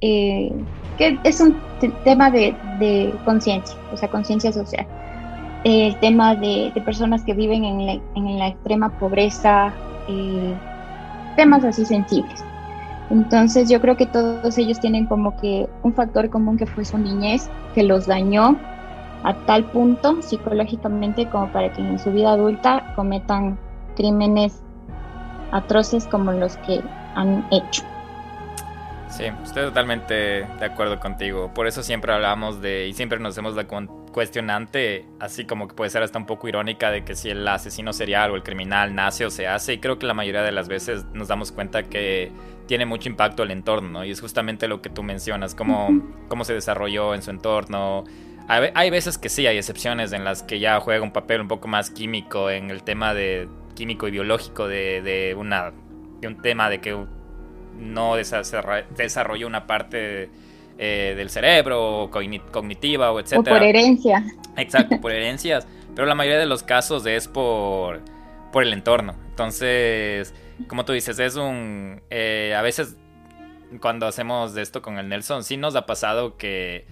eh, 0.00 0.52
que 0.98 1.18
es 1.24 1.40
un 1.40 1.56
tema 2.04 2.30
de, 2.30 2.54
de 2.78 3.14
conciencia, 3.24 3.76
o 3.92 3.96
sea, 3.96 4.10
conciencia 4.10 4.52
social. 4.52 4.86
el 5.64 5.98
tema 6.00 6.34
de, 6.34 6.72
personas 6.84 7.22
que 7.22 7.34
viven 7.34 7.64
en 7.64 8.38
la, 8.38 8.48
extrema 8.48 8.98
pobreza, 8.98 9.72
eh, 10.08 10.54
temas 11.36 11.64
así 11.64 11.84
sensibles. 11.84 12.44
Entonces 13.10 13.68
yo 13.68 13.80
creo 13.80 13.96
que 13.96 14.06
todos 14.06 14.56
ellos 14.58 14.80
tienen 14.80 15.06
como 15.06 15.36
que 15.40 15.68
un 15.82 15.92
factor 15.92 16.30
común 16.30 16.56
que 16.56 16.66
fue 16.66 16.84
su 16.84 16.98
niñez, 16.98 17.50
que 17.74 17.82
los 17.82 18.06
dañó 18.06 18.58
a 19.24 19.34
tal 19.46 19.64
punto 19.64 20.22
psicológicamente 20.22 21.28
como 21.28 21.50
para 21.50 21.72
que 21.72 21.80
en 21.80 21.98
su 21.98 22.12
vida 22.12 22.32
adulta 22.32 22.92
cometan 22.94 23.58
crímenes 23.96 24.62
atroces 25.50 26.06
como 26.06 26.32
los 26.32 26.56
que 26.58 26.80
han 27.14 27.46
hecho. 27.50 27.82
Sí, 29.08 29.24
estoy 29.44 29.62
totalmente 29.64 30.14
de 30.14 30.64
acuerdo 30.64 30.98
contigo. 30.98 31.52
Por 31.54 31.68
eso 31.68 31.84
siempre 31.84 32.12
hablamos 32.12 32.60
de, 32.60 32.88
y 32.88 32.94
siempre 32.94 33.20
nos 33.20 33.34
hacemos 33.34 33.54
la 33.54 33.64
cuestionante, 34.12 35.06
así 35.20 35.44
como 35.44 35.68
que 35.68 35.74
puede 35.74 35.90
ser 35.90 36.02
hasta 36.02 36.18
un 36.18 36.26
poco 36.26 36.48
irónica, 36.48 36.90
de 36.90 37.04
que 37.04 37.14
si 37.14 37.30
el 37.30 37.46
asesino 37.46 37.92
serial 37.92 38.32
o 38.32 38.34
el 38.34 38.42
criminal 38.42 38.92
nace 38.92 39.24
o 39.24 39.30
se 39.30 39.46
hace. 39.46 39.74
Y 39.74 39.78
creo 39.78 40.00
que 40.00 40.06
la 40.06 40.14
mayoría 40.14 40.42
de 40.42 40.50
las 40.50 40.66
veces 40.66 41.04
nos 41.14 41.28
damos 41.28 41.52
cuenta 41.52 41.84
que 41.84 42.32
tiene 42.66 42.86
mucho 42.86 43.08
impacto 43.08 43.44
el 43.44 43.52
entorno, 43.52 43.88
¿no? 43.88 44.04
Y 44.04 44.10
es 44.10 44.20
justamente 44.20 44.66
lo 44.66 44.82
que 44.82 44.90
tú 44.90 45.04
mencionas, 45.04 45.54
cómo, 45.54 45.90
cómo 46.28 46.44
se 46.44 46.54
desarrolló 46.54 47.14
en 47.14 47.22
su 47.22 47.30
entorno. 47.30 48.04
Hay 48.46 48.90
veces 48.90 49.16
que 49.16 49.30
sí, 49.30 49.46
hay 49.46 49.56
excepciones 49.56 50.12
en 50.12 50.22
las 50.22 50.42
que 50.42 50.58
ya 50.58 50.78
juega 50.80 51.02
un 51.02 51.12
papel 51.12 51.40
un 51.40 51.48
poco 51.48 51.66
más 51.66 51.90
químico 51.90 52.50
en 52.50 52.70
el 52.70 52.82
tema 52.82 53.14
de 53.14 53.48
químico 53.74 54.06
y 54.06 54.10
biológico 54.10 54.68
de, 54.68 55.00
de 55.00 55.34
una, 55.34 55.72
de 56.20 56.28
un 56.28 56.42
tema 56.42 56.68
de 56.68 56.80
que 56.80 57.06
no 57.78 58.16
desarrolló 58.16 59.46
una 59.46 59.66
parte 59.66 60.30
eh, 60.78 61.14
del 61.16 61.30
cerebro, 61.30 62.10
cognitiva 62.10 63.12
o 63.12 63.20
etcétera. 63.20 63.56
O 63.56 63.58
por 63.58 63.66
herencia. 63.66 64.24
Exacto, 64.56 65.00
por 65.00 65.12
herencias. 65.12 65.66
Pero 65.94 66.06
la 66.06 66.14
mayoría 66.14 66.38
de 66.38 66.46
los 66.46 66.62
casos 66.62 67.06
es 67.06 67.28
por, 67.28 68.02
por 68.52 68.62
el 68.62 68.72
entorno. 68.72 69.14
Entonces, 69.30 70.34
como 70.68 70.84
tú 70.84 70.92
dices, 70.92 71.18
es 71.18 71.36
un... 71.36 72.02
Eh, 72.10 72.54
a 72.56 72.62
veces 72.62 72.96
cuando 73.80 74.06
hacemos 74.06 74.56
esto 74.56 74.82
con 74.82 74.98
el 74.98 75.08
Nelson, 75.08 75.44
sí 75.44 75.56
nos 75.56 75.74
ha 75.76 75.86
pasado 75.86 76.36
que 76.36 76.86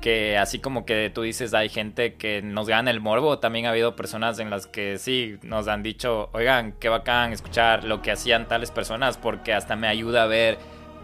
que 0.00 0.38
así 0.38 0.58
como 0.58 0.84
que 0.84 1.10
tú 1.12 1.22
dices 1.22 1.54
hay 1.54 1.68
gente 1.68 2.14
que 2.14 2.42
nos 2.42 2.68
gana 2.68 2.90
el 2.90 3.00
morbo, 3.00 3.38
también 3.38 3.66
ha 3.66 3.70
habido 3.70 3.96
personas 3.96 4.38
en 4.38 4.50
las 4.50 4.66
que 4.66 4.98
sí 4.98 5.38
nos 5.42 5.68
han 5.68 5.82
dicho, 5.82 6.28
oigan, 6.32 6.72
qué 6.72 6.88
bacán 6.88 7.32
escuchar 7.32 7.84
lo 7.84 8.02
que 8.02 8.12
hacían 8.12 8.46
tales 8.46 8.70
personas 8.70 9.16
porque 9.16 9.52
hasta 9.52 9.76
me 9.76 9.88
ayuda 9.88 10.24
a 10.24 10.26
ver 10.26 10.58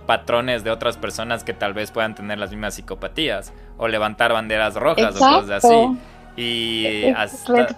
patrones 0.07 0.65
de 0.65 0.71
otras 0.71 0.97
personas 0.97 1.45
que 1.45 1.55
tal 1.55 1.75
vez 1.75 1.91
puedan 1.91 2.15
tener 2.15 2.39
las 2.39 2.51
mismas 2.51 2.75
psicopatías 2.75 3.53
o 3.79 3.89
levantar 3.89 4.33
banderas 4.33 4.75
rojas 4.75 5.17
o 5.17 5.19
cosas 5.19 5.65
así. 5.65 5.99
Y 6.35 7.09
hasta, 7.11 7.69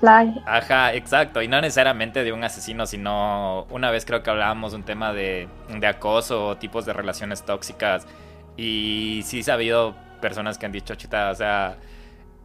Ajá, 0.47 0.95
exacto. 0.95 1.43
Y 1.43 1.49
no 1.49 1.61
necesariamente 1.61 2.23
de 2.23 2.33
un 2.33 2.45
asesino, 2.45 2.87
sino 2.87 3.65
una 3.71 3.91
vez 3.91 4.05
creo 4.05 4.23
que 4.23 4.31
hablábamos 4.31 4.75
un 4.75 4.85
tema 4.85 5.13
de, 5.13 5.49
de 5.69 5.87
acoso 5.87 6.49
o 6.49 6.57
tipos 6.57 6.87
de 6.87 6.93
relaciones 6.93 7.43
tóxicas. 7.43 8.07
Y 8.57 9.23
sí 9.25 9.43
se 9.43 9.51
ha 9.51 9.55
habido 9.55 9.97
personas 10.25 10.57
que 10.57 10.65
han 10.65 10.73
dicho, 10.73 10.95
chita, 10.95 11.31
o 11.31 11.35
sea, 11.35 11.77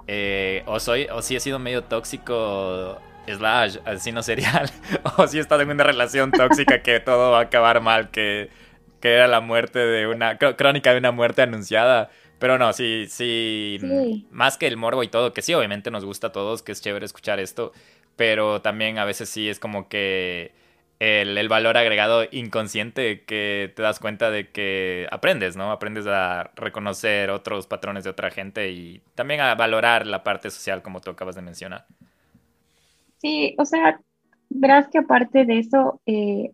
eh, 0.06 0.64
o 0.66 0.82
soy, 0.82 1.08
o 1.10 1.22
si 1.22 1.38
he 1.38 1.40
sido 1.40 1.60
medio 1.60 1.82
tóxico, 1.86 3.00
slash, 3.26 3.78
asesino 3.86 4.22
serial, 4.22 4.70
o 5.18 5.26
si 5.28 5.38
he 5.38 5.40
estado 5.40 5.62
en 5.62 5.70
una 5.72 5.86
relación 5.86 6.30
tóxica 6.32 6.84
que 6.84 7.00
todo 7.00 7.32
va 7.32 7.40
a 7.40 7.44
acabar 7.44 7.80
mal, 7.80 8.12
que, 8.12 8.50
que 9.00 9.14
era 9.14 9.28
la 9.28 9.40
muerte 9.40 9.80
de 9.80 10.08
una, 10.08 10.38
crónica 10.38 10.92
de 10.92 10.98
una 10.98 11.14
muerte 11.14 11.42
anunciada. 11.42 12.10
Pero 12.38 12.58
no, 12.58 12.74
sí, 12.74 13.06
sí, 13.08 13.80
más 14.30 14.58
que 14.58 14.68
el 14.68 14.76
morbo 14.76 15.04
y 15.04 15.08
todo, 15.08 15.32
que 15.32 15.42
sí, 15.42 15.54
obviamente 15.54 15.90
nos 15.90 16.04
gusta 16.04 16.28
a 16.28 16.32
todos, 16.34 16.64
que 16.64 16.74
es 16.74 16.82
chévere 16.82 17.06
escuchar 17.06 17.40
esto, 17.40 17.72
pero 18.18 18.62
también 18.62 18.98
a 18.98 19.06
veces 19.06 19.30
sí 19.30 19.48
es 19.48 19.58
como 19.58 19.88
que 19.88 20.52
el, 21.00 21.48
valor 21.48 21.78
agregado 21.78 22.26
inconsciente 22.30 23.24
que 23.24 23.72
te 23.76 23.82
das 23.82 24.00
cuenta 24.00 24.30
de 24.32 24.50
que 24.50 25.08
aprendes, 25.12 25.56
¿no? 25.56 25.72
Aprendes 25.72 26.06
a 26.08 26.52
reconocer 26.56 27.30
otros 27.32 27.68
patrones 27.68 28.04
de 28.04 28.10
otra 28.10 28.30
gente 28.30 28.72
y 28.72 29.02
también 29.16 29.40
a 29.40 29.56
valorar 29.56 30.06
la 30.06 30.24
parte 30.24 30.50
social 30.50 30.82
como 30.82 31.00
tú 31.00 31.12
acabas 31.12 31.36
de 31.36 31.42
mencionar. 31.42 31.86
Sí, 33.18 33.56
o 33.58 33.66
sea, 33.66 34.02
verás 34.50 34.90
que 34.90 35.00
aparte 35.00 35.46
de 35.46 35.60
eso, 35.60 36.02
eh, 36.06 36.52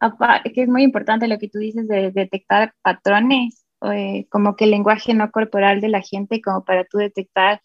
que 0.54 0.62
es 0.64 0.70
muy 0.70 0.84
importante 0.84 1.28
lo 1.28 1.40
que 1.40 1.50
tú 1.50 1.60
dices 1.60 1.88
de 1.88 2.12
detectar 2.12 2.74
patrones, 2.82 3.66
eh, 3.82 4.28
como 4.30 4.56
que 4.56 4.66
el 4.66 4.72
lenguaje 4.72 5.14
no 5.14 5.32
corporal 5.32 5.82
de 5.82 5.90
la 5.90 6.02
gente, 6.02 6.42
como 6.42 6.64
para 6.64 6.86
tú 6.86 6.98
detectar 6.98 7.62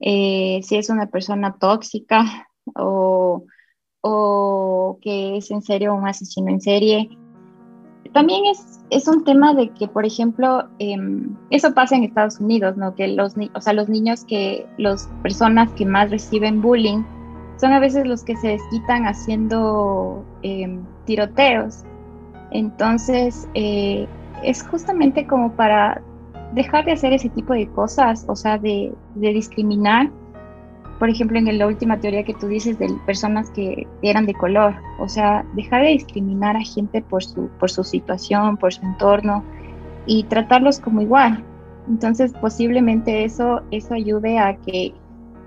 eh, 0.00 0.60
si 0.62 0.76
es 0.76 0.90
una 0.90 1.06
persona 1.06 1.56
tóxica 1.58 2.48
o 2.74 3.44
o 4.02 4.98
que 5.00 5.36
es 5.36 5.50
en 5.50 5.62
serio 5.62 5.94
un 5.94 6.06
asesino 6.06 6.50
en 6.50 6.60
serie. 6.60 7.10
También 8.12 8.46
es, 8.46 8.80
es 8.90 9.06
un 9.06 9.24
tema 9.24 9.54
de 9.54 9.68
que, 9.70 9.86
por 9.86 10.04
ejemplo, 10.04 10.68
em, 10.78 11.36
eso 11.50 11.72
pasa 11.74 11.96
en 11.96 12.04
Estados 12.04 12.40
Unidos, 12.40 12.76
¿no? 12.76 12.94
Que 12.94 13.08
los, 13.08 13.34
o 13.54 13.60
sea, 13.60 13.72
los 13.72 13.88
niños 13.88 14.24
que, 14.24 14.66
las 14.78 15.08
personas 15.22 15.70
que 15.72 15.86
más 15.86 16.10
reciben 16.10 16.60
bullying 16.60 17.02
son 17.58 17.72
a 17.72 17.78
veces 17.78 18.06
los 18.06 18.24
que 18.24 18.36
se 18.36 18.48
desquitan 18.48 19.04
haciendo 19.06 20.24
em, 20.42 20.82
tiroteos. 21.04 21.84
Entonces, 22.50 23.48
eh, 23.54 24.08
es 24.42 24.66
justamente 24.66 25.26
como 25.26 25.52
para 25.52 26.02
dejar 26.54 26.84
de 26.86 26.92
hacer 26.92 27.12
ese 27.12 27.28
tipo 27.28 27.52
de 27.52 27.68
cosas, 27.68 28.24
o 28.28 28.34
sea, 28.34 28.58
de, 28.58 28.92
de 29.14 29.32
discriminar 29.32 30.10
por 31.00 31.08
ejemplo, 31.08 31.38
en 31.38 31.58
la 31.58 31.66
última 31.66 31.98
teoría 31.98 32.24
que 32.24 32.34
tú 32.34 32.46
dices 32.46 32.78
de 32.78 32.86
personas 33.06 33.50
que 33.50 33.86
eran 34.02 34.26
de 34.26 34.34
color, 34.34 34.74
o 34.98 35.08
sea, 35.08 35.46
dejar 35.54 35.82
de 35.82 35.92
discriminar 35.92 36.58
a 36.58 36.60
gente 36.60 37.00
por 37.00 37.24
su, 37.24 37.48
por 37.58 37.70
su 37.70 37.82
situación, 37.82 38.58
por 38.58 38.74
su 38.74 38.84
entorno 38.84 39.42
y 40.04 40.24
tratarlos 40.24 40.78
como 40.78 41.00
igual. 41.00 41.42
Entonces, 41.88 42.34
posiblemente 42.38 43.24
eso, 43.24 43.62
eso 43.70 43.94
ayude 43.94 44.38
a 44.38 44.54
que 44.58 44.92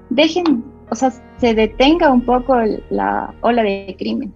dejen, 0.10 0.64
o 0.90 0.96
sea, 0.96 1.12
se 1.38 1.54
detenga 1.54 2.12
un 2.12 2.22
poco 2.22 2.56
la 2.90 3.32
ola 3.42 3.62
de 3.62 3.96
crímenes. 4.00 4.34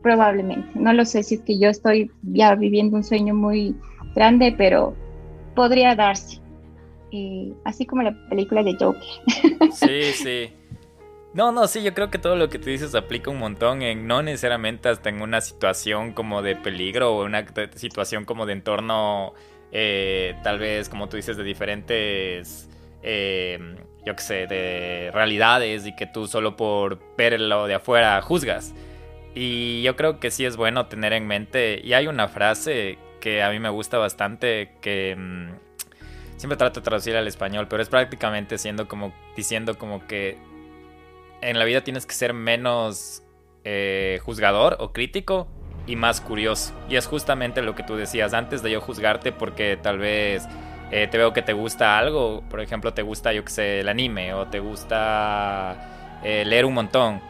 Probablemente. 0.00 0.66
No 0.76 0.94
lo 0.94 1.04
sé 1.04 1.24
si 1.24 1.34
es 1.34 1.42
que 1.42 1.58
yo 1.58 1.68
estoy 1.68 2.10
ya 2.22 2.54
viviendo 2.54 2.96
un 2.96 3.04
sueño 3.04 3.34
muy 3.34 3.76
grande, 4.14 4.54
pero 4.56 4.94
podría 5.54 5.94
darse 5.94 6.40
así 7.64 7.86
como 7.86 8.02
la 8.02 8.14
película 8.28 8.62
de 8.62 8.74
Joker. 8.78 9.02
Sí, 9.72 10.12
sí. 10.12 10.52
No, 11.36 11.52
no, 11.52 11.66
sí, 11.68 11.82
yo 11.82 11.92
creo 11.92 12.10
que 12.10 12.18
todo 12.18 12.34
lo 12.34 12.48
que 12.48 12.58
tú 12.58 12.70
dices 12.70 12.94
aplica 12.94 13.30
un 13.30 13.38
montón 13.38 13.82
en 13.82 14.06
no 14.06 14.22
necesariamente 14.22 14.88
hasta 14.88 15.10
en 15.10 15.20
una 15.20 15.42
situación 15.42 16.12
como 16.14 16.40
de 16.40 16.56
peligro 16.56 17.14
o 17.14 17.24
una 17.26 17.44
situación 17.74 18.24
como 18.24 18.46
de 18.46 18.54
entorno, 18.54 19.34
eh, 19.70 20.34
tal 20.42 20.58
vez, 20.58 20.88
como 20.88 21.10
tú 21.10 21.16
dices, 21.16 21.36
de 21.36 21.44
diferentes, 21.44 22.70
eh, 23.02 23.58
yo 24.06 24.16
qué 24.16 24.22
sé, 24.22 24.46
de 24.46 25.10
realidades 25.12 25.86
y 25.86 25.94
que 25.94 26.06
tú 26.06 26.26
solo 26.26 26.56
por 26.56 27.00
verlo 27.18 27.66
de 27.66 27.74
afuera 27.74 28.22
juzgas. 28.22 28.74
Y 29.34 29.82
yo 29.82 29.94
creo 29.94 30.18
que 30.18 30.30
sí 30.30 30.46
es 30.46 30.56
bueno 30.56 30.86
tener 30.86 31.12
en 31.12 31.26
mente, 31.26 31.82
y 31.84 31.92
hay 31.92 32.06
una 32.06 32.28
frase 32.28 32.96
que 33.20 33.42
a 33.42 33.50
mí 33.50 33.58
me 33.58 33.68
gusta 33.68 33.98
bastante 33.98 34.72
que 34.80 35.14
mm, 35.14 35.65
siempre 36.36 36.56
trato 36.56 36.80
de 36.80 36.84
traducir 36.84 37.16
al 37.16 37.26
español, 37.26 37.66
pero 37.68 37.82
es 37.82 37.88
prácticamente 37.88 38.58
siendo 38.58 38.88
como 38.88 39.12
diciendo 39.36 39.78
como 39.78 40.06
que 40.06 40.38
en 41.40 41.58
la 41.58 41.64
vida 41.64 41.82
tienes 41.82 42.06
que 42.06 42.14
ser 42.14 42.32
menos 42.32 43.22
eh, 43.64 44.20
juzgador 44.24 44.76
o 44.80 44.92
crítico 44.92 45.46
y 45.86 45.96
más 45.96 46.20
curioso. 46.20 46.74
Y 46.88 46.96
es 46.96 47.06
justamente 47.06 47.62
lo 47.62 47.74
que 47.74 47.82
tú 47.82 47.96
decías 47.96 48.34
antes 48.34 48.62
de 48.62 48.70
yo 48.70 48.80
juzgarte 48.80 49.32
porque 49.32 49.78
tal 49.80 49.98
vez 49.98 50.46
eh, 50.90 51.08
te 51.10 51.18
veo 51.18 51.32
que 51.32 51.42
te 51.42 51.52
gusta 51.52 51.98
algo, 51.98 52.42
por 52.48 52.60
ejemplo, 52.60 52.92
te 52.94 53.02
gusta, 53.02 53.32
yo 53.32 53.44
que 53.44 53.50
sé, 53.50 53.80
el 53.80 53.88
anime 53.88 54.34
o 54.34 54.46
te 54.46 54.60
gusta 54.60 56.20
eh, 56.22 56.44
leer 56.44 56.64
un 56.64 56.74
montón 56.74 57.20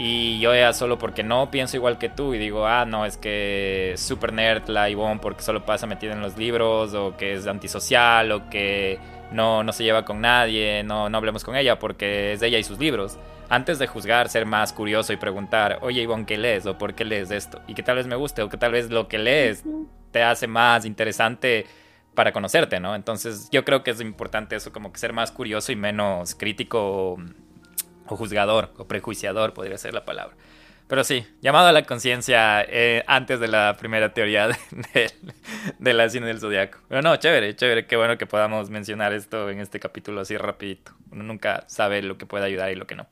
y 0.00 0.38
yo 0.38 0.54
ya 0.54 0.72
solo 0.72 0.96
porque 0.96 1.24
no 1.24 1.50
pienso 1.50 1.76
igual 1.76 1.98
que 1.98 2.08
tú 2.08 2.32
y 2.32 2.38
digo, 2.38 2.68
ah, 2.68 2.84
no, 2.84 3.04
es 3.04 3.16
que 3.16 3.94
es 3.94 4.00
super 4.00 4.32
nerd 4.32 4.68
la 4.68 4.88
Ivonne 4.88 5.18
porque 5.20 5.42
solo 5.42 5.66
pasa 5.66 5.88
metida 5.88 6.12
en 6.12 6.20
los 6.20 6.38
libros 6.38 6.94
o 6.94 7.16
que 7.16 7.34
es 7.34 7.48
antisocial 7.48 8.30
o 8.30 8.48
que 8.48 9.00
no, 9.32 9.64
no 9.64 9.72
se 9.72 9.82
lleva 9.82 10.04
con 10.04 10.20
nadie, 10.20 10.84
no, 10.84 11.08
no 11.10 11.18
hablemos 11.18 11.42
con 11.42 11.56
ella 11.56 11.80
porque 11.80 12.32
es 12.32 12.38
de 12.38 12.46
ella 12.46 12.58
y 12.58 12.62
sus 12.62 12.78
libros. 12.78 13.18
Antes 13.48 13.80
de 13.80 13.88
juzgar, 13.88 14.28
ser 14.28 14.46
más 14.46 14.72
curioso 14.72 15.12
y 15.12 15.16
preguntar, 15.16 15.80
oye 15.82 16.02
Ivonne, 16.02 16.26
¿qué 16.26 16.38
lees? 16.38 16.64
¿O 16.66 16.78
por 16.78 16.94
qué 16.94 17.04
lees 17.04 17.32
esto? 17.32 17.60
Y 17.66 17.74
que 17.74 17.82
tal 17.82 17.96
vez 17.96 18.06
me 18.06 18.14
guste 18.14 18.42
o 18.42 18.48
que 18.48 18.56
tal 18.56 18.70
vez 18.70 18.90
lo 18.90 19.08
que 19.08 19.18
lees 19.18 19.64
te 20.12 20.22
hace 20.22 20.46
más 20.46 20.84
interesante 20.84 21.66
para 22.14 22.30
conocerte, 22.32 22.78
¿no? 22.78 22.94
Entonces 22.94 23.48
yo 23.50 23.64
creo 23.64 23.82
que 23.82 23.90
es 23.90 24.00
importante 24.00 24.54
eso, 24.54 24.72
como 24.72 24.92
que 24.92 25.00
ser 25.00 25.12
más 25.12 25.32
curioso 25.32 25.72
y 25.72 25.76
menos 25.76 26.36
crítico 26.36 27.16
o 28.08 28.16
juzgador 28.16 28.72
o 28.78 28.86
prejuiciador 28.86 29.54
podría 29.54 29.78
ser 29.78 29.94
la 29.94 30.04
palabra. 30.04 30.36
Pero 30.88 31.04
sí, 31.04 31.26
llamado 31.42 31.68
a 31.68 31.72
la 31.72 31.82
conciencia 31.82 32.62
eh, 32.62 33.04
antes 33.06 33.40
de 33.40 33.48
la 33.48 33.76
primera 33.78 34.14
teoría 34.14 34.48
de, 35.78 35.92
la 35.92 36.08
cine 36.08 36.26
del 36.26 36.40
zodiaco. 36.40 36.78
Pero 36.88 37.02
no, 37.02 37.14
chévere, 37.16 37.54
chévere, 37.54 37.86
qué 37.86 37.96
bueno 37.96 38.16
que 38.16 38.26
podamos 38.26 38.70
mencionar 38.70 39.12
esto 39.12 39.50
en 39.50 39.60
este 39.60 39.80
capítulo 39.80 40.22
así 40.22 40.38
rapidito. 40.38 40.92
Uno 41.10 41.24
nunca 41.24 41.64
sabe 41.68 42.00
lo 42.02 42.16
que 42.16 42.24
puede 42.24 42.46
ayudar 42.46 42.70
y 42.72 42.74
lo 42.74 42.86
que 42.86 42.96
no. 42.96 43.06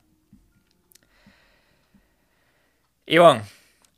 Ivonne, 3.05 3.43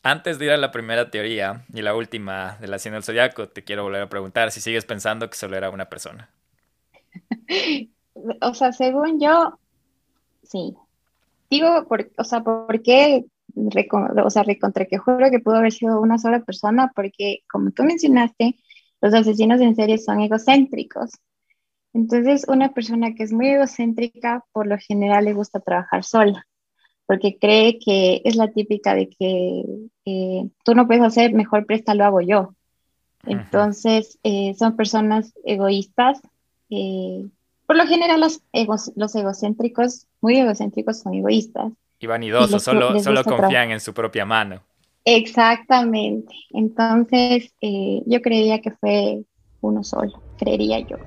antes 0.04 0.40
de 0.40 0.46
ir 0.46 0.52
a 0.52 0.58
la 0.58 0.72
primera 0.72 1.10
teoría 1.10 1.66
y 1.74 1.82
la 1.82 1.96
última 1.96 2.58
de 2.60 2.68
la 2.68 2.80
ciencia 2.80 2.98
del 2.98 3.04
zodiaco, 3.04 3.48
te 3.48 3.64
quiero 3.64 3.84
volver 3.84 4.02
a 4.02 4.10
preguntar 4.10 4.52
si 4.52 4.60
sigues 4.60 4.84
pensando 4.84 5.30
que 5.30 5.38
solo 5.38 5.56
era 5.56 5.70
una 5.70 5.90
persona. 5.90 6.30
o 8.42 8.54
sea, 8.54 8.74
según 8.74 9.22
yo, 9.22 9.58
sí. 10.44 10.76
Digo, 11.50 11.86
por, 11.88 12.12
o 12.18 12.24
sea, 12.24 12.44
¿por 12.44 12.82
qué? 12.82 13.26
o 14.24 14.30
sea, 14.30 14.44
recontra 14.44 14.86
que 14.86 14.98
juro 14.98 15.32
que 15.32 15.40
pudo 15.40 15.56
haber 15.56 15.72
sido 15.72 16.00
una 16.00 16.18
sola 16.18 16.42
persona, 16.42 16.92
porque 16.96 17.40
como 17.52 17.72
tú 17.72 17.84
mencionaste, 17.84 18.60
los 19.02 19.14
asesinos 19.14 19.60
en 19.62 19.76
serie 19.76 19.98
son 19.98 20.22
egocéntricos. 20.22 21.12
Entonces, 21.94 22.46
una 22.48 22.74
persona 22.74 23.16
que 23.16 23.24
es 23.24 23.34
muy 23.34 23.50
egocéntrica, 23.50 24.46
por 24.52 24.68
lo 24.68 24.78
general 24.78 25.26
le 25.26 25.34
gusta 25.34 25.60
trabajar 25.60 26.04
sola, 26.04 26.46
porque 27.08 27.38
cree 27.40 27.80
que 27.80 28.22
es 28.24 28.36
la 28.36 28.52
típica 28.52 28.94
de 28.94 29.10
que 29.10 29.64
tú 30.64 30.76
no 30.76 30.86
puedes 30.86 31.04
hacer, 31.04 31.34
mejor 31.34 31.66
presta, 31.66 31.96
lo 31.96 32.06
hago 32.06 32.22
yo. 32.22 32.54
Entonces, 33.26 34.20
eh, 34.24 34.54
son 34.58 34.76
personas 34.76 35.34
egoístas. 35.44 36.22
Eh, 36.70 37.28
por 37.66 37.76
lo 37.76 37.86
general, 37.86 38.22
los, 38.22 38.42
los 38.96 39.16
egocéntricos, 39.16 40.08
muy 40.22 40.38
egocéntricos, 40.38 41.00
son 41.00 41.14
egoístas. 41.14 41.72
Y 42.00 42.08
vanidosos, 42.08 42.64
solo, 42.64 43.00
solo 43.00 43.24
confían 43.24 43.72
en 43.72 43.80
su 43.80 43.94
propia 43.94 44.26
mano. 44.26 44.62
Exactamente. 45.06 46.34
Entonces, 46.52 47.54
eh, 47.62 48.02
yo 48.06 48.22
creía 48.22 48.62
que 48.62 48.72
fue 48.72 49.24
uno 49.62 49.84
solo, 49.84 50.22
creería 50.38 50.80
yo. 50.80 50.98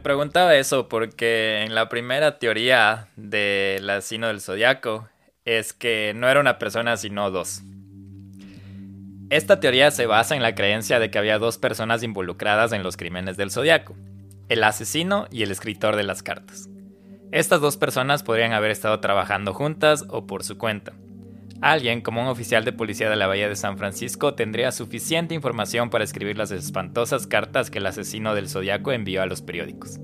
Preguntaba 0.00 0.54
eso 0.56 0.88
porque 0.88 1.62
en 1.62 1.74
la 1.74 1.88
primera 1.88 2.38
teoría 2.38 3.08
del 3.16 3.88
asesino 3.88 4.28
del 4.28 4.40
zodiaco 4.40 5.08
es 5.44 5.72
que 5.72 6.12
no 6.14 6.28
era 6.28 6.40
una 6.40 6.58
persona 6.58 6.96
sino 6.96 7.30
dos. 7.30 7.62
Esta 9.30 9.60
teoría 9.60 9.90
se 9.92 10.06
basa 10.06 10.34
en 10.34 10.42
la 10.42 10.54
creencia 10.54 10.98
de 10.98 11.10
que 11.10 11.18
había 11.18 11.38
dos 11.38 11.56
personas 11.56 12.02
involucradas 12.02 12.72
en 12.72 12.82
los 12.82 12.96
crímenes 12.96 13.36
del 13.36 13.52
zodiaco, 13.52 13.94
el 14.48 14.64
asesino 14.64 15.28
y 15.30 15.44
el 15.44 15.52
escritor 15.52 15.94
de 15.94 16.02
las 16.02 16.22
cartas. 16.22 16.68
Estas 17.30 17.60
dos 17.60 17.76
personas 17.76 18.24
podrían 18.24 18.52
haber 18.52 18.72
estado 18.72 18.98
trabajando 18.98 19.54
juntas 19.54 20.04
o 20.08 20.26
por 20.26 20.42
su 20.42 20.58
cuenta. 20.58 20.92
Alguien, 21.60 22.00
como 22.00 22.22
un 22.22 22.28
oficial 22.28 22.64
de 22.64 22.72
policía 22.72 23.10
de 23.10 23.16
la 23.16 23.26
Bahía 23.26 23.48
de 23.48 23.56
San 23.56 23.76
Francisco, 23.76 24.32
tendría 24.32 24.72
suficiente 24.72 25.34
información 25.34 25.90
para 25.90 26.04
escribir 26.04 26.38
las 26.38 26.50
espantosas 26.52 27.26
cartas 27.26 27.70
que 27.70 27.78
el 27.78 27.86
asesino 27.86 28.34
del 28.34 28.48
Zodiaco 28.48 28.92
envió 28.92 29.20
a 29.20 29.26
los 29.26 29.42
periódicos. 29.42 30.00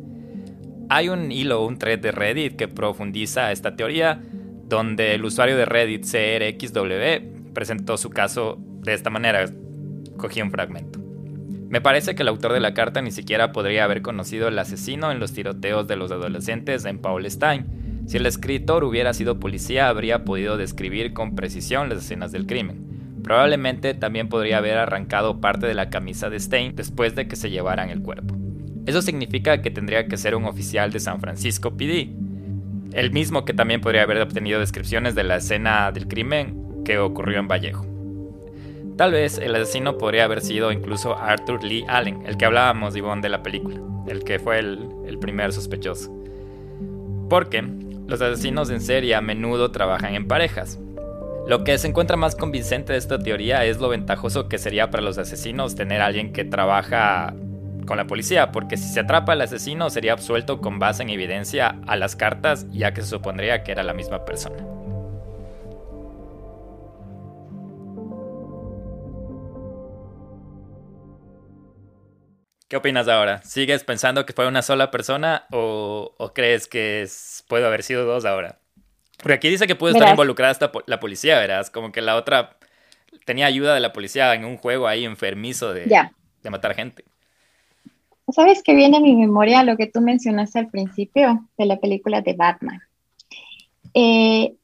Hay 0.90 1.09
un 1.09 1.32
hilo, 1.32 1.64
un 1.64 1.78
thread 1.78 1.98
de 1.98 2.12
Reddit 2.12 2.57
que 2.57 2.68
profundiza 2.68 3.52
esta 3.52 3.74
teoría, 3.74 4.20
donde 4.64 5.14
el 5.14 5.24
usuario 5.24 5.57
de 5.57 5.64
Reddit 5.64 6.04
CRXW 6.04 7.52
presentó 7.54 7.96
su 7.96 8.11
caso 8.11 8.59
de 8.82 8.92
esta 8.92 9.09
manera. 9.09 9.46
Cogí 10.18 10.42
un 10.42 10.50
fragmento. 10.50 11.00
Me 11.70 11.80
parece 11.80 12.14
que 12.14 12.22
el 12.22 12.28
autor 12.28 12.52
de 12.52 12.61
la 12.61 12.74
carta 12.74 13.00
ni 13.00 13.11
siquiera 13.11 13.52
podría 13.52 13.84
haber 13.84 14.02
conocido 14.02 14.46
al 14.46 14.59
asesino 14.59 15.11
en 15.11 15.20
los 15.20 15.32
tiroteos 15.32 15.88
de 15.88 15.96
los 15.96 16.12
adolescentes 16.12 16.84
en 16.84 16.98
Paul 16.98 17.28
Stein 17.30 17.86
si 18.07 18.18
el 18.18 18.26
escritor 18.26 18.84
hubiera 18.84 19.12
sido 19.12 19.40
policía, 19.40 19.88
habría 19.88 20.24
podido 20.24 20.57
describir 20.57 21.12
con 21.12 21.34
precisión 21.34 21.88
las 21.88 21.98
escenas 21.98 22.30
del 22.30 22.46
crimen. 22.46 23.20
Probablemente 23.24 23.94
también 23.94 24.28
podría 24.28 24.59
haber 24.59 24.78
arrancado 24.78 25.40
parte 25.40 25.66
de 25.66 25.74
la 25.74 25.90
camisa 25.90 26.30
de 26.30 26.38
Stein 26.38 26.76
después 26.76 27.16
de 27.16 27.26
que 27.26 27.34
se 27.34 27.50
llevaran 27.50 27.90
el 27.90 28.02
cuerpo. 28.02 28.36
Eso 28.86 29.02
significa 29.02 29.61
que 29.61 29.72
tendría 29.72 30.07
que 30.07 30.16
ser 30.16 30.36
un 30.36 30.44
oficial 30.44 30.92
de 30.92 31.00
San 31.00 31.20
Francisco 31.20 31.76
PD, 31.76 32.11
el 32.92 33.11
mismo 33.11 33.44
que 33.44 33.52
también 33.52 33.80
podría 33.80 34.02
haber 34.02 34.20
obtenido 34.20 34.61
descripciones 34.61 35.16
de 35.16 35.24
la 35.24 35.36
escena 35.36 35.90
del 35.90 36.07
crimen 36.07 36.82
que 36.84 36.98
ocurrió 36.98 37.40
en 37.40 37.48
Vallejo. 37.48 37.84
Tal 38.96 39.11
vez 39.11 39.38
el 39.38 39.57
asesino 39.57 39.98
podría 39.98 40.24
haber 40.24 40.42
sido 40.42 40.70
incluso 40.70 41.18
Arthur 41.18 41.64
Lee 41.64 41.84
Allen, 41.88 42.24
el 42.24 42.36
que 42.36 42.44
hablábamos, 42.44 42.94
Ivonne, 42.94 43.20
de 43.20 43.28
la 43.30 43.42
película, 43.42 43.80
el 44.07 44.22
que 44.22 44.38
fue 44.38 44.61
el, 44.61 44.88
el 45.09 45.18
primer 45.18 45.52
sospechoso. 45.52 46.12
Porque 47.28 47.64
los 48.07 48.20
asesinos 48.20 48.70
en 48.70 48.80
serie 48.80 49.14
a 49.14 49.20
menudo 49.20 49.70
trabajan 49.70 50.14
en 50.14 50.28
parejas. 50.28 50.78
Lo 51.46 51.64
que 51.64 51.78
se 51.78 51.88
encuentra 51.88 52.16
más 52.16 52.34
convincente 52.34 52.92
de 52.92 52.98
esta 52.98 53.18
teoría 53.18 53.64
es 53.64 53.78
lo 53.78 53.88
ventajoso 53.88 54.48
que 54.48 54.59
sería 54.59 54.90
para 54.90 55.02
los 55.02 55.18
asesinos 55.18 55.76
tener 55.76 56.00
a 56.00 56.07
alguien 56.07 56.32
que 56.32 56.44
trabaja 56.44 57.34
con 57.86 57.96
la 57.96 58.07
policía, 58.07 58.50
porque 58.50 58.76
si 58.76 58.88
se 58.88 59.00
atrapa 59.00 59.32
al 59.32 59.40
asesino 59.40 59.88
sería 59.90 60.12
absuelto 60.12 60.61
con 60.61 60.78
base 60.78 61.04
en 61.04 61.11
evidencia 61.11 61.78
a 61.86 61.96
las 61.96 62.16
cartas, 62.16 62.66
ya 62.72 62.92
que 62.92 63.02
se 63.02 63.09
supondría 63.09 63.62
que 63.62 63.72
era 63.72 63.84
la 63.84 63.94
misma 63.94 64.24
persona. 64.24 64.75
¿Qué 72.68 72.76
opinas 72.76 73.06
ahora? 73.06 73.42
¿Sigues 73.44 73.84
pensando 73.84 74.26
que 74.26 74.32
fue 74.32 74.48
una 74.48 74.62
sola 74.62 74.90
persona 74.90 75.46
o, 75.52 76.12
crees 76.34 76.66
que 76.66 77.06
puede 77.48 77.64
haber 77.64 77.84
sido 77.84 78.04
dos 78.04 78.24
ahora? 78.24 78.58
Porque 79.18 79.34
aquí 79.34 79.48
dice 79.48 79.66
que 79.66 79.76
puede 79.76 79.94
estar 79.94 80.10
involucrada 80.10 80.50
hasta 80.50 80.72
la 80.86 80.98
policía, 80.98 81.38
¿verdad? 81.38 81.66
Como 81.68 81.92
que 81.92 82.02
la 82.02 82.16
otra 82.16 82.56
tenía 83.24 83.46
ayuda 83.46 83.72
de 83.74 83.80
la 83.80 83.92
policía 83.92 84.34
en 84.34 84.44
un 84.44 84.56
juego 84.56 84.88
ahí 84.88 85.04
enfermizo 85.04 85.72
de, 85.72 85.86
de 86.42 86.50
matar 86.50 86.74
gente. 86.74 87.04
¿Sabes 88.32 88.62
qué 88.64 88.74
viene 88.74 88.96
a 88.96 89.00
mi 89.00 89.14
memoria 89.14 89.62
lo 89.62 89.76
que 89.76 89.86
tú 89.86 90.00
mencionaste 90.00 90.58
al 90.58 90.68
principio 90.68 91.48
de 91.56 91.66
la 91.66 91.78
película 91.78 92.20
de 92.20 92.32
Batman? 92.32 92.80
Eh, 93.94 94.56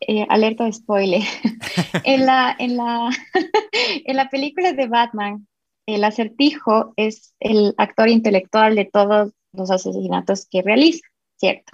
eh, 0.00 0.26
alerta 0.28 0.64
de 0.64 0.72
spoiler. 0.72 1.22
en, 2.04 2.26
la, 2.26 2.54
en, 2.58 2.76
la, 2.76 3.10
en 4.04 4.16
la 4.16 4.28
película 4.28 4.72
de 4.72 4.88
Batman, 4.88 5.46
el 5.86 6.04
acertijo 6.04 6.92
es 6.96 7.34
el 7.40 7.74
actor 7.78 8.08
intelectual 8.08 8.74
de 8.74 8.84
todos 8.86 9.32
los 9.52 9.70
asesinatos 9.70 10.46
que 10.46 10.62
realiza, 10.62 11.06
¿cierto? 11.36 11.72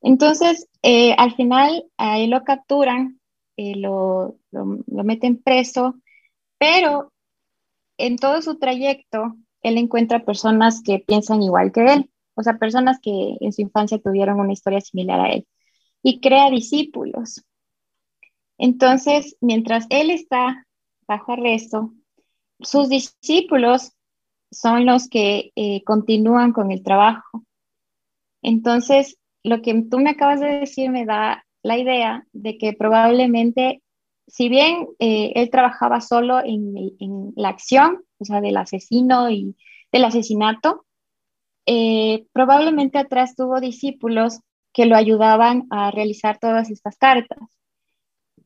Entonces, 0.00 0.68
eh, 0.82 1.14
al 1.18 1.34
final, 1.34 1.84
ahí 1.96 2.26
lo 2.26 2.44
capturan, 2.44 3.20
eh, 3.56 3.74
lo, 3.76 4.36
lo, 4.50 5.04
meten 5.04 5.42
preso, 5.42 5.94
pero 6.58 7.12
en 7.98 8.16
todo 8.16 8.40
su 8.42 8.58
trayecto, 8.58 9.36
él 9.62 9.76
encuentra 9.76 10.24
personas 10.24 10.82
que 10.82 11.00
piensan 11.00 11.42
igual 11.42 11.72
que 11.72 11.84
él, 11.92 12.10
o 12.34 12.42
sea, 12.42 12.58
personas 12.58 13.00
que 13.00 13.36
en 13.40 13.52
su 13.52 13.62
infancia 13.62 13.98
tuvieron 13.98 14.38
una 14.38 14.52
historia 14.52 14.80
similar 14.80 15.20
a 15.20 15.32
él, 15.32 15.46
y 16.02 16.20
crea 16.20 16.50
discípulos. 16.50 17.44
Entonces, 18.56 19.36
mientras 19.40 19.86
él 19.90 20.10
está 20.10 20.66
bajo 21.06 21.32
arresto, 21.32 21.92
sus 22.60 22.88
discípulos 22.88 23.92
son 24.50 24.86
los 24.86 25.08
que 25.08 25.52
eh, 25.56 25.82
continúan 25.84 26.52
con 26.52 26.70
el 26.70 26.82
trabajo. 26.82 27.44
Entonces, 28.42 29.18
lo 29.42 29.62
que 29.62 29.82
tú 29.90 29.98
me 29.98 30.10
acabas 30.10 30.40
de 30.40 30.60
decir 30.60 30.90
me 30.90 31.04
da 31.04 31.44
la 31.62 31.78
idea 31.78 32.26
de 32.32 32.56
que 32.58 32.72
probablemente, 32.72 33.82
si 34.26 34.48
bien 34.48 34.86
eh, 34.98 35.32
él 35.34 35.50
trabajaba 35.50 36.00
solo 36.00 36.40
en, 36.44 37.32
la 37.36 37.48
acción, 37.48 38.04
o 38.18 38.24
sea, 38.24 38.40
del 38.40 38.56
asesino 38.56 39.30
y 39.30 39.56
del 39.92 40.04
asesinato, 40.04 40.84
eh, 41.66 42.26
probablemente 42.32 42.98
atrás 42.98 43.36
tuvo 43.36 43.60
discípulos 43.60 44.40
que 44.72 44.86
lo 44.86 44.96
ayudaban 44.96 45.66
a 45.70 45.90
realizar 45.90 46.38
todas 46.38 46.70
estas 46.70 46.96
cartas. 46.96 47.38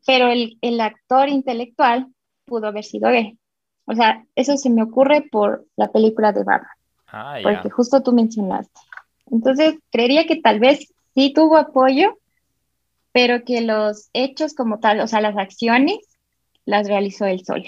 Pero 0.04 0.28
el, 0.28 0.58
el 0.62 0.80
actor 0.80 1.28
intelectual 1.28 2.12
pudo 2.44 2.66
haber 2.66 2.84
sido 2.84 3.10
él. 3.10 3.38
O 3.84 3.94
sea, 3.94 4.24
eso 4.36 4.56
se 4.56 4.70
me 4.70 4.82
ocurre 4.82 5.22
por 5.30 5.66
la 5.76 5.90
película 5.90 6.32
de 6.32 6.44
Batman. 6.44 6.70
Ah, 7.08 7.38
porque 7.42 7.68
justo 7.70 8.02
tú 8.02 8.12
mencionaste. 8.12 8.80
Entonces, 9.30 9.74
creería 9.90 10.26
que 10.26 10.36
tal 10.36 10.60
vez 10.60 10.92
sí 11.14 11.32
tuvo 11.34 11.56
apoyo, 11.56 12.18
pero 13.12 13.44
que 13.44 13.60
los 13.60 14.08
hechos 14.12 14.54
como 14.54 14.80
tal, 14.80 15.00
o 15.00 15.06
sea, 15.06 15.20
las 15.20 15.36
acciones, 15.36 15.98
las 16.64 16.88
realizó 16.88 17.26
él 17.26 17.44
solo. 17.44 17.64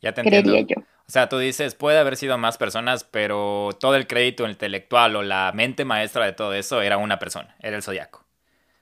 Ya 0.00 0.14
te 0.14 0.22
creería 0.22 0.60
yo. 0.62 0.76
O 0.80 1.10
sea, 1.10 1.28
tú 1.28 1.38
dices, 1.38 1.74
puede 1.74 1.98
haber 1.98 2.16
sido 2.16 2.36
más 2.36 2.58
personas, 2.58 3.02
pero 3.02 3.70
todo 3.80 3.94
el 3.94 4.06
crédito 4.06 4.46
intelectual 4.48 5.16
o 5.16 5.22
la 5.22 5.52
mente 5.54 5.84
maestra 5.86 6.26
de 6.26 6.34
todo 6.34 6.52
eso 6.52 6.82
era 6.82 6.98
una 6.98 7.18
persona, 7.18 7.56
era 7.60 7.76
el 7.76 7.82
zodiaco. 7.82 8.24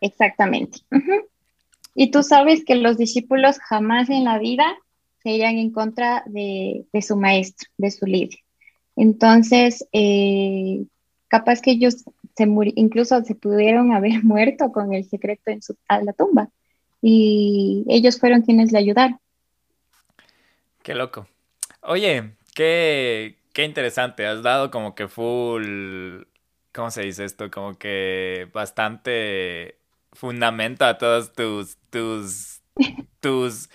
Exactamente. 0.00 0.80
Y 1.94 2.10
tú 2.10 2.22
sabes 2.22 2.64
que 2.64 2.74
los 2.74 2.98
discípulos 2.98 3.58
jamás 3.58 4.10
en 4.10 4.24
la 4.24 4.38
vida 4.38 4.76
se 5.26 5.44
en 5.44 5.70
contra 5.72 6.22
de, 6.26 6.86
su 7.02 7.16
maestro, 7.16 7.68
de 7.78 7.90
su 7.90 8.06
líder. 8.06 8.38
Entonces, 8.94 9.84
eh, 9.92 10.84
capaz 11.26 11.60
que 11.60 11.72
ellos 11.72 12.04
se 12.36 12.46
incluso 12.76 13.24
se 13.24 13.34
pudieron 13.34 13.92
haber 13.92 14.22
muerto 14.24 14.70
con 14.70 14.94
el 14.94 15.04
secreto 15.04 15.50
en 15.50 15.62
su, 15.62 15.76
a 15.88 16.00
la 16.00 16.12
tumba. 16.12 16.48
Y 17.02 17.84
ellos 17.88 18.20
fueron 18.20 18.42
quienes 18.42 18.70
le 18.70 18.78
ayudaron. 18.78 19.18
Qué 20.84 20.94
loco. 20.94 21.26
Oye, 21.82 22.36
qué, 22.54 23.36
qué 23.52 23.64
interesante. 23.64 24.26
Has 24.26 24.44
dado 24.44 24.70
como 24.70 24.94
que 24.94 25.08
full. 25.08 26.22
¿Cómo 26.72 26.90
se 26.92 27.02
dice 27.02 27.24
esto? 27.24 27.50
Como 27.50 27.76
que 27.76 28.48
bastante 28.52 29.76
fundamento 30.12 30.84
a 30.84 30.98
todos 30.98 31.32
tus. 31.32 31.78
tus. 31.90 32.60
tus 33.20 33.68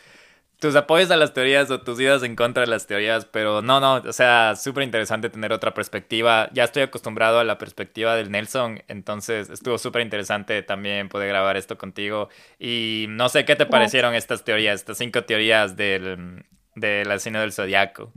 tus 0.62 0.76
apoyos 0.76 1.10
a 1.10 1.18
las 1.18 1.34
teorías 1.34 1.72
o 1.72 1.82
tus 1.82 2.00
ideas 2.00 2.22
en 2.22 2.36
contra 2.36 2.62
de 2.62 2.68
las 2.68 2.86
teorías, 2.86 3.26
pero 3.26 3.64
no, 3.64 3.80
no, 3.80 3.96
o 3.96 4.14
sea, 4.14 4.56
súper 4.56 4.84
interesante 4.84 5.32
tener 5.32 5.52
otra 5.52 5.74
perspectiva. 5.74 6.50
Ya 6.54 6.66
estoy 6.66 6.84
acostumbrado 6.84 7.40
a 7.40 7.44
la 7.44 7.58
perspectiva 7.58 8.16
del 8.16 8.30
Nelson, 8.30 8.84
entonces 8.88 9.50
estuvo 9.50 9.80
súper 9.80 10.04
interesante 10.04 10.62
también 10.62 11.10
poder 11.10 11.30
grabar 11.30 11.58
esto 11.58 11.80
contigo. 11.80 12.30
Y 12.60 13.08
no 13.10 13.28
sé 13.28 13.44
qué 13.44 13.56
te 13.56 13.66
parecieron 13.66 14.14
estas 14.14 14.44
teorías, 14.44 14.82
estas 14.82 15.00
cinco 15.00 15.24
teorías 15.24 15.76
del, 15.78 16.46
del 16.76 17.10
asesino 17.10 17.40
del 17.40 17.54
zodiaco. 17.54 18.14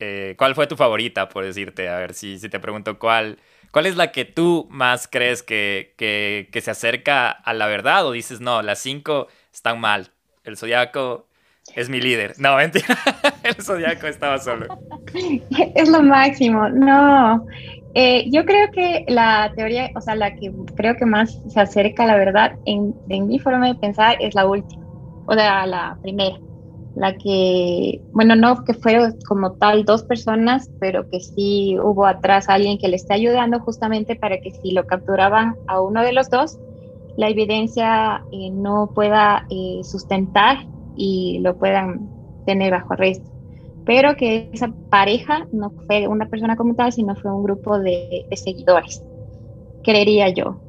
Eh, 0.00 0.34
¿Cuál 0.36 0.54
fue 0.54 0.66
tu 0.66 0.76
favorita, 0.76 1.30
por 1.30 1.46
decirte? 1.46 1.88
A 1.88 1.96
ver, 1.96 2.12
si, 2.12 2.38
si 2.38 2.50
te 2.50 2.60
pregunto 2.60 2.98
cuál. 2.98 3.38
¿Cuál 3.70 3.86
es 3.86 3.96
la 3.96 4.12
que 4.12 4.26
tú 4.26 4.68
más 4.70 5.08
crees 5.08 5.42
que, 5.42 5.94
que, 5.96 6.50
que 6.52 6.60
se 6.60 6.72
acerca 6.72 7.30
a 7.30 7.54
la 7.54 7.68
verdad? 7.68 8.04
O 8.04 8.12
dices, 8.12 8.42
no, 8.42 8.60
las 8.60 8.80
cinco 8.80 9.28
están 9.50 9.80
mal. 9.80 10.10
El 10.44 10.58
zodiaco 10.58 11.29
es 11.74 11.88
mi 11.88 12.00
líder. 12.00 12.34
No, 12.38 12.56
mentira. 12.56 12.96
El 13.42 13.62
zodiaco 13.62 14.06
estaba 14.06 14.38
solo. 14.38 14.66
Es 15.74 15.88
lo 15.88 16.02
máximo. 16.02 16.68
No. 16.68 17.46
Eh, 17.94 18.30
yo 18.30 18.44
creo 18.44 18.70
que 18.70 19.04
la 19.08 19.52
teoría, 19.56 19.90
o 19.96 20.00
sea, 20.00 20.14
la 20.14 20.34
que 20.36 20.52
creo 20.76 20.94
que 20.96 21.06
más 21.06 21.40
se 21.48 21.60
acerca 21.60 22.04
a 22.04 22.06
la 22.06 22.16
verdad 22.16 22.52
en, 22.64 22.94
mi 23.08 23.38
forma 23.40 23.66
de 23.66 23.74
pensar 23.74 24.16
es 24.20 24.34
la 24.34 24.46
última, 24.46 24.86
o 25.26 25.34
sea, 25.34 25.66
la 25.66 25.98
primera. 26.00 26.38
La 26.94 27.16
que, 27.16 28.00
bueno, 28.12 28.34
no 28.36 28.64
que 28.64 28.74
fueron 28.74 29.16
como 29.26 29.52
tal 29.52 29.84
dos 29.84 30.02
personas, 30.04 30.70
pero 30.80 31.08
que 31.08 31.20
sí 31.20 31.76
hubo 31.82 32.04
atrás 32.04 32.48
alguien 32.48 32.78
que 32.78 32.88
le 32.88 32.96
esté 32.96 33.14
ayudando 33.14 33.60
justamente 33.60 34.16
para 34.16 34.40
que 34.40 34.50
si 34.50 34.72
lo 34.72 34.86
capturaban 34.86 35.56
a 35.66 35.80
uno 35.80 36.02
de 36.02 36.12
los 36.12 36.28
dos, 36.30 36.58
la 37.16 37.28
evidencia 37.28 38.24
eh, 38.32 38.50
no 38.50 38.90
pueda 38.94 39.46
eh, 39.50 39.80
sustentar 39.82 40.66
y 40.96 41.38
lo 41.40 41.56
puedan 41.56 42.08
tener 42.46 42.72
bajo 42.72 42.92
arresto. 42.94 43.30
Pero 43.84 44.16
que 44.16 44.50
esa 44.52 44.72
pareja 44.90 45.46
no 45.52 45.70
fue 45.86 46.06
una 46.06 46.26
persona 46.26 46.56
como 46.56 46.74
tal, 46.74 46.92
sino 46.92 47.16
fue 47.16 47.32
un 47.32 47.42
grupo 47.42 47.78
de, 47.78 48.26
seguidores, 48.32 49.02
creería 49.82 50.28
yo. 50.28 50.60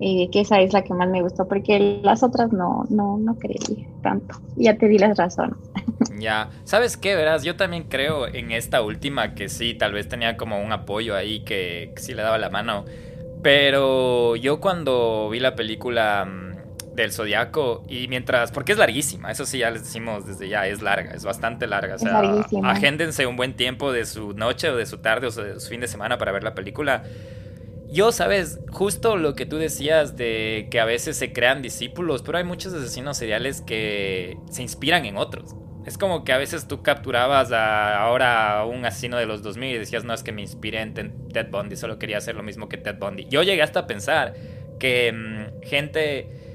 Eh, 0.00 0.28
que 0.30 0.40
esa 0.40 0.60
es 0.60 0.72
la 0.72 0.82
que 0.82 0.94
más 0.94 1.08
me 1.08 1.22
gustó, 1.22 1.48
porque 1.48 2.00
las 2.04 2.22
otras 2.22 2.52
no, 2.52 2.84
no, 2.88 3.18
no 3.18 3.34
creería 3.36 3.88
tanto. 4.00 4.36
Ya 4.54 4.76
te 4.76 4.86
di 4.86 4.98
las 4.98 5.16
razones. 5.16 5.56
Ya, 6.20 6.50
¿sabes 6.64 6.96
qué? 6.96 7.14
Verás, 7.14 7.44
yo 7.44 7.54
también 7.54 7.84
creo 7.84 8.26
en 8.26 8.50
esta 8.50 8.82
última 8.82 9.34
que 9.34 9.48
sí, 9.48 9.74
tal 9.74 9.92
vez 9.92 10.08
tenía 10.08 10.36
como 10.36 10.60
un 10.60 10.72
apoyo 10.72 11.14
ahí 11.14 11.44
que, 11.44 11.92
que 11.94 12.02
sí 12.02 12.12
le 12.12 12.22
daba 12.22 12.38
la 12.38 12.50
mano. 12.50 12.84
Pero 13.42 14.34
yo 14.34 14.60
cuando 14.60 15.28
vi 15.30 15.38
la 15.38 15.54
película 15.54 16.24
mm, 16.24 16.47
del 17.02 17.12
Zodiaco 17.12 17.84
y 17.88 18.08
mientras, 18.08 18.52
porque 18.52 18.72
es 18.72 18.78
larguísima, 18.78 19.30
eso 19.30 19.46
sí 19.46 19.58
ya 19.58 19.70
les 19.70 19.84
decimos 19.84 20.26
desde 20.26 20.48
ya, 20.48 20.66
es 20.66 20.82
larga, 20.82 21.12
es 21.12 21.24
bastante 21.24 21.66
larga, 21.66 21.96
o 21.96 21.98
sea, 21.98 22.20
agéndense 22.64 23.26
un 23.26 23.36
buen 23.36 23.54
tiempo 23.54 23.92
de 23.92 24.04
su 24.04 24.32
noche 24.34 24.70
o 24.70 24.76
de 24.76 24.86
su 24.86 24.98
tarde 24.98 25.26
o 25.26 25.30
de 25.30 25.60
su 25.60 25.68
fin 25.68 25.80
de 25.80 25.88
semana 25.88 26.18
para 26.18 26.32
ver 26.32 26.42
la 26.42 26.54
película. 26.54 27.04
Yo, 27.90 28.12
sabes, 28.12 28.60
justo 28.70 29.16
lo 29.16 29.34
que 29.34 29.46
tú 29.46 29.56
decías 29.56 30.16
de 30.16 30.68
que 30.70 30.78
a 30.78 30.84
veces 30.84 31.16
se 31.16 31.32
crean 31.32 31.62
discípulos, 31.62 32.22
pero 32.22 32.36
hay 32.36 32.44
muchos 32.44 32.74
asesinos 32.74 33.16
seriales 33.16 33.62
que 33.62 34.36
se 34.50 34.62
inspiran 34.62 35.06
en 35.06 35.16
otros. 35.16 35.54
Es 35.86 35.96
como 35.96 36.22
que 36.22 36.34
a 36.34 36.36
veces 36.36 36.68
tú 36.68 36.82
capturabas 36.82 37.50
a 37.50 37.98
ahora 37.98 38.58
a 38.58 38.66
un 38.66 38.84
asesino 38.84 39.16
de 39.16 39.24
los 39.24 39.42
2000 39.42 39.70
y 39.74 39.78
decías, 39.78 40.04
no, 40.04 40.12
es 40.12 40.22
que 40.22 40.32
me 40.32 40.42
inspiré 40.42 40.82
en 40.82 40.92
Ted 40.92 41.48
Bundy, 41.50 41.76
solo 41.76 41.98
quería 41.98 42.18
hacer 42.18 42.34
lo 42.34 42.42
mismo 42.42 42.68
que 42.68 42.76
Ted 42.76 42.96
Bundy. 42.98 43.26
Yo 43.30 43.42
llegué 43.42 43.62
hasta 43.62 43.80
a 43.80 43.86
pensar 43.86 44.34
que 44.78 45.10
mm, 45.10 45.66
gente 45.66 46.47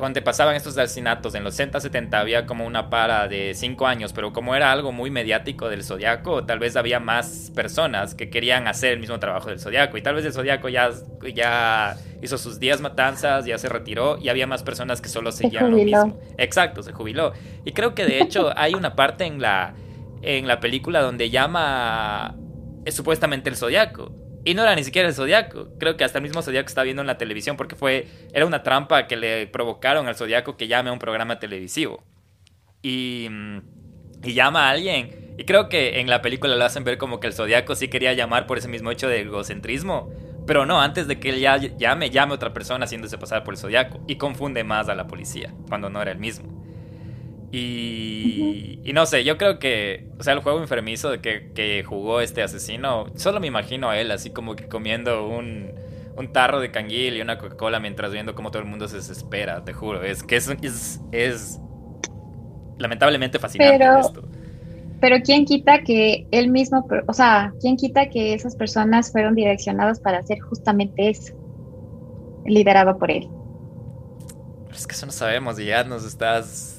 donde 0.00 0.22
pasaban 0.22 0.56
estos 0.56 0.76
asesinatos 0.76 1.34
en 1.34 1.44
los 1.44 1.54
60, 1.54 1.80
70 1.80 2.18
había 2.18 2.46
como 2.46 2.66
una 2.66 2.90
para 2.90 3.28
de 3.28 3.54
5 3.54 3.86
años, 3.86 4.12
pero 4.12 4.32
como 4.32 4.54
era 4.54 4.72
algo 4.72 4.92
muy 4.92 5.10
mediático 5.10 5.68
del 5.68 5.84
Zodiaco, 5.84 6.44
tal 6.44 6.58
vez 6.58 6.76
había 6.76 7.00
más 7.00 7.50
personas 7.54 8.14
que 8.14 8.30
querían 8.30 8.68
hacer 8.68 8.92
el 8.92 9.00
mismo 9.00 9.18
trabajo 9.18 9.48
del 9.48 9.60
Zodiaco 9.60 9.96
y 9.96 10.02
tal 10.02 10.14
vez 10.14 10.24
el 10.24 10.32
Zodiaco 10.32 10.68
ya, 10.68 10.90
ya 11.34 11.96
hizo 12.22 12.38
sus 12.38 12.58
10 12.60 12.80
matanzas, 12.80 13.44
ya 13.44 13.58
se 13.58 13.68
retiró 13.68 14.18
y 14.18 14.28
había 14.28 14.46
más 14.46 14.62
personas 14.62 15.00
que 15.00 15.08
solo 15.08 15.32
seguían 15.32 15.70
lo 15.70 15.76
mismo. 15.76 16.18
Exacto, 16.38 16.82
se 16.82 16.92
jubiló. 16.92 17.32
Y 17.64 17.72
creo 17.72 17.94
que 17.94 18.04
de 18.04 18.18
hecho 18.22 18.52
hay 18.56 18.74
una 18.74 18.94
parte 18.94 19.24
en 19.24 19.40
la, 19.40 19.74
en 20.22 20.46
la 20.46 20.60
película 20.60 21.00
donde 21.00 21.30
llama 21.30 22.36
es 22.84 22.94
supuestamente 22.94 23.50
el 23.50 23.56
Zodiaco 23.56 24.19
y 24.44 24.54
no 24.54 24.62
era 24.62 24.74
ni 24.74 24.84
siquiera 24.84 25.08
el 25.08 25.14
Zodiaco. 25.14 25.68
Creo 25.78 25.96
que 25.96 26.04
hasta 26.04 26.18
el 26.18 26.22
mismo 26.22 26.42
Zodiaco 26.42 26.66
está 26.66 26.82
viendo 26.82 27.02
en 27.02 27.06
la 27.06 27.18
televisión 27.18 27.56
porque 27.56 27.76
fue. 27.76 28.06
Era 28.32 28.46
una 28.46 28.62
trampa 28.62 29.06
que 29.06 29.16
le 29.16 29.46
provocaron 29.46 30.08
al 30.08 30.16
Zodiaco 30.16 30.56
que 30.56 30.68
llame 30.68 30.90
a 30.90 30.92
un 30.92 30.98
programa 30.98 31.38
televisivo. 31.38 32.02
Y. 32.82 33.28
Mm, 33.30 33.60
y 34.22 34.34
llama 34.34 34.68
a 34.68 34.70
alguien. 34.70 35.34
Y 35.38 35.44
creo 35.44 35.68
que 35.68 36.00
en 36.00 36.08
la 36.08 36.20
película 36.22 36.54
lo 36.56 36.64
hacen 36.64 36.84
ver 36.84 36.98
como 36.98 37.20
que 37.20 37.26
el 37.26 37.32
Zodiaco 37.32 37.74
sí 37.74 37.88
quería 37.88 38.12
llamar 38.12 38.46
por 38.46 38.58
ese 38.58 38.68
mismo 38.68 38.90
hecho 38.90 39.08
de 39.08 39.20
egocentrismo. 39.20 40.10
Pero 40.46 40.66
no, 40.66 40.80
antes 40.80 41.06
de 41.06 41.20
que 41.20 41.30
él 41.30 41.40
ya 41.40 41.56
llame, 41.56 42.10
llame 42.10 42.32
a 42.32 42.34
otra 42.34 42.52
persona 42.52 42.84
haciéndose 42.84 43.18
pasar 43.18 43.44
por 43.44 43.54
el 43.54 43.58
Zodiaco. 43.58 44.00
Y 44.06 44.16
confunde 44.16 44.64
más 44.64 44.88
a 44.88 44.94
la 44.94 45.06
policía, 45.06 45.54
cuando 45.68 45.90
no 45.90 46.02
era 46.02 46.12
el 46.12 46.18
mismo. 46.18 46.59
Y, 47.52 48.78
y, 48.84 48.92
no 48.92 49.06
sé, 49.06 49.24
yo 49.24 49.36
creo 49.36 49.58
que, 49.58 50.06
o 50.18 50.22
sea, 50.22 50.34
el 50.34 50.40
juego 50.40 50.60
enfermizo 50.60 51.10
de 51.10 51.20
que, 51.20 51.50
que, 51.52 51.82
jugó 51.82 52.20
este 52.20 52.42
asesino, 52.42 53.06
solo 53.16 53.40
me 53.40 53.48
imagino 53.48 53.90
a 53.90 53.98
él 53.98 54.12
así 54.12 54.30
como 54.30 54.54
que 54.54 54.68
comiendo 54.68 55.26
un, 55.26 55.72
un 56.16 56.32
tarro 56.32 56.60
de 56.60 56.70
canguil 56.70 57.16
y 57.16 57.20
una 57.20 57.38
Coca-Cola 57.38 57.80
mientras 57.80 58.12
viendo 58.12 58.36
cómo 58.36 58.52
todo 58.52 58.62
el 58.62 58.68
mundo 58.68 58.86
se 58.86 58.96
desespera, 58.96 59.64
te 59.64 59.72
juro. 59.72 60.04
Es 60.04 60.22
que 60.22 60.36
es, 60.36 60.48
es, 60.62 61.00
es 61.10 61.60
lamentablemente 62.78 63.40
fascinante 63.40 63.78
pero, 63.78 63.98
esto. 63.98 64.22
Pero 65.00 65.16
quién 65.24 65.44
quita 65.44 65.82
que 65.82 66.28
él 66.30 66.50
mismo, 66.50 66.86
o 67.08 67.12
sea, 67.12 67.52
quién 67.60 67.76
quita 67.76 68.10
que 68.10 68.32
esas 68.32 68.54
personas 68.54 69.10
fueron 69.10 69.34
direccionadas 69.34 69.98
para 69.98 70.18
hacer 70.18 70.38
justamente 70.38 71.10
eso, 71.10 71.34
liderado 72.44 72.96
por 72.96 73.10
él 73.10 73.28
es 74.74 74.86
que 74.86 74.94
eso 74.94 75.06
no 75.06 75.12
sabemos 75.12 75.58
y 75.58 75.66
ya 75.66 75.84
nos 75.84 76.04
estás 76.04 76.78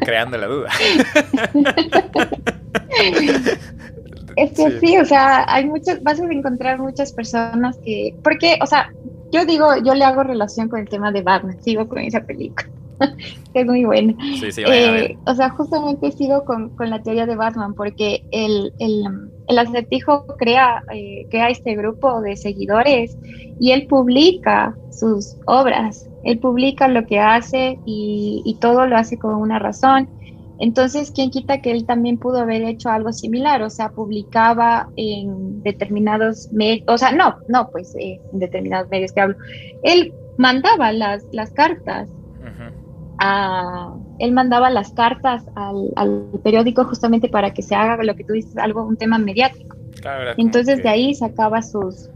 creando 0.00 0.36
la 0.36 0.46
duda. 0.46 0.70
es 4.36 4.52
que 4.52 4.80
sí. 4.80 4.98
o 4.98 5.04
sea, 5.04 5.44
hay 5.52 5.66
muchas, 5.66 6.02
vas 6.02 6.20
a 6.20 6.24
encontrar 6.24 6.78
muchas 6.78 7.12
personas 7.12 7.78
que, 7.84 8.14
porque, 8.22 8.58
o 8.62 8.66
sea, 8.66 8.92
yo 9.32 9.44
digo, 9.44 9.76
yo 9.84 9.94
le 9.94 10.04
hago 10.04 10.22
relación 10.22 10.68
con 10.68 10.80
el 10.80 10.88
tema 10.88 11.12
de 11.12 11.22
Batman, 11.22 11.62
sigo 11.62 11.88
con 11.88 12.00
esa 12.00 12.20
película, 12.20 12.68
es 13.54 13.66
muy 13.66 13.84
buena. 13.84 14.14
Sí, 14.40 14.52
sí, 14.52 14.62
eh, 14.66 15.16
o 15.26 15.34
sea, 15.34 15.50
justamente 15.50 16.10
sigo 16.12 16.44
con, 16.44 16.70
con, 16.70 16.90
la 16.90 17.02
teoría 17.02 17.26
de 17.26 17.36
Batman, 17.36 17.74
porque 17.74 18.24
el, 18.32 18.72
el, 18.78 19.04
el 19.48 19.58
acertijo 19.58 20.26
crea, 20.36 20.82
eh, 20.92 21.26
crea 21.30 21.48
este 21.48 21.76
grupo 21.76 22.20
de 22.20 22.36
seguidores 22.36 23.16
y 23.60 23.70
él 23.70 23.86
publica 23.86 24.74
sus 24.90 25.36
obras 25.46 26.09
él 26.24 26.38
publica 26.38 26.88
lo 26.88 27.06
que 27.06 27.18
hace 27.18 27.78
y, 27.84 28.56
todo 28.60 28.86
lo 28.86 28.96
hace 28.96 29.18
con 29.18 29.34
una 29.34 29.58
razón. 29.58 30.08
Entonces, 30.58 31.10
¿quién 31.14 31.30
quita 31.30 31.62
que 31.62 31.70
él 31.70 31.86
también 31.86 32.18
pudo 32.18 32.40
haber 32.40 32.62
hecho 32.62 32.90
algo 32.90 33.12
similar? 33.12 33.62
O 33.62 33.70
sea, 33.70 33.88
publicaba 33.90 34.90
en 34.96 35.62
determinados 35.62 36.52
medios, 36.52 36.84
o 36.86 36.98
sea, 36.98 37.12
no, 37.12 37.36
no, 37.48 37.70
pues 37.70 37.94
eh, 37.98 38.20
en 38.32 38.38
determinados 38.38 38.90
medios 38.90 39.12
que 39.12 39.20
hablo. 39.22 39.36
Él 39.82 40.12
mandaba 40.36 40.92
las, 40.92 41.24
las 41.32 41.50
cartas. 41.52 42.08
A, 43.22 43.94
él 44.18 44.32
mandaba 44.32 44.70
las 44.70 44.92
cartas 44.92 45.44
al, 45.54 46.30
periódico 46.42 46.84
justamente 46.84 47.28
para 47.28 47.52
que 47.52 47.60
se 47.60 47.74
haga 47.74 48.02
lo 48.02 48.14
que 48.14 48.24
tú 48.24 48.32
dices, 48.32 48.56
algo, 48.56 48.82
un 48.84 48.96
tema 48.96 49.18
mediático. 49.18 49.76
Entonces 50.38 50.82
de 50.82 50.88
ahí 50.88 51.14
sacaba 51.14 51.60
sus, 51.60 52.08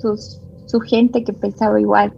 sus, 0.00 0.40
su 0.66 0.80
gente 0.80 1.22
que 1.22 1.32
pensaba 1.32 1.80
igual. 1.80 2.12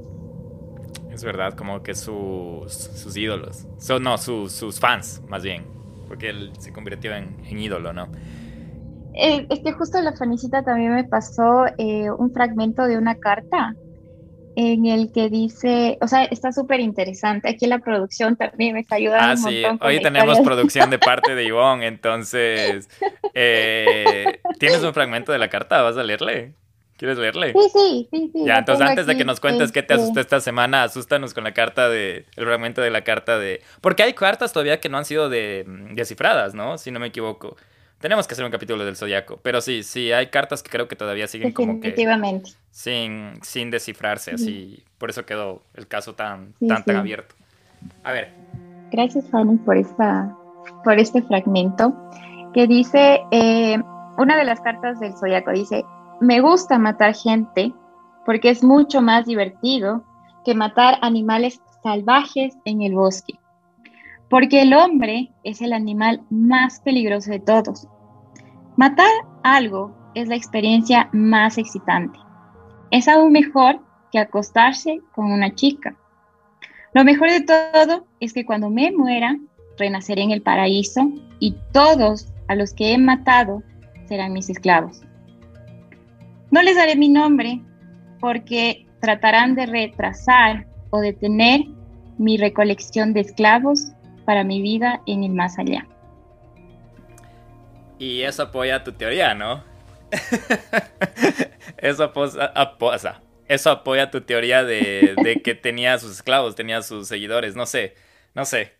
Verdad, 1.24 1.54
como 1.54 1.82
que 1.82 1.94
sus, 1.94 2.72
sus 2.72 3.16
ídolos. 3.16 3.66
Son, 3.78 4.02
no, 4.02 4.18
sus 4.18 4.80
fans, 4.80 5.22
más 5.28 5.42
bien. 5.42 5.64
Porque 6.08 6.30
él 6.30 6.52
se 6.58 6.72
convirtió 6.72 7.14
en, 7.14 7.36
ídolo, 7.46 7.92
¿no? 7.92 8.08
Eh, 9.14 9.46
es 9.50 9.60
que 9.60 9.72
justo 9.72 10.00
la 10.00 10.14
fanicita 10.14 10.62
también 10.62 10.94
me 10.94 11.04
pasó 11.04 11.66
eh, 11.78 12.10
un 12.10 12.32
fragmento 12.32 12.84
de 12.84 12.96
una 12.96 13.14
carta 13.16 13.74
en 14.54 14.86
el 14.86 15.12
que 15.12 15.30
dice, 15.30 15.98
o 16.00 16.08
sea, 16.08 16.24
está 16.24 16.52
súper 16.52 16.80
interesante. 16.80 17.48
Aquí 17.48 17.66
la 17.66 17.78
producción 17.78 18.36
también 18.36 18.74
me 18.74 18.80
está 18.80 18.96
ayudando. 18.96 19.26
Ah, 19.26 19.32
un 19.32 19.50
sí, 19.50 19.62
hoy 19.80 20.00
tenemos 20.02 20.40
producción 20.40 20.90
de 20.90 20.98
parte 20.98 21.34
de 21.34 21.44
Ivonne, 21.46 21.86
entonces, 21.86 22.88
eh, 23.34 24.40
¿tienes 24.58 24.82
un 24.82 24.92
fragmento 24.92 25.32
de 25.32 25.38
la 25.38 25.48
carta? 25.48 25.82
¿Vas 25.82 25.96
a 25.96 26.02
leerle? 26.02 26.54
¿Quieres 27.02 27.18
leerle? 27.18 27.52
Sí, 27.52 27.68
sí, 27.72 28.08
sí. 28.12 28.30
sí 28.32 28.44
ya, 28.46 28.58
entonces 28.58 28.86
antes 28.86 29.06
de 29.06 29.16
que 29.16 29.24
nos 29.24 29.40
cuentes 29.40 29.72
qué 29.72 29.82
te 29.82 29.94
asustó 29.94 30.20
este 30.20 30.36
esta 30.36 30.40
semana, 30.40 30.84
asústanos 30.84 31.34
con 31.34 31.42
la 31.42 31.52
carta 31.52 31.88
de, 31.88 32.26
el 32.36 32.44
fragmento 32.44 32.80
de 32.80 32.90
la 32.90 33.02
carta 33.02 33.40
de... 33.40 33.60
Porque 33.80 34.04
hay 34.04 34.12
cartas 34.12 34.52
todavía 34.52 34.78
que 34.78 34.88
no 34.88 34.98
han 34.98 35.04
sido 35.04 35.28
de, 35.28 35.64
mm, 35.66 35.96
descifradas, 35.96 36.54
¿no? 36.54 36.78
Si 36.78 36.92
no 36.92 37.00
me 37.00 37.08
equivoco. 37.08 37.56
Tenemos 37.98 38.28
que 38.28 38.34
hacer 38.34 38.44
un 38.44 38.52
capítulo 38.52 38.84
del 38.84 38.94
zodiaco, 38.94 39.40
pero 39.42 39.60
sí, 39.60 39.82
sí, 39.82 40.12
hay 40.12 40.28
cartas 40.28 40.62
que 40.62 40.70
creo 40.70 40.86
que 40.86 40.94
todavía 40.94 41.26
siguen 41.26 41.50
como 41.50 41.80
que... 41.80 41.88
Sin, 42.70 43.32
sin 43.42 43.72
descifrarse, 43.72 44.30
así. 44.34 44.84
Por 44.98 45.10
eso 45.10 45.26
quedó 45.26 45.64
el 45.74 45.88
caso 45.88 46.14
tan, 46.14 46.52
tan, 46.68 46.84
tan 46.84 46.94
abierto. 46.94 47.34
A 48.04 48.12
ver. 48.12 48.30
Gracias, 48.92 49.28
Fanny, 49.28 49.56
por, 49.56 49.76
esta, 49.76 50.32
por 50.84 50.96
este 51.00 51.20
fragmento 51.22 51.92
que 52.54 52.68
dice, 52.68 53.22
eh, 53.32 53.76
una 54.18 54.36
de 54.36 54.44
las 54.44 54.60
cartas 54.60 55.00
del 55.00 55.14
zodiaco 55.16 55.50
dice, 55.50 55.84
me 56.22 56.40
gusta 56.40 56.78
matar 56.78 57.14
gente 57.14 57.74
porque 58.24 58.50
es 58.50 58.62
mucho 58.62 59.02
más 59.02 59.26
divertido 59.26 60.04
que 60.44 60.54
matar 60.54 60.98
animales 61.02 61.60
salvajes 61.82 62.56
en 62.64 62.82
el 62.82 62.94
bosque, 62.94 63.34
porque 64.30 64.62
el 64.62 64.72
hombre 64.72 65.32
es 65.42 65.60
el 65.60 65.72
animal 65.72 66.22
más 66.30 66.80
peligroso 66.80 67.32
de 67.32 67.40
todos. 67.40 67.88
Matar 68.76 69.10
algo 69.42 69.96
es 70.14 70.28
la 70.28 70.36
experiencia 70.36 71.10
más 71.12 71.58
excitante. 71.58 72.20
Es 72.92 73.08
aún 73.08 73.32
mejor 73.32 73.80
que 74.12 74.20
acostarse 74.20 75.00
con 75.16 75.32
una 75.32 75.52
chica. 75.56 75.96
Lo 76.94 77.02
mejor 77.02 77.30
de 77.30 77.40
todo 77.40 78.06
es 78.20 78.32
que 78.32 78.44
cuando 78.44 78.70
me 78.70 78.92
muera, 78.92 79.36
renaceré 79.76 80.22
en 80.22 80.30
el 80.30 80.42
paraíso 80.42 81.00
y 81.40 81.56
todos 81.72 82.32
a 82.46 82.54
los 82.54 82.74
que 82.74 82.92
he 82.92 82.98
matado 82.98 83.64
serán 84.06 84.32
mis 84.32 84.48
esclavos. 84.50 85.02
No 86.52 86.60
les 86.60 86.76
daré 86.76 86.96
mi 86.96 87.08
nombre 87.08 87.62
porque 88.20 88.86
tratarán 89.00 89.54
de 89.54 89.64
retrasar 89.64 90.66
o 90.90 91.00
detener 91.00 91.62
mi 92.18 92.36
recolección 92.36 93.14
de 93.14 93.20
esclavos 93.20 93.92
para 94.26 94.44
mi 94.44 94.60
vida 94.60 95.00
en 95.06 95.24
el 95.24 95.32
más 95.32 95.58
allá. 95.58 95.88
Y 97.98 98.20
eso 98.20 98.42
apoya 98.42 98.84
tu 98.84 98.92
teoría, 98.92 99.34
¿no? 99.34 99.64
eso, 101.78 102.04
apoya, 102.04 103.22
eso 103.48 103.70
apoya 103.70 104.10
tu 104.10 104.20
teoría 104.20 104.62
de, 104.62 105.40
que 105.42 105.54
tenía 105.54 105.98
sus 105.98 106.12
esclavos, 106.12 106.54
tenía 106.54 106.82
sus 106.82 107.08
seguidores, 107.08 107.56
no 107.56 107.64
sé, 107.64 107.94
no 108.34 108.44
sé. 108.44 108.74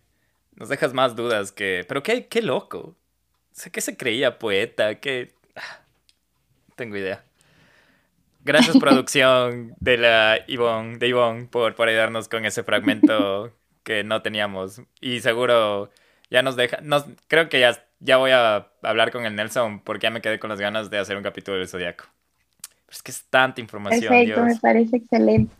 Nos 0.57 0.69
dejas 0.69 0.93
más 0.93 1.17
dudas 1.17 1.53
que... 1.53 1.87
Pero 1.89 2.03
qué, 2.03 2.27
qué 2.27 2.43
loco. 2.43 2.97
¿Qué 3.73 3.81
se 3.81 3.97
creía 3.97 4.39
poeta? 4.39 5.01
¿Qué...? 5.01 5.33
Ah, 5.57 5.81
tengo 6.77 6.99
idea. 6.99 7.25
Gracias, 8.45 8.77
producción 8.79 9.75
de 9.79 9.97
la 9.99 10.41
Ivonne, 10.49 10.99
de 10.99 11.09
Ivonne, 11.09 11.47
por, 11.47 11.75
por 11.75 11.89
ayudarnos 11.89 12.29
con 12.29 12.45
ese 12.45 12.65
fragmento 12.65 13.53
que 13.85 14.05
no 14.05 14.23
teníamos. 14.23 14.83
Y 15.01 15.21
seguro 15.21 15.91
ya 16.31 16.43
nos 16.43 16.57
deja. 16.57 16.79
Nos, 16.83 17.05
creo 17.29 17.49
que 17.49 17.61
ya, 17.61 17.85
ya 18.01 18.17
voy 18.17 18.33
a 18.33 18.69
hablar 18.83 19.13
con 19.13 19.27
el 19.27 19.37
Nelson 19.37 19.81
porque 19.81 20.05
ya 20.05 20.11
me 20.11 20.21
quedé 20.21 20.39
con 20.39 20.51
las 20.51 20.61
ganas 20.61 20.91
de 20.91 20.99
hacer 20.99 21.17
un 21.17 21.23
capítulo 21.23 21.59
del 21.59 21.69
Zodíaco. 21.69 22.07
Es 22.91 23.03
que 23.03 23.11
es 23.11 23.25
tanta 23.31 23.61
información. 23.61 24.13
Perfecto, 24.13 24.45
me 24.45 24.57
parece 24.57 24.97
excelente. 24.97 25.55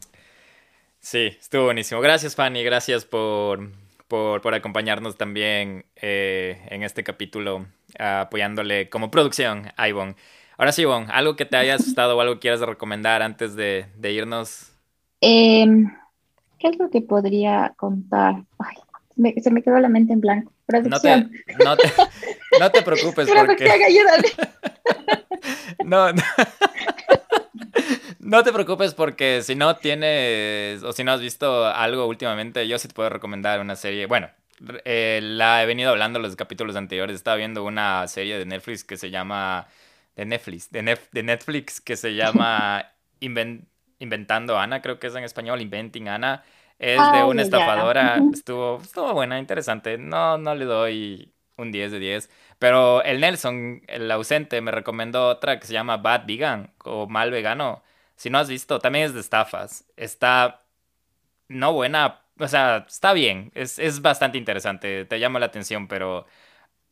Sí, 1.01 1.37
estuvo 1.39 1.65
buenísimo. 1.65 2.01
Gracias, 2.01 2.35
Fanny. 2.37 2.63
Gracias 2.63 3.05
por, 3.05 3.71
por, 4.09 4.41
por 4.41 4.55
acompañarnos 4.55 5.17
también 5.17 5.85
eh, 5.97 6.61
en 6.69 6.83
este 6.83 7.03
capítulo, 7.03 7.67
apoyándole 7.99 8.89
como 8.89 9.11
producción 9.11 9.73
a 9.77 9.89
Ivonne. 9.89 10.15
Ahora 10.63 10.71
sí, 10.71 10.83
Ivonne, 10.83 11.09
algo 11.11 11.35
que 11.35 11.45
te 11.45 11.57
haya 11.57 11.75
asustado 11.75 12.17
o 12.17 12.21
algo 12.21 12.35
que 12.35 12.43
quieras 12.43 12.61
recomendar 12.61 13.21
antes 13.21 13.57
de, 13.57 13.89
irnos. 14.01 14.71
Em, 15.21 15.93
¿Qué 16.61 16.69
es 16.69 16.79
lo 16.79 16.89
que 16.89 17.01
podría 17.01 17.75
contar? 17.77 18.45
Ay, 18.61 18.77
se 19.43 19.51
me 19.51 19.61
quedó 19.61 19.81
la 19.81 19.89
mente 19.89 20.13
en 20.13 20.21
blanco. 20.21 20.53
No 20.69 21.01
te, 21.01 21.17
no, 21.65 21.77
te, 21.77 21.93
no 22.61 22.71
te, 22.71 22.83
preocupes 22.83 23.29
porque... 23.29 23.65
no, 25.85 26.13
no. 26.13 26.23
No 28.21 28.45
te 28.45 28.53
preocupes 28.53 28.95
porque 28.95 29.43
si 29.43 29.57
no 29.57 29.79
tienes 29.79 30.85
o 30.85 30.93
si 30.93 31.03
no 31.03 31.11
has 31.11 31.21
visto 31.21 31.67
algo 31.67 32.07
últimamente, 32.07 32.69
yo 32.69 32.79
sí 32.79 32.87
te 32.87 32.95
puedo 32.95 33.09
recomendar 33.09 33.59
una 33.59 33.75
serie. 33.75 34.07
Bueno, 34.07 34.31
eh, 34.85 35.19
la 35.25 35.61
he 35.61 35.67
venido 35.67 35.91
hablando 35.91 36.21
en 36.21 36.23
los 36.23 36.37
capítulos 36.37 36.77
anteriores. 36.77 37.17
Estaba 37.17 37.37
viendo 37.37 37.65
una 37.65 38.07
serie 38.07 38.39
de 38.39 38.47
Netflix 38.47 38.85
que 38.85 38.97
se 38.97 39.11
llama 39.11 39.67
de 40.17 40.25
Netflix, 40.27 40.71
de, 40.71 40.99
de 41.11 41.23
Netflix 41.23 41.81
que 41.81 41.97
se 41.97 42.15
llama 42.15 42.93
Inventando 43.99 44.59
Ana, 44.59 44.83
creo 44.83 44.99
que 44.99 45.07
es 45.07 45.15
en 45.15 45.25
español, 45.25 45.61
Inventing 45.61 46.09
Ana. 46.09 46.43
Es 46.79 47.01
de 47.13 47.23
una 47.23 47.43
estafadora. 47.43 48.19
Estuvo, 48.33 48.81
estuvo 48.83 49.13
buena, 49.13 49.39
interesante. 49.39 49.99
No, 49.99 50.37
no 50.37 50.57
le 50.57 50.65
doy 50.65 51.33
un 51.57 51.71
10 51.71 51.93
de 51.93 51.99
10. 52.01 52.31
Pero 52.59 53.03
el 53.05 53.21
Nelson, 53.21 53.83
el 53.87 54.11
ausente, 54.11 54.61
me 54.61 54.73
recomendó 54.73 55.29
otra 55.29 55.61
que 55.61 55.67
se 55.67 55.73
llama 55.73 55.99
Bad 55.99 56.27
Vegan 56.27 56.73
o 56.85 57.07
Mal 57.07 57.31
Vegano. 57.31 57.85
Si 58.17 58.31
no 58.31 58.39
has 58.39 58.49
visto, 58.49 58.81
también 58.81 59.05
es 59.05 59.15
de 59.15 59.21
estafas. 59.21 59.85
Está 59.97 60.63
no 61.49 61.73
buena, 61.73 62.21
o 62.39 62.49
sea, 62.49 62.85
está 62.89 63.13
bien. 63.13 63.53
Es, 63.55 63.79
es 63.79 64.03
bastante 64.03 64.39
interesante. 64.39 65.05
Te 65.05 65.21
llama 65.21 65.39
la 65.39 65.47
atención, 65.47 65.89
pero 65.89 66.27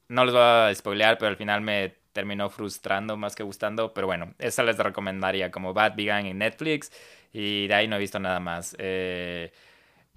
no 0.09 0.25
les 0.25 0.35
voy 0.35 0.43
a 0.43 0.75
spoilear, 0.75 1.19
pero 1.19 1.31
al 1.31 1.37
final 1.37 1.61
me 1.63 2.00
terminó 2.13 2.51
frustrando 2.51 3.17
más 3.17 3.35
que 3.37 3.43
gustando, 3.43 3.93
pero 3.95 4.07
bueno, 4.07 4.35
esa 4.39 4.63
les 4.63 4.77
recomendaría 4.79 5.51
como 5.51 5.73
Bad 5.73 5.95
Vegan 5.97 6.27
en 6.27 6.39
Netflix 6.39 6.91
y 7.33 7.67
de 7.69 7.75
ahí 7.75 7.89
no 7.89 7.97
he 7.97 7.99
visto 7.99 8.19
nada 8.19 8.41
más. 8.41 8.75
Eh, 8.79 9.53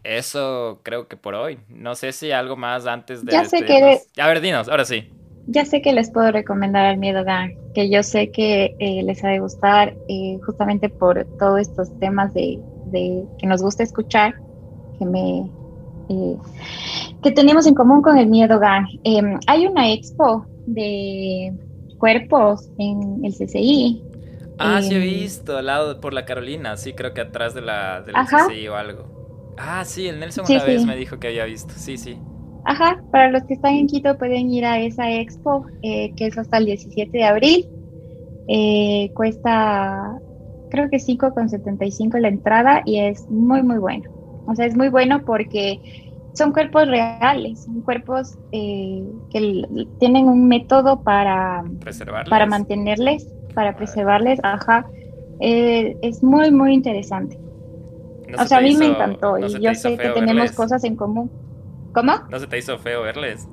eso 0.04 0.82
creo 0.84 1.08
que 1.08 1.16
por 1.16 1.36
hoy. 1.36 1.60
No 1.70 1.96
sé 1.96 2.12
si 2.12 2.32
algo 2.32 2.56
más 2.56 2.86
antes 2.88 3.24
de... 3.24 3.32
Ya 3.32 3.46
sé 3.46 3.64
que... 3.64 4.00
A 4.20 4.28
ver, 4.28 4.42
dinos, 4.42 4.68
ahora 4.68 4.86
sí. 4.86 5.10
Ya 5.48 5.66
sé 5.66 5.82
que 5.82 5.94
les 5.94 6.10
puedo 6.10 6.32
recomendar 6.32 6.92
el 6.92 6.98
Miedo 6.98 7.24
Gang, 7.24 7.52
que 7.74 7.90
yo 7.90 8.02
sé 8.02 8.32
que 8.32 8.76
eh, 8.80 9.04
les 9.04 9.24
ha 9.24 9.30
de 9.30 9.40
gustar 9.40 9.94
eh, 10.08 10.40
justamente 10.46 10.90
por 10.90 11.26
todos 11.38 11.62
estos 11.62 11.98
temas 12.00 12.34
de, 12.34 12.60
de, 12.88 13.26
que 13.38 13.48
nos 13.48 13.62
gusta 13.62 13.84
escuchar, 13.84 14.36
que 14.98 15.06
me... 15.06 15.50
que 17.22 17.32
tenemos 17.32 17.68
en 17.68 17.76
común 17.76 18.02
con 18.02 18.18
el 18.18 18.28
Miedo 18.28 18.60
Gang. 18.60 18.88
Em, 19.04 19.40
hay 19.48 19.68
una 19.68 19.92
expo 19.92 20.46
de 20.66 21.54
cuerpos 22.04 22.70
en 22.80 23.24
el 23.24 23.32
CCI. 23.32 24.04
Ah, 24.58 24.82
sí 24.82 24.94
he 24.94 24.98
em, 24.98 25.04
visto, 25.04 25.58
al 25.58 25.68
lado 25.68 26.02
por 26.02 26.14
la 26.14 26.26
Carolina, 26.26 26.76
sí, 26.76 26.92
creo 26.92 27.14
que 27.14 27.22
atrás 27.22 27.54
de 27.54 27.62
la 27.62 28.02
del 28.02 28.14
CCI 28.14 28.68
o 28.68 28.76
algo. 28.76 29.54
Ah, 29.58 29.86
sí, 29.86 30.10
el 30.10 30.20
Nelson 30.20 30.44
una 30.50 30.66
vez 30.66 30.86
me 30.86 30.98
dijo 30.98 31.18
que 31.18 31.30
había 31.30 31.46
visto, 31.46 31.74
sí, 31.78 31.96
sí. 31.96 32.18
Ajá, 32.66 33.02
para 33.10 33.32
los 33.32 33.44
que 33.46 33.54
están 33.54 33.76
en 33.76 33.88
Quito 33.88 34.18
pueden 34.18 34.52
ir 34.52 34.66
a 34.66 34.80
esa 34.80 35.10
expo, 35.14 35.66
eh, 35.82 36.14
que 36.18 36.26
es 36.28 36.38
hasta 36.38 36.58
el 36.58 36.66
17 36.66 37.10
de 37.18 37.24
abril. 37.24 37.70
Eh, 38.50 39.10
cuesta, 39.14 40.20
creo 40.72 40.90
que 40.90 40.98
5,75 40.98 42.20
la 42.20 42.28
entrada 42.28 42.82
y 42.84 43.00
es 43.00 43.30
muy, 43.30 43.64
muy 43.64 43.78
bueno. 43.78 44.12
O 44.46 44.56
sea, 44.56 44.66
es 44.66 44.76
muy 44.76 44.90
bueno 44.90 45.24
porque 45.26 45.80
son 46.34 46.52
cuerpos 46.52 46.88
reales, 46.88 47.64
son 47.64 47.82
cuerpos 47.82 48.38
eh, 48.52 49.04
que 49.32 49.68
tienen 50.00 50.28
un 50.28 50.48
método 50.48 51.02
para, 51.02 51.64
para 52.30 52.46
mantenerles, 52.46 53.28
para 53.54 53.76
preservarles, 53.76 54.40
ajá. 54.44 54.86
Eh, 55.40 55.98
es 56.02 56.24
muy, 56.24 56.52
muy 56.52 56.74
interesante. 56.74 57.40
o 58.38 58.46
sea, 58.46 58.58
a 58.58 58.62
mí 58.62 58.76
me 58.76 58.88
encantó 58.88 59.38
y 59.38 59.62
yo 59.62 59.76
sé 59.76 59.98
que 59.98 60.10
tenemos 60.10 60.52
cosas 60.54 60.84
en 60.84 60.96
común. 60.96 61.32
¿Cómo? 61.94 62.14
¿No 62.30 62.40
se 62.40 62.48
te 62.48 62.58
hizo 62.58 62.78
feo 62.80 63.04
verles? 63.04 63.48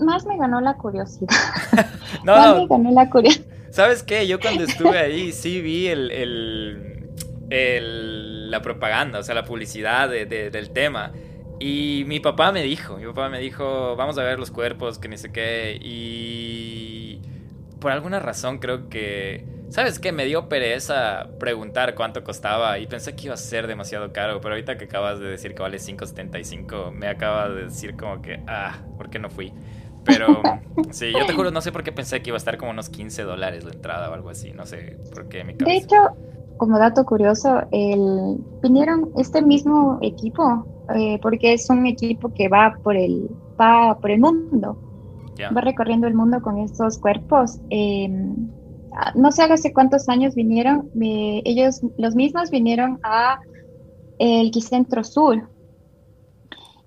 Más 0.00 0.26
me 0.26 0.36
ganó 0.36 0.60
la 0.60 0.74
curiosidad. 0.74 1.28
no, 2.24 2.36
Más 2.36 2.56
me 2.56 2.66
ganó 2.66 2.90
la 2.90 3.08
curiosidad. 3.08 3.46
¿Sabes 3.70 4.02
qué? 4.02 4.26
Yo 4.26 4.40
cuando 4.40 4.64
estuve 4.64 4.98
ahí 4.98 5.32
sí 5.32 5.60
vi 5.60 5.86
el, 5.88 6.10
el, 7.50 8.50
la 8.50 8.60
propaganda, 8.62 9.20
o 9.20 9.22
sea, 9.22 9.34
la 9.34 9.44
publicidad 9.44 10.08
del 10.08 10.70
tema. 10.70 11.12
Y 11.58 12.04
mi 12.06 12.20
papá 12.20 12.52
me 12.52 12.62
dijo, 12.62 12.96
mi 12.96 13.06
papá 13.06 13.28
me 13.28 13.40
dijo, 13.40 13.96
vamos 13.96 14.18
a 14.18 14.22
ver 14.22 14.38
los 14.38 14.50
cuerpos, 14.50 14.98
que 14.98 15.08
ni 15.08 15.16
sé 15.16 15.32
qué. 15.32 15.78
Y 15.80 17.20
por 17.80 17.92
alguna 17.92 18.18
razón 18.20 18.58
creo 18.58 18.88
que, 18.88 19.46
¿sabes 19.70 19.98
qué? 19.98 20.12
Me 20.12 20.26
dio 20.26 20.48
pereza 20.48 21.28
preguntar 21.38 21.94
cuánto 21.94 22.22
costaba 22.24 22.78
y 22.78 22.86
pensé 22.86 23.16
que 23.16 23.26
iba 23.26 23.34
a 23.34 23.38
ser 23.38 23.66
demasiado 23.66 24.12
caro. 24.12 24.40
Pero 24.40 24.54
ahorita 24.54 24.76
que 24.76 24.84
acabas 24.84 25.18
de 25.18 25.26
decir 25.26 25.54
que 25.54 25.62
vale 25.62 25.78
5.75, 25.78 26.92
me 26.92 27.08
acaba 27.08 27.48
de 27.48 27.64
decir 27.64 27.96
como 27.96 28.20
que, 28.20 28.42
ah, 28.46 28.78
¿por 28.98 29.08
qué 29.08 29.18
no 29.18 29.30
fui? 29.30 29.52
Pero 30.04 30.42
sí, 30.90 31.12
yo 31.12 31.26
te 31.26 31.32
juro, 31.32 31.50
no 31.50 31.60
sé 31.60 31.72
por 31.72 31.82
qué 31.82 31.92
pensé 31.92 32.22
que 32.22 32.30
iba 32.30 32.36
a 32.36 32.38
estar 32.38 32.58
como 32.58 32.70
unos 32.70 32.88
15 32.90 33.22
dólares 33.22 33.64
la 33.64 33.72
entrada 33.72 34.10
o 34.10 34.14
algo 34.14 34.30
así. 34.30 34.52
No 34.52 34.66
sé 34.66 34.98
por 35.12 35.28
qué 35.28 35.42
mi 35.42 35.54
cabeza. 35.54 35.72
De 35.72 35.76
hecho, 35.78 35.96
como 36.56 36.78
dato 36.78 37.04
curioso, 37.04 37.62
el, 37.70 38.38
vinieron 38.62 39.10
este 39.16 39.42
mismo 39.42 39.98
equipo, 40.02 40.66
eh, 40.94 41.18
porque 41.20 41.54
es 41.54 41.68
un 41.70 41.86
equipo 41.86 42.32
que 42.32 42.48
va 42.48 42.78
por 42.82 42.96
el, 42.96 43.28
va 43.60 43.98
por 43.98 44.10
el 44.10 44.20
mundo, 44.20 44.78
va 45.54 45.60
recorriendo 45.60 46.06
el 46.06 46.14
mundo 46.14 46.40
con 46.40 46.58
estos 46.58 46.98
cuerpos. 46.98 47.58
Em, 47.70 48.48
ah, 48.92 49.12
no 49.14 49.32
sé 49.32 49.42
hace 49.42 49.72
cuántos 49.72 50.08
años 50.08 50.34
vinieron, 50.34 50.90
ellos, 51.00 51.80
los 51.98 52.14
mismos 52.14 52.50
vinieron 52.50 52.98
a 53.02 53.40
el 54.18 54.50
Quicentro 54.50 55.04
Sur. 55.04 55.48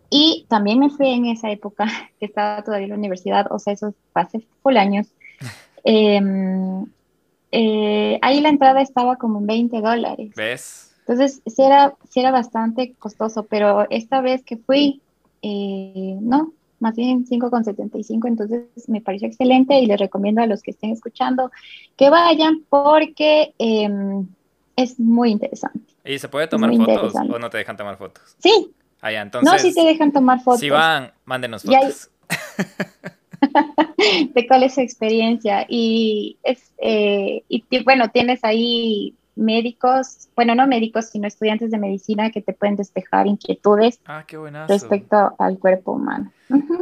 Y 0.10 0.48
también 0.50 0.80
me 0.80 0.90
fui 0.90 1.10
en 1.10 1.28
esa 1.28 1.52
época, 1.52 1.86
que 2.20 2.26
estaba 2.26 2.64
todavía 2.64 2.86
en 2.86 2.92
la 2.92 2.98
universidad, 2.98 3.52
o 3.52 3.60
sea, 3.60 3.74
eso 3.74 3.94
fue 4.14 4.22
hace 4.22 4.48
full 4.62 4.78
años. 4.78 5.08
Em, 5.86 6.86
eh, 7.54 8.20
ahí 8.22 8.42
la 8.42 8.50
entrada 8.50 8.82
estaba 8.82 9.16
como 9.16 9.40
en 9.40 9.48
20 9.48 9.80
dólares. 9.80 10.32
¿Ves? 10.36 10.89
Entonces, 11.10 11.42
sí 11.48 11.64
era, 11.64 11.96
sí 12.08 12.20
era 12.20 12.30
bastante 12.30 12.94
costoso, 13.00 13.48
pero 13.48 13.88
esta 13.90 14.22
vez 14.22 14.44
que 14.44 14.58
fui, 14.58 15.02
eh, 15.42 16.16
no, 16.22 16.54
más 16.80 16.96
bien 16.96 17.26
5,75, 17.26 18.28
entonces 18.28 18.68
me 18.88 19.02
pareció 19.02 19.28
excelente 19.28 19.80
y 19.80 19.88
les 19.88 20.00
recomiendo 20.00 20.44
a 20.44 20.46
los 20.46 20.62
que 20.62 20.70
estén 20.70 20.92
escuchando 20.92 21.50
que 21.98 22.12
vayan 22.12 22.64
porque 22.70 23.56
em, 23.58 24.28
es 24.76 25.00
muy 25.00 25.32
interesante. 25.32 25.80
¿Y 26.06 26.20
se 26.20 26.30
puede 26.30 26.46
tomar 26.46 26.76
fotos 26.76 27.16
o 27.16 27.40
no 27.40 27.50
te 27.50 27.58
dejan 27.58 27.76
tomar 27.76 27.98
fotos? 27.98 28.36
Sí. 28.38 28.72
Ah, 29.02 29.12
entonces, 29.12 29.52
no, 29.52 29.58
sí 29.58 29.74
te 29.74 29.82
dejan 29.82 30.12
tomar 30.12 30.44
fotos. 30.44 30.60
Si 30.60 30.70
van, 30.70 31.12
mándenos 31.26 31.64
fotos. 31.64 32.12
de 34.36 34.48
cuál 34.48 34.62
es 34.62 34.76
su 34.76 34.82
experiencia. 34.82 35.66
Y, 35.68 36.38
es, 36.44 36.72
eh, 36.78 37.42
y 37.50 37.64
bueno, 37.84 38.12
tienes 38.12 38.44
ahí 38.44 39.16
médicos, 39.40 40.30
bueno, 40.36 40.54
no 40.54 40.68
médicos, 40.68 41.10
sino 41.10 41.28
estudiantes 41.28 41.72
de 41.72 41.78
medicina 41.78 42.30
que 42.30 42.42
te 42.42 42.54
pueden 42.54 42.76
despejar 42.76 43.26
inquietudes 43.28 44.00
ah, 44.06 44.26
respecto 44.68 45.34
al 45.40 45.58
cuerpo 45.58 45.94
humano. 45.94 46.32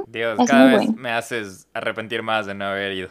Dios, 0.07 0.39
cada 0.47 0.77
vez 0.77 0.95
me 0.95 1.11
haces 1.11 1.67
arrepentir 1.73 2.23
más 2.23 2.45
de 2.45 2.55
no 2.55 2.65
haber 2.65 2.93
ido. 2.93 3.09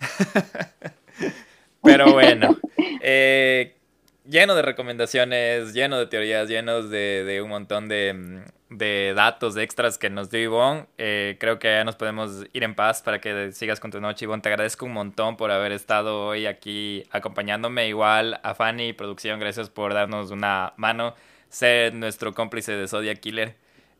Pero 1.82 2.12
bueno, 2.12 2.56
eh, 3.00 3.76
lleno 4.24 4.54
de 4.54 4.62
recomendaciones, 4.62 5.74
lleno 5.74 5.98
de 5.98 6.06
teorías, 6.06 6.48
llenos 6.48 6.90
de, 6.90 7.40
un 7.42 7.50
montón 7.50 7.88
de, 7.88 8.42
de, 8.70 9.12
datos 9.14 9.56
extras 9.56 9.98
que 9.98 10.10
nos 10.10 10.30
dio 10.30 10.40
Ivonne. 10.40 10.86
Eh, 10.98 11.36
creo 11.38 11.58
que 11.58 11.68
ya 11.68 11.84
nos 11.84 11.96
podemos 11.96 12.44
ir 12.52 12.64
en 12.64 12.74
paz 12.74 13.02
para 13.02 13.20
que 13.20 13.52
sigas 13.52 13.80
con 13.80 13.90
tu 13.90 14.00
noche. 14.00 14.24
Ivonne, 14.24 14.42
te 14.42 14.48
agradezco 14.48 14.86
un 14.86 14.92
montón 14.92 15.36
por 15.36 15.50
haber 15.50 15.72
estado 15.72 16.26
hoy 16.26 16.46
aquí 16.46 17.04
acompañándome. 17.10 17.88
Igual 17.88 18.40
a 18.42 18.54
Fanny, 18.54 18.92
producción, 18.92 19.38
gracias 19.40 19.70
por 19.70 19.94
darnos 19.94 20.30
una 20.30 20.72
mano, 20.76 21.14
ser 21.48 21.94
nuestro 21.94 22.34
cómplice 22.34 22.72
de 22.72 22.88
Zodiac 22.88 23.20
Killer. 23.20 23.56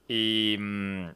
Y 0.08 0.56
mm, 0.58 1.08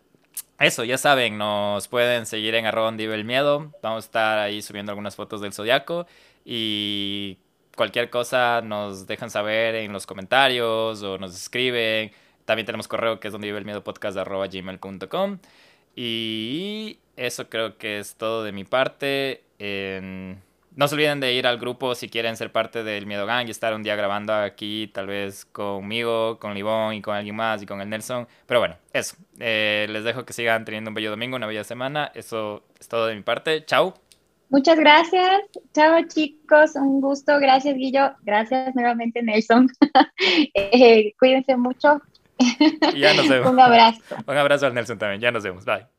eso, 0.60 0.84
ya 0.84 0.98
saben, 0.98 1.38
nos 1.38 1.88
pueden 1.88 2.26
seguir 2.26 2.54
en 2.54 2.66
arroba 2.66 2.90
el 2.90 3.24
miedo. 3.24 3.72
Vamos 3.82 4.04
a 4.04 4.06
estar 4.06 4.38
ahí 4.38 4.62
subiendo 4.62 4.92
algunas 4.92 5.16
fotos 5.16 5.40
del 5.40 5.52
Zodiaco. 5.52 6.06
Y 6.44 7.38
cualquier 7.78 8.10
cosa 8.10 8.60
nos 8.60 9.06
dejan 9.06 9.30
saber 9.30 9.76
en 9.76 9.92
los 9.92 10.04
comentarios 10.04 11.02
o 11.02 11.16
nos 11.16 11.34
escriben. 11.34 12.10
También 12.44 12.66
tenemos 12.66 12.88
correo 12.88 13.20
que 13.20 13.28
es 13.28 13.32
donde 13.32 13.46
vive 13.46 13.58
el 13.58 13.64
miedo 13.64 13.82
podcast 13.84 14.18
gmail.com. 14.18 15.38
Y 15.96 16.98
eso 17.16 17.48
creo 17.48 17.78
que 17.78 18.00
es 18.00 18.16
todo 18.16 18.42
de 18.44 18.52
mi 18.52 18.64
parte. 18.64 19.44
No 20.78 20.86
se 20.86 20.94
olviden 20.94 21.18
de 21.18 21.32
ir 21.32 21.46
al 21.46 21.58
grupo 21.58 21.96
si 21.96 22.08
quieren 22.08 22.36
ser 22.36 22.52
parte 22.52 22.84
del 22.84 23.04
Miedo 23.04 23.26
Gang 23.26 23.48
y 23.48 23.50
estar 23.50 23.74
un 23.74 23.82
día 23.82 23.96
grabando 23.96 24.32
aquí, 24.32 24.88
tal 24.94 25.08
vez 25.08 25.44
conmigo, 25.44 26.38
con 26.38 26.54
Livón 26.54 26.94
y 26.94 27.02
con 27.02 27.16
alguien 27.16 27.34
más 27.34 27.62
y 27.62 27.66
con 27.66 27.80
el 27.80 27.88
Nelson. 27.88 28.28
Pero 28.46 28.60
bueno, 28.60 28.76
eso. 28.92 29.16
Eh, 29.40 29.86
les 29.90 30.04
dejo 30.04 30.24
que 30.24 30.32
sigan 30.32 30.64
teniendo 30.64 30.90
un 30.90 30.94
bello 30.94 31.10
domingo, 31.10 31.34
una 31.36 31.48
bella 31.48 31.64
semana. 31.64 32.12
Eso 32.14 32.62
es 32.78 32.86
todo 32.86 33.06
de 33.06 33.16
mi 33.16 33.22
parte. 33.22 33.64
Chao. 33.64 34.07
Muchas 34.50 34.78
gracias. 34.78 35.42
Chao 35.74 36.00
chicos, 36.08 36.74
un 36.74 37.00
gusto. 37.00 37.38
Gracias 37.38 37.74
Guillo. 37.76 38.12
Gracias 38.22 38.74
nuevamente 38.74 39.22
Nelson. 39.22 39.68
Eh, 40.54 41.12
cuídense 41.18 41.56
mucho. 41.56 42.00
Ya 42.96 43.14
nos 43.14 43.28
vemos. 43.28 43.50
un 43.50 43.60
abrazo. 43.60 44.00
Un 44.26 44.36
abrazo 44.36 44.66
al 44.66 44.74
Nelson 44.74 44.98
también. 44.98 45.20
Ya 45.20 45.30
nos 45.30 45.42
vemos. 45.42 45.64
Bye. 45.64 45.97